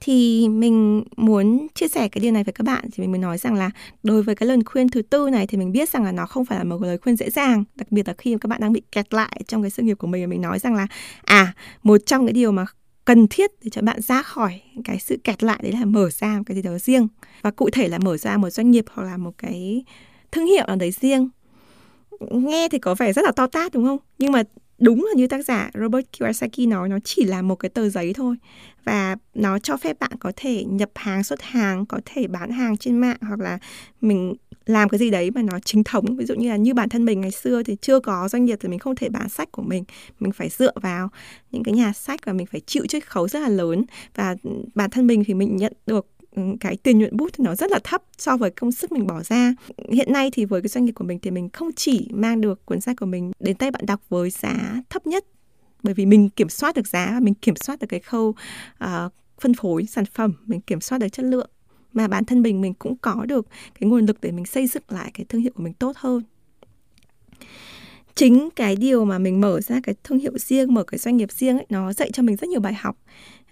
Thì 0.00 0.48
mình 0.48 1.04
muốn 1.16 1.66
chia 1.74 1.88
sẻ 1.88 2.08
cái 2.08 2.20
điều 2.20 2.32
này 2.32 2.44
với 2.44 2.52
các 2.52 2.62
bạn 2.64 2.84
thì 2.92 3.02
mình 3.02 3.12
mới 3.12 3.18
nói 3.18 3.38
rằng 3.38 3.54
là 3.54 3.70
đối 4.02 4.22
với 4.22 4.34
cái 4.34 4.46
lời 4.46 4.58
khuyên 4.66 4.88
thứ 4.88 5.02
tư 5.02 5.30
này 5.30 5.46
thì 5.46 5.58
mình 5.58 5.72
biết 5.72 5.88
rằng 5.88 6.04
là 6.04 6.12
nó 6.12 6.26
không 6.26 6.44
phải 6.44 6.58
là 6.58 6.64
một 6.64 6.82
lời 6.82 6.98
khuyên 6.98 7.16
dễ 7.16 7.30
dàng 7.30 7.64
đặc 7.74 7.92
biệt 7.92 8.08
là 8.08 8.14
khi 8.18 8.36
các 8.40 8.46
bạn 8.48 8.60
đang 8.60 8.72
bị 8.72 8.82
kẹt 8.92 9.14
lại 9.14 9.40
trong 9.48 9.62
cái 9.62 9.70
sự 9.70 9.82
nghiệp 9.82 9.94
của 9.94 10.06
mình 10.06 10.30
mình 10.30 10.42
nói 10.42 10.58
rằng 10.58 10.74
là 10.74 10.86
à 11.24 11.54
một 11.82 12.00
trong 12.06 12.26
cái 12.26 12.32
điều 12.32 12.52
mà 12.52 12.64
cần 13.06 13.26
thiết 13.30 13.50
để 13.62 13.70
cho 13.70 13.82
bạn 13.82 14.00
ra 14.00 14.22
khỏi 14.22 14.60
cái 14.84 14.98
sự 14.98 15.16
kẹt 15.24 15.42
lại, 15.42 15.58
đấy 15.62 15.72
là 15.72 15.84
mở 15.84 16.10
ra 16.10 16.36
một 16.36 16.42
cái 16.46 16.54
gì 16.56 16.62
đó 16.62 16.78
riêng. 16.78 17.08
Và 17.42 17.50
cụ 17.50 17.70
thể 17.72 17.88
là 17.88 17.98
mở 17.98 18.16
ra 18.16 18.36
một 18.36 18.50
doanh 18.50 18.70
nghiệp 18.70 18.84
hoặc 18.92 19.04
là 19.04 19.16
một 19.16 19.38
cái 19.38 19.84
thương 20.32 20.46
hiệu 20.46 20.64
nào 20.66 20.76
đấy 20.76 20.90
riêng. 20.90 21.28
Nghe 22.30 22.68
thì 22.68 22.78
có 22.78 22.94
vẻ 22.94 23.12
rất 23.12 23.24
là 23.24 23.32
to 23.32 23.46
tát, 23.46 23.72
đúng 23.74 23.84
không? 23.84 23.98
Nhưng 24.18 24.32
mà 24.32 24.42
đúng 24.78 25.04
là 25.04 25.12
như 25.16 25.26
tác 25.26 25.44
giả 25.44 25.70
Robert 25.74 26.06
Kiyosaki 26.12 26.58
nói, 26.58 26.88
nó 26.88 26.98
chỉ 27.04 27.24
là 27.24 27.42
một 27.42 27.56
cái 27.56 27.68
tờ 27.68 27.88
giấy 27.88 28.12
thôi. 28.12 28.36
Và 28.84 29.16
nó 29.34 29.58
cho 29.58 29.76
phép 29.76 29.98
bạn 30.00 30.12
có 30.20 30.32
thể 30.36 30.64
nhập 30.64 30.90
hàng, 30.94 31.24
xuất 31.24 31.42
hàng, 31.42 31.86
có 31.86 32.00
thể 32.04 32.26
bán 32.26 32.50
hàng 32.50 32.76
trên 32.76 32.98
mạng 32.98 33.16
hoặc 33.20 33.40
là 33.40 33.58
mình 34.00 34.34
làm 34.66 34.88
cái 34.88 34.98
gì 34.98 35.10
đấy 35.10 35.30
mà 35.30 35.42
nó 35.42 35.58
chính 35.64 35.84
thống. 35.84 36.16
Ví 36.16 36.24
dụ 36.24 36.34
như 36.34 36.48
là 36.48 36.56
như 36.56 36.74
bản 36.74 36.88
thân 36.88 37.04
mình 37.04 37.20
ngày 37.20 37.30
xưa 37.30 37.62
thì 37.62 37.76
chưa 37.80 38.00
có 38.00 38.28
doanh 38.28 38.44
nghiệp 38.44 38.58
thì 38.62 38.68
mình 38.68 38.78
không 38.78 38.96
thể 38.96 39.08
bán 39.08 39.28
sách 39.28 39.52
của 39.52 39.62
mình. 39.62 39.84
Mình 40.20 40.32
phải 40.32 40.48
dựa 40.48 40.72
vào 40.74 41.08
những 41.50 41.62
cái 41.62 41.74
nhà 41.74 41.92
sách 41.92 42.20
và 42.24 42.32
mình 42.32 42.46
phải 42.46 42.60
chịu 42.66 42.86
chiết 42.86 43.10
khấu 43.10 43.28
rất 43.28 43.40
là 43.40 43.48
lớn. 43.48 43.84
Và 44.14 44.36
bản 44.74 44.90
thân 44.90 45.06
mình 45.06 45.24
thì 45.26 45.34
mình 45.34 45.56
nhận 45.56 45.72
được 45.86 46.06
cái 46.60 46.76
tiền 46.76 46.98
nhuận 46.98 47.16
bút 47.16 47.32
thì 47.32 47.44
nó 47.44 47.54
rất 47.54 47.70
là 47.70 47.78
thấp 47.84 48.02
so 48.18 48.36
với 48.36 48.50
công 48.50 48.72
sức 48.72 48.92
mình 48.92 49.06
bỏ 49.06 49.22
ra. 49.22 49.54
Hiện 49.92 50.12
nay 50.12 50.30
thì 50.32 50.44
với 50.44 50.62
cái 50.62 50.68
doanh 50.68 50.84
nghiệp 50.84 50.92
của 50.92 51.04
mình 51.04 51.18
thì 51.22 51.30
mình 51.30 51.48
không 51.52 51.70
chỉ 51.76 52.08
mang 52.12 52.40
được 52.40 52.66
cuốn 52.66 52.80
sách 52.80 52.96
của 53.00 53.06
mình 53.06 53.32
đến 53.40 53.56
tay 53.56 53.70
bạn 53.70 53.86
đọc 53.86 54.00
với 54.08 54.30
giá 54.30 54.82
thấp 54.90 55.06
nhất 55.06 55.24
bởi 55.82 55.94
vì 55.94 56.06
mình 56.06 56.28
kiểm 56.28 56.48
soát 56.48 56.74
được 56.76 56.86
giá 56.86 57.10
và 57.12 57.20
mình 57.20 57.34
kiểm 57.34 57.56
soát 57.56 57.78
được 57.80 57.86
cái 57.86 58.00
khâu 58.00 58.34
uh, 58.84 59.12
phân 59.40 59.54
phối 59.54 59.86
sản 59.86 60.04
phẩm, 60.04 60.32
mình 60.46 60.60
kiểm 60.60 60.80
soát 60.80 60.98
được 60.98 61.08
chất 61.12 61.26
lượng 61.26 61.50
mà 61.92 62.08
bản 62.08 62.24
thân 62.24 62.42
mình 62.42 62.60
mình 62.60 62.74
cũng 62.74 62.96
có 62.96 63.24
được 63.28 63.46
cái 63.80 63.88
nguồn 63.88 64.06
lực 64.06 64.20
để 64.20 64.32
mình 64.32 64.46
xây 64.46 64.66
dựng 64.66 64.82
lại 64.88 65.10
cái 65.14 65.26
thương 65.28 65.40
hiệu 65.40 65.52
của 65.56 65.62
mình 65.62 65.72
tốt 65.72 65.96
hơn 65.96 66.22
chính 68.16 68.48
cái 68.56 68.76
điều 68.76 69.04
mà 69.04 69.18
mình 69.18 69.40
mở 69.40 69.60
ra 69.60 69.80
cái 69.82 69.94
thương 70.04 70.18
hiệu 70.18 70.38
riêng 70.38 70.74
mở 70.74 70.84
cái 70.84 70.98
doanh 70.98 71.16
nghiệp 71.16 71.32
riêng 71.32 71.58
ấy 71.58 71.66
nó 71.68 71.92
dạy 71.92 72.10
cho 72.12 72.22
mình 72.22 72.36
rất 72.36 72.48
nhiều 72.48 72.60
bài 72.60 72.74
học. 72.74 72.96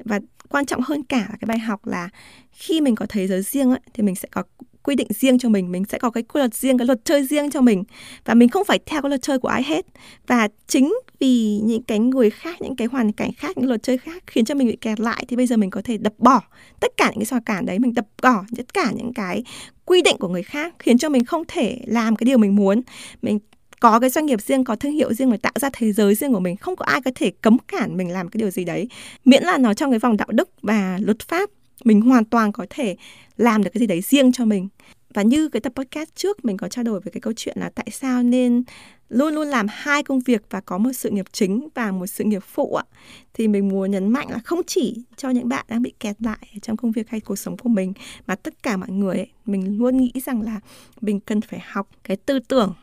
Và 0.05 0.21
quan 0.49 0.67
trọng 0.67 0.81
hơn 0.81 1.03
cả 1.03 1.29
cái 1.29 1.47
bài 1.47 1.59
học 1.59 1.87
là 1.87 2.09
khi 2.53 2.81
mình 2.81 2.95
có 2.95 3.07
thế 3.09 3.27
giới 3.27 3.43
riêng 3.43 3.71
ấy, 3.71 3.81
thì 3.95 4.03
mình 4.03 4.15
sẽ 4.15 4.29
có 4.33 4.43
quy 4.83 4.95
định 4.95 5.09
riêng 5.11 5.39
cho 5.39 5.49
mình 5.49 5.73
mình 5.73 5.85
sẽ 5.85 5.99
có 5.99 6.11
cái 6.11 6.23
quy 6.23 6.39
luật 6.39 6.55
riêng 6.55 6.79
cái 6.79 6.87
luật 6.87 7.05
chơi 7.05 7.25
riêng 7.27 7.51
cho 7.51 7.61
mình. 7.61 7.85
Và 8.25 8.35
mình 8.35 8.49
không 8.49 8.65
phải 8.65 8.79
theo 8.87 9.03
cái 9.03 9.09
luật 9.09 9.23
chơi 9.23 9.39
của 9.39 9.49
ai 9.49 9.63
hết. 9.63 9.87
Và 10.27 10.49
chính 10.67 10.95
vì 11.19 11.59
những 11.65 11.83
cái 11.83 11.99
người 11.99 12.31
khác 12.31 12.61
những 12.61 12.77
cái 12.77 12.87
hoàn 12.87 13.13
cảnh 13.13 13.31
khác 13.33 13.59
những 13.59 13.69
luật 13.69 13.83
chơi 13.83 13.99
khác 13.99 14.23
khiến 14.27 14.45
cho 14.45 14.55
mình 14.55 14.69
bị 14.69 14.77
kẹt 14.77 15.01
lại 15.01 15.25
thì 15.29 15.37
bây 15.37 15.47
giờ 15.47 15.57
mình 15.57 15.71
có 15.71 15.83
thể 15.85 15.97
đập 15.97 16.13
bỏ 16.19 16.41
tất 16.81 16.97
cả 16.97 17.07
những 17.07 17.19
cái 17.19 17.25
rào 17.25 17.41
cản 17.47 17.67
đấy 17.67 17.79
mình 17.79 17.95
đập 17.95 18.07
bỏ 18.23 18.45
tất 18.57 18.75
cả 18.75 18.93
những 18.97 19.13
cái 19.15 19.45
quy 19.85 20.03
định 20.03 20.17
của 20.19 20.29
người 20.29 20.43
khác 20.43 20.75
khiến 20.79 20.99
cho 20.99 21.09
mình 21.09 21.25
không 21.25 21.43
thể 21.49 21.81
làm 21.87 22.17
cái 22.17 22.25
điều 22.25 22.39
mình 22.39 22.57
muốn. 22.57 22.83
Mình 23.23 23.39
có 23.85 24.01
cái 24.01 24.11
doanh 24.11 24.27
nghiệp 24.27 24.41
riêng 24.41 24.65
có 24.65 24.77
thương 24.77 24.93
hiệu 24.93 25.15
riêng 25.15 25.31
và 25.31 25.37
tạo 25.37 25.53
ra 25.61 25.71
thế 25.73 25.93
giới 25.93 26.15
riêng 26.15 26.33
của 26.33 26.41
mình 26.41 26.57
không 26.57 26.77
có 26.77 26.85
ai 26.85 27.01
có 27.01 27.11
thể 27.15 27.33
cấm 27.41 27.57
cản 27.69 27.97
mình 27.97 28.11
làm 28.11 28.29
cái 28.29 28.39
điều 28.39 28.51
gì 28.51 28.65
đấy. 28.65 28.89
Miễn 29.25 29.43
là 29.43 29.59
nó 29.59 29.75
trong 29.75 29.91
cái 29.91 29.99
vòng 29.99 30.17
đạo 30.17 30.29
đức 30.31 30.51
và 30.63 30.99
luật 31.03 31.19
pháp 31.19 31.51
mình 31.85 32.01
hoàn 32.01 32.25
toàn 32.25 32.53
có 32.53 32.67
thể 32.71 32.97
làm 33.37 33.65
được 33.65 33.71
cái 33.75 33.81
gì 33.81 33.87
đấy 33.87 34.01
riêng 34.01 34.33
cho 34.33 34.45
mình. 34.45 34.69
Và 35.15 35.23
như 35.23 35.49
cái 35.49 35.61
tập 35.61 35.73
podcast 35.77 36.09
trước 36.15 36.45
mình 36.45 36.57
có 36.57 36.69
trao 36.69 36.85
đổi 36.85 37.01
về 37.01 37.11
cái 37.11 37.21
câu 37.21 37.33
chuyện 37.37 37.57
là 37.61 37.71
tại 37.75 37.87
sao 37.93 38.23
nên 38.23 38.63
luôn 39.09 39.35
luôn 39.35 39.49
làm 39.49 39.67
hai 39.71 40.03
công 40.03 40.21
việc 40.21 40.43
và 40.51 40.61
có 40.61 40.79
một 40.79 40.93
sự 40.93 41.11
nghiệp 41.11 41.27
chính 41.33 41.69
và 41.75 41.91
một 41.91 42.07
sự 42.07 42.25
nghiệp 42.25 42.43
phụ 42.47 42.75
ạ 42.75 42.85
thì 43.35 43.49
mình 43.49 43.69
muốn 43.69 43.91
nhấn 43.91 44.09
mạnh 44.09 44.31
là 44.31 44.39
không 44.39 44.61
chỉ 44.67 45.03
cho 45.17 45.31
những 45.31 45.49
bạn 45.49 45.65
đang 45.69 45.83
bị 45.83 45.93
kẹt 46.01 46.17
lại 46.23 46.59
trong 46.63 46.77
công 46.77 46.93
việc 46.93 47.09
hay 47.09 47.21
cuộc 47.21 47.37
sống 47.37 47.57
của 47.57 47.69
mình 47.69 47.93
mà 48.27 48.35
tất 48.35 48.63
cả 48.63 48.77
mọi 48.77 48.91
người 48.91 49.17
ấy, 49.17 49.31
mình 49.47 49.79
luôn 49.79 49.97
nghĩ 49.97 50.13
rằng 50.27 50.43
là 50.43 50.61
mình 51.01 51.21
cần 51.21 51.41
phải 51.41 51.61
học 51.65 51.89
cái 52.05 52.17
tư 52.17 52.39
tưởng 52.39 52.75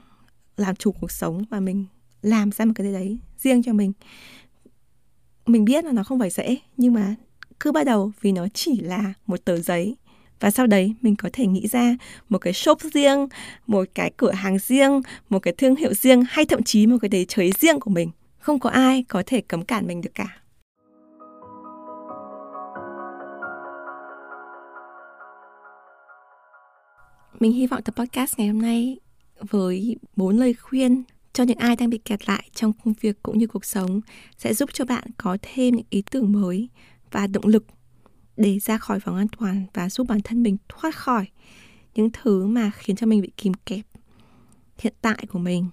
làm 0.61 0.75
chủ 0.75 0.91
cuộc 0.91 1.11
sống 1.11 1.43
và 1.49 1.59
mình 1.59 1.85
làm 2.21 2.51
ra 2.51 2.65
một 2.65 2.71
cái 2.75 2.87
gì 2.87 2.93
đấy 2.93 3.19
riêng 3.37 3.63
cho 3.63 3.73
mình. 3.73 3.91
Mình 5.45 5.65
biết 5.65 5.85
là 5.85 5.91
nó 5.91 6.03
không 6.03 6.19
phải 6.19 6.29
dễ, 6.29 6.57
nhưng 6.77 6.93
mà 6.93 7.15
cứ 7.59 7.71
bắt 7.71 7.83
đầu 7.83 8.11
vì 8.21 8.31
nó 8.31 8.47
chỉ 8.53 8.79
là 8.79 9.13
một 9.27 9.45
tờ 9.45 9.59
giấy. 9.59 9.95
Và 10.39 10.51
sau 10.51 10.67
đấy 10.67 10.95
mình 11.01 11.15
có 11.15 11.29
thể 11.33 11.45
nghĩ 11.45 11.67
ra 11.67 11.95
một 12.29 12.37
cái 12.37 12.53
shop 12.53 12.81
riêng, 12.93 13.27
một 13.67 13.87
cái 13.95 14.11
cửa 14.17 14.31
hàng 14.31 14.59
riêng, 14.59 15.01
một 15.29 15.39
cái 15.39 15.53
thương 15.57 15.75
hiệu 15.75 15.93
riêng 15.93 16.23
hay 16.29 16.45
thậm 16.45 16.63
chí 16.63 16.87
một 16.87 16.97
cái 17.01 17.09
đề 17.09 17.25
chơi 17.27 17.51
riêng 17.59 17.79
của 17.79 17.91
mình. 17.91 18.11
Không 18.39 18.59
có 18.59 18.69
ai 18.69 19.03
có 19.03 19.23
thể 19.25 19.41
cấm 19.41 19.65
cản 19.65 19.87
mình 19.87 20.01
được 20.01 20.15
cả. 20.15 20.37
Mình 27.39 27.51
hy 27.51 27.67
vọng 27.67 27.81
tập 27.81 27.95
podcast 27.95 28.37
ngày 28.37 28.47
hôm 28.47 28.61
nay 28.61 28.99
với 29.49 29.95
bốn 30.15 30.37
lời 30.37 30.53
khuyên 30.53 31.03
cho 31.33 31.43
những 31.43 31.57
ai 31.57 31.75
đang 31.75 31.89
bị 31.89 31.97
kẹt 31.97 32.29
lại 32.29 32.49
trong 32.53 32.73
công 32.73 32.93
việc 33.01 33.23
cũng 33.23 33.37
như 33.37 33.47
cuộc 33.47 33.65
sống 33.65 34.01
sẽ 34.37 34.53
giúp 34.53 34.69
cho 34.73 34.85
bạn 34.85 35.03
có 35.17 35.37
thêm 35.41 35.75
những 35.75 35.85
ý 35.89 36.03
tưởng 36.11 36.31
mới 36.31 36.69
và 37.11 37.27
động 37.27 37.45
lực 37.47 37.65
để 38.37 38.59
ra 38.59 38.77
khỏi 38.77 38.99
vòng 38.99 39.15
an 39.15 39.27
toàn 39.39 39.65
và 39.73 39.89
giúp 39.89 40.07
bản 40.09 40.21
thân 40.23 40.43
mình 40.43 40.57
thoát 40.69 40.95
khỏi 40.95 41.25
những 41.95 42.09
thứ 42.13 42.47
mà 42.47 42.71
khiến 42.75 42.95
cho 42.95 43.07
mình 43.07 43.21
bị 43.21 43.31
kìm 43.37 43.53
kẹp 43.65 43.85
hiện 44.77 44.93
tại 45.01 45.25
của 45.31 45.39
mình. 45.39 45.65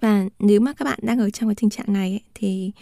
Và 0.00 0.24
nếu 0.38 0.60
mà 0.60 0.72
các 0.72 0.84
bạn 0.84 0.98
đang 1.02 1.18
ở 1.18 1.30
trong 1.30 1.48
cái 1.48 1.54
tình 1.54 1.70
trạng 1.70 1.92
này 1.92 2.10
ấy, 2.10 2.22
thì 2.34 2.72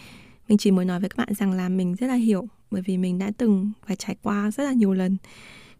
mình 0.47 0.57
chỉ 0.57 0.71
muốn 0.71 0.87
nói 0.87 0.99
với 0.99 1.09
các 1.09 1.17
bạn 1.17 1.33
rằng 1.33 1.51
là 1.51 1.69
mình 1.69 1.95
rất 1.95 2.07
là 2.07 2.15
hiểu 2.15 2.47
bởi 2.71 2.81
vì 2.81 2.97
mình 2.97 3.19
đã 3.19 3.31
từng 3.37 3.71
phải 3.85 3.95
trải 3.95 4.15
qua 4.21 4.51
rất 4.51 4.63
là 4.63 4.73
nhiều 4.73 4.93
lần 4.93 5.17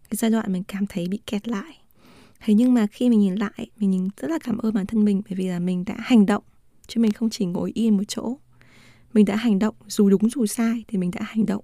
cái 0.09 0.17
giai 0.17 0.31
đoạn 0.31 0.53
mình 0.53 0.63
cảm 0.63 0.87
thấy 0.87 1.07
bị 1.07 1.19
kẹt 1.25 1.47
lại 1.47 1.77
thế 2.39 2.53
nhưng 2.53 2.73
mà 2.73 2.87
khi 2.87 3.09
mình 3.09 3.19
nhìn 3.19 3.35
lại 3.35 3.69
mình 3.77 3.91
nhìn 3.91 4.07
rất 4.17 4.31
là 4.31 4.39
cảm 4.43 4.57
ơn 4.57 4.73
bản 4.73 4.85
thân 4.85 5.05
mình 5.05 5.21
bởi 5.29 5.37
vì 5.37 5.47
là 5.47 5.59
mình 5.59 5.85
đã 5.85 5.95
hành 5.97 6.25
động 6.25 6.43
chứ 6.87 7.01
mình 7.01 7.11
không 7.11 7.29
chỉ 7.29 7.45
ngồi 7.45 7.71
yên 7.75 7.97
một 7.97 8.03
chỗ. 8.07 8.37
Mình 9.13 9.25
đã 9.25 9.35
hành 9.35 9.59
động 9.59 9.75
dù 9.87 10.09
đúng 10.09 10.29
dù 10.29 10.45
sai 10.45 10.83
thì 10.87 10.97
mình 10.97 11.11
đã 11.11 11.21
hành 11.23 11.45
động. 11.45 11.63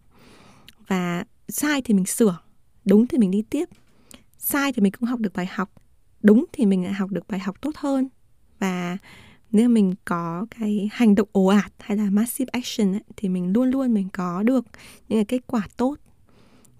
Và 0.88 1.26
sai 1.50 1.82
thì 1.82 1.94
mình 1.94 2.06
sửa 2.06 2.40
đúng 2.86 3.08
thì 3.08 3.18
mình 3.18 3.32
đi 3.32 3.42
tiếp. 3.50 3.70
Sai 4.38 4.74
thì 4.74 4.82
mình 4.82 4.92
cũng 4.92 5.10
học 5.10 5.20
được 5.20 5.34
bài 5.34 5.46
học 5.46 5.74
đúng 6.22 6.46
thì 6.54 6.66
mình 6.66 6.84
lại 6.84 6.94
học 6.94 7.12
được 7.12 7.28
bài 7.28 7.40
học 7.40 7.62
tốt 7.62 7.72
hơn. 7.76 8.10
Và 8.60 8.98
nếu 9.52 9.70
mình 9.70 9.94
có 10.06 10.46
cái 10.60 10.90
hành 10.92 11.16
động 11.16 11.28
ồ 11.32 11.46
ạt 11.46 11.72
hay 11.80 11.98
là 11.98 12.10
massive 12.10 12.50
action 12.52 12.94
ấy, 12.94 13.04
thì 13.18 13.30
mình 13.30 13.54
luôn 13.54 13.70
luôn 13.70 13.94
mình 13.94 14.10
có 14.14 14.44
được 14.44 14.66
những 15.10 15.26
cái 15.26 15.26
kết 15.26 15.48
quả 15.48 15.68
tốt. 15.78 15.96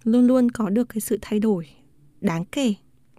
Luôn 0.04 0.28
luôn 0.28 0.52
có 0.52 0.70
được 0.70 0.90
cái 0.90 1.02
sự 1.02 1.18
thay 1.22 1.40
đổi 1.40 1.70
đáng 2.22 2.46
kể 2.46 2.74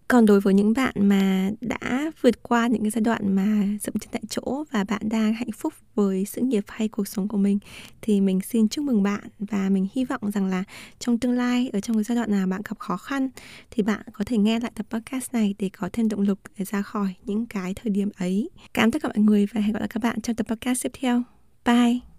còn 0.08 0.26
đối 0.26 0.40
với 0.40 0.54
những 0.54 0.72
bạn 0.72 0.94
mà 0.96 1.50
đã 1.60 2.10
vượt 2.20 2.42
qua 2.42 2.66
những 2.66 2.82
cái 2.82 2.90
giai 2.90 3.02
đoạn 3.02 3.34
mà 3.36 3.64
dậm 3.80 3.94
chân 4.00 4.08
tại 4.12 4.22
chỗ 4.28 4.64
và 4.70 4.84
bạn 4.84 5.00
đang 5.04 5.34
hạnh 5.34 5.52
phúc 5.58 5.74
với 5.94 6.24
sự 6.24 6.40
nghiệp 6.40 6.64
hay 6.68 6.88
cuộc 6.88 7.08
sống 7.08 7.28
của 7.28 7.36
mình, 7.36 7.58
thì 8.02 8.20
mình 8.20 8.40
xin 8.40 8.68
chúc 8.68 8.84
mừng 8.84 9.02
bạn 9.02 9.28
và 9.38 9.68
mình 9.68 9.88
hy 9.94 10.04
vọng 10.04 10.30
rằng 10.30 10.46
là 10.46 10.64
trong 10.98 11.18
tương 11.18 11.32
lai, 11.32 11.70
ở 11.72 11.80
trong 11.80 11.96
cái 11.96 12.04
giai 12.04 12.16
đoạn 12.16 12.30
nào 12.30 12.46
bạn 12.46 12.62
gặp 12.64 12.78
khó 12.78 12.96
khăn, 12.96 13.28
thì 13.70 13.82
bạn 13.82 14.02
có 14.12 14.24
thể 14.26 14.38
nghe 14.38 14.60
lại 14.60 14.72
tập 14.74 14.86
podcast 14.90 15.32
này 15.32 15.54
để 15.58 15.70
có 15.78 15.88
thêm 15.92 16.08
động 16.08 16.20
lực 16.20 16.38
để 16.58 16.64
ra 16.64 16.82
khỏi 16.82 17.14
những 17.24 17.46
cái 17.46 17.74
thời 17.74 17.90
điểm 17.90 18.10
ấy. 18.16 18.50
Cảm 18.74 18.84
ơn 18.84 18.90
tất 18.90 19.02
cả 19.02 19.08
mọi 19.08 19.18
người 19.18 19.46
và 19.54 19.60
hẹn 19.60 19.72
gặp 19.72 19.78
lại 19.78 19.88
các 19.88 20.02
bạn 20.02 20.20
trong 20.20 20.36
tập 20.36 20.46
podcast 20.48 20.82
tiếp 20.82 20.92
theo. 21.00 21.22
Bye! 21.64 22.13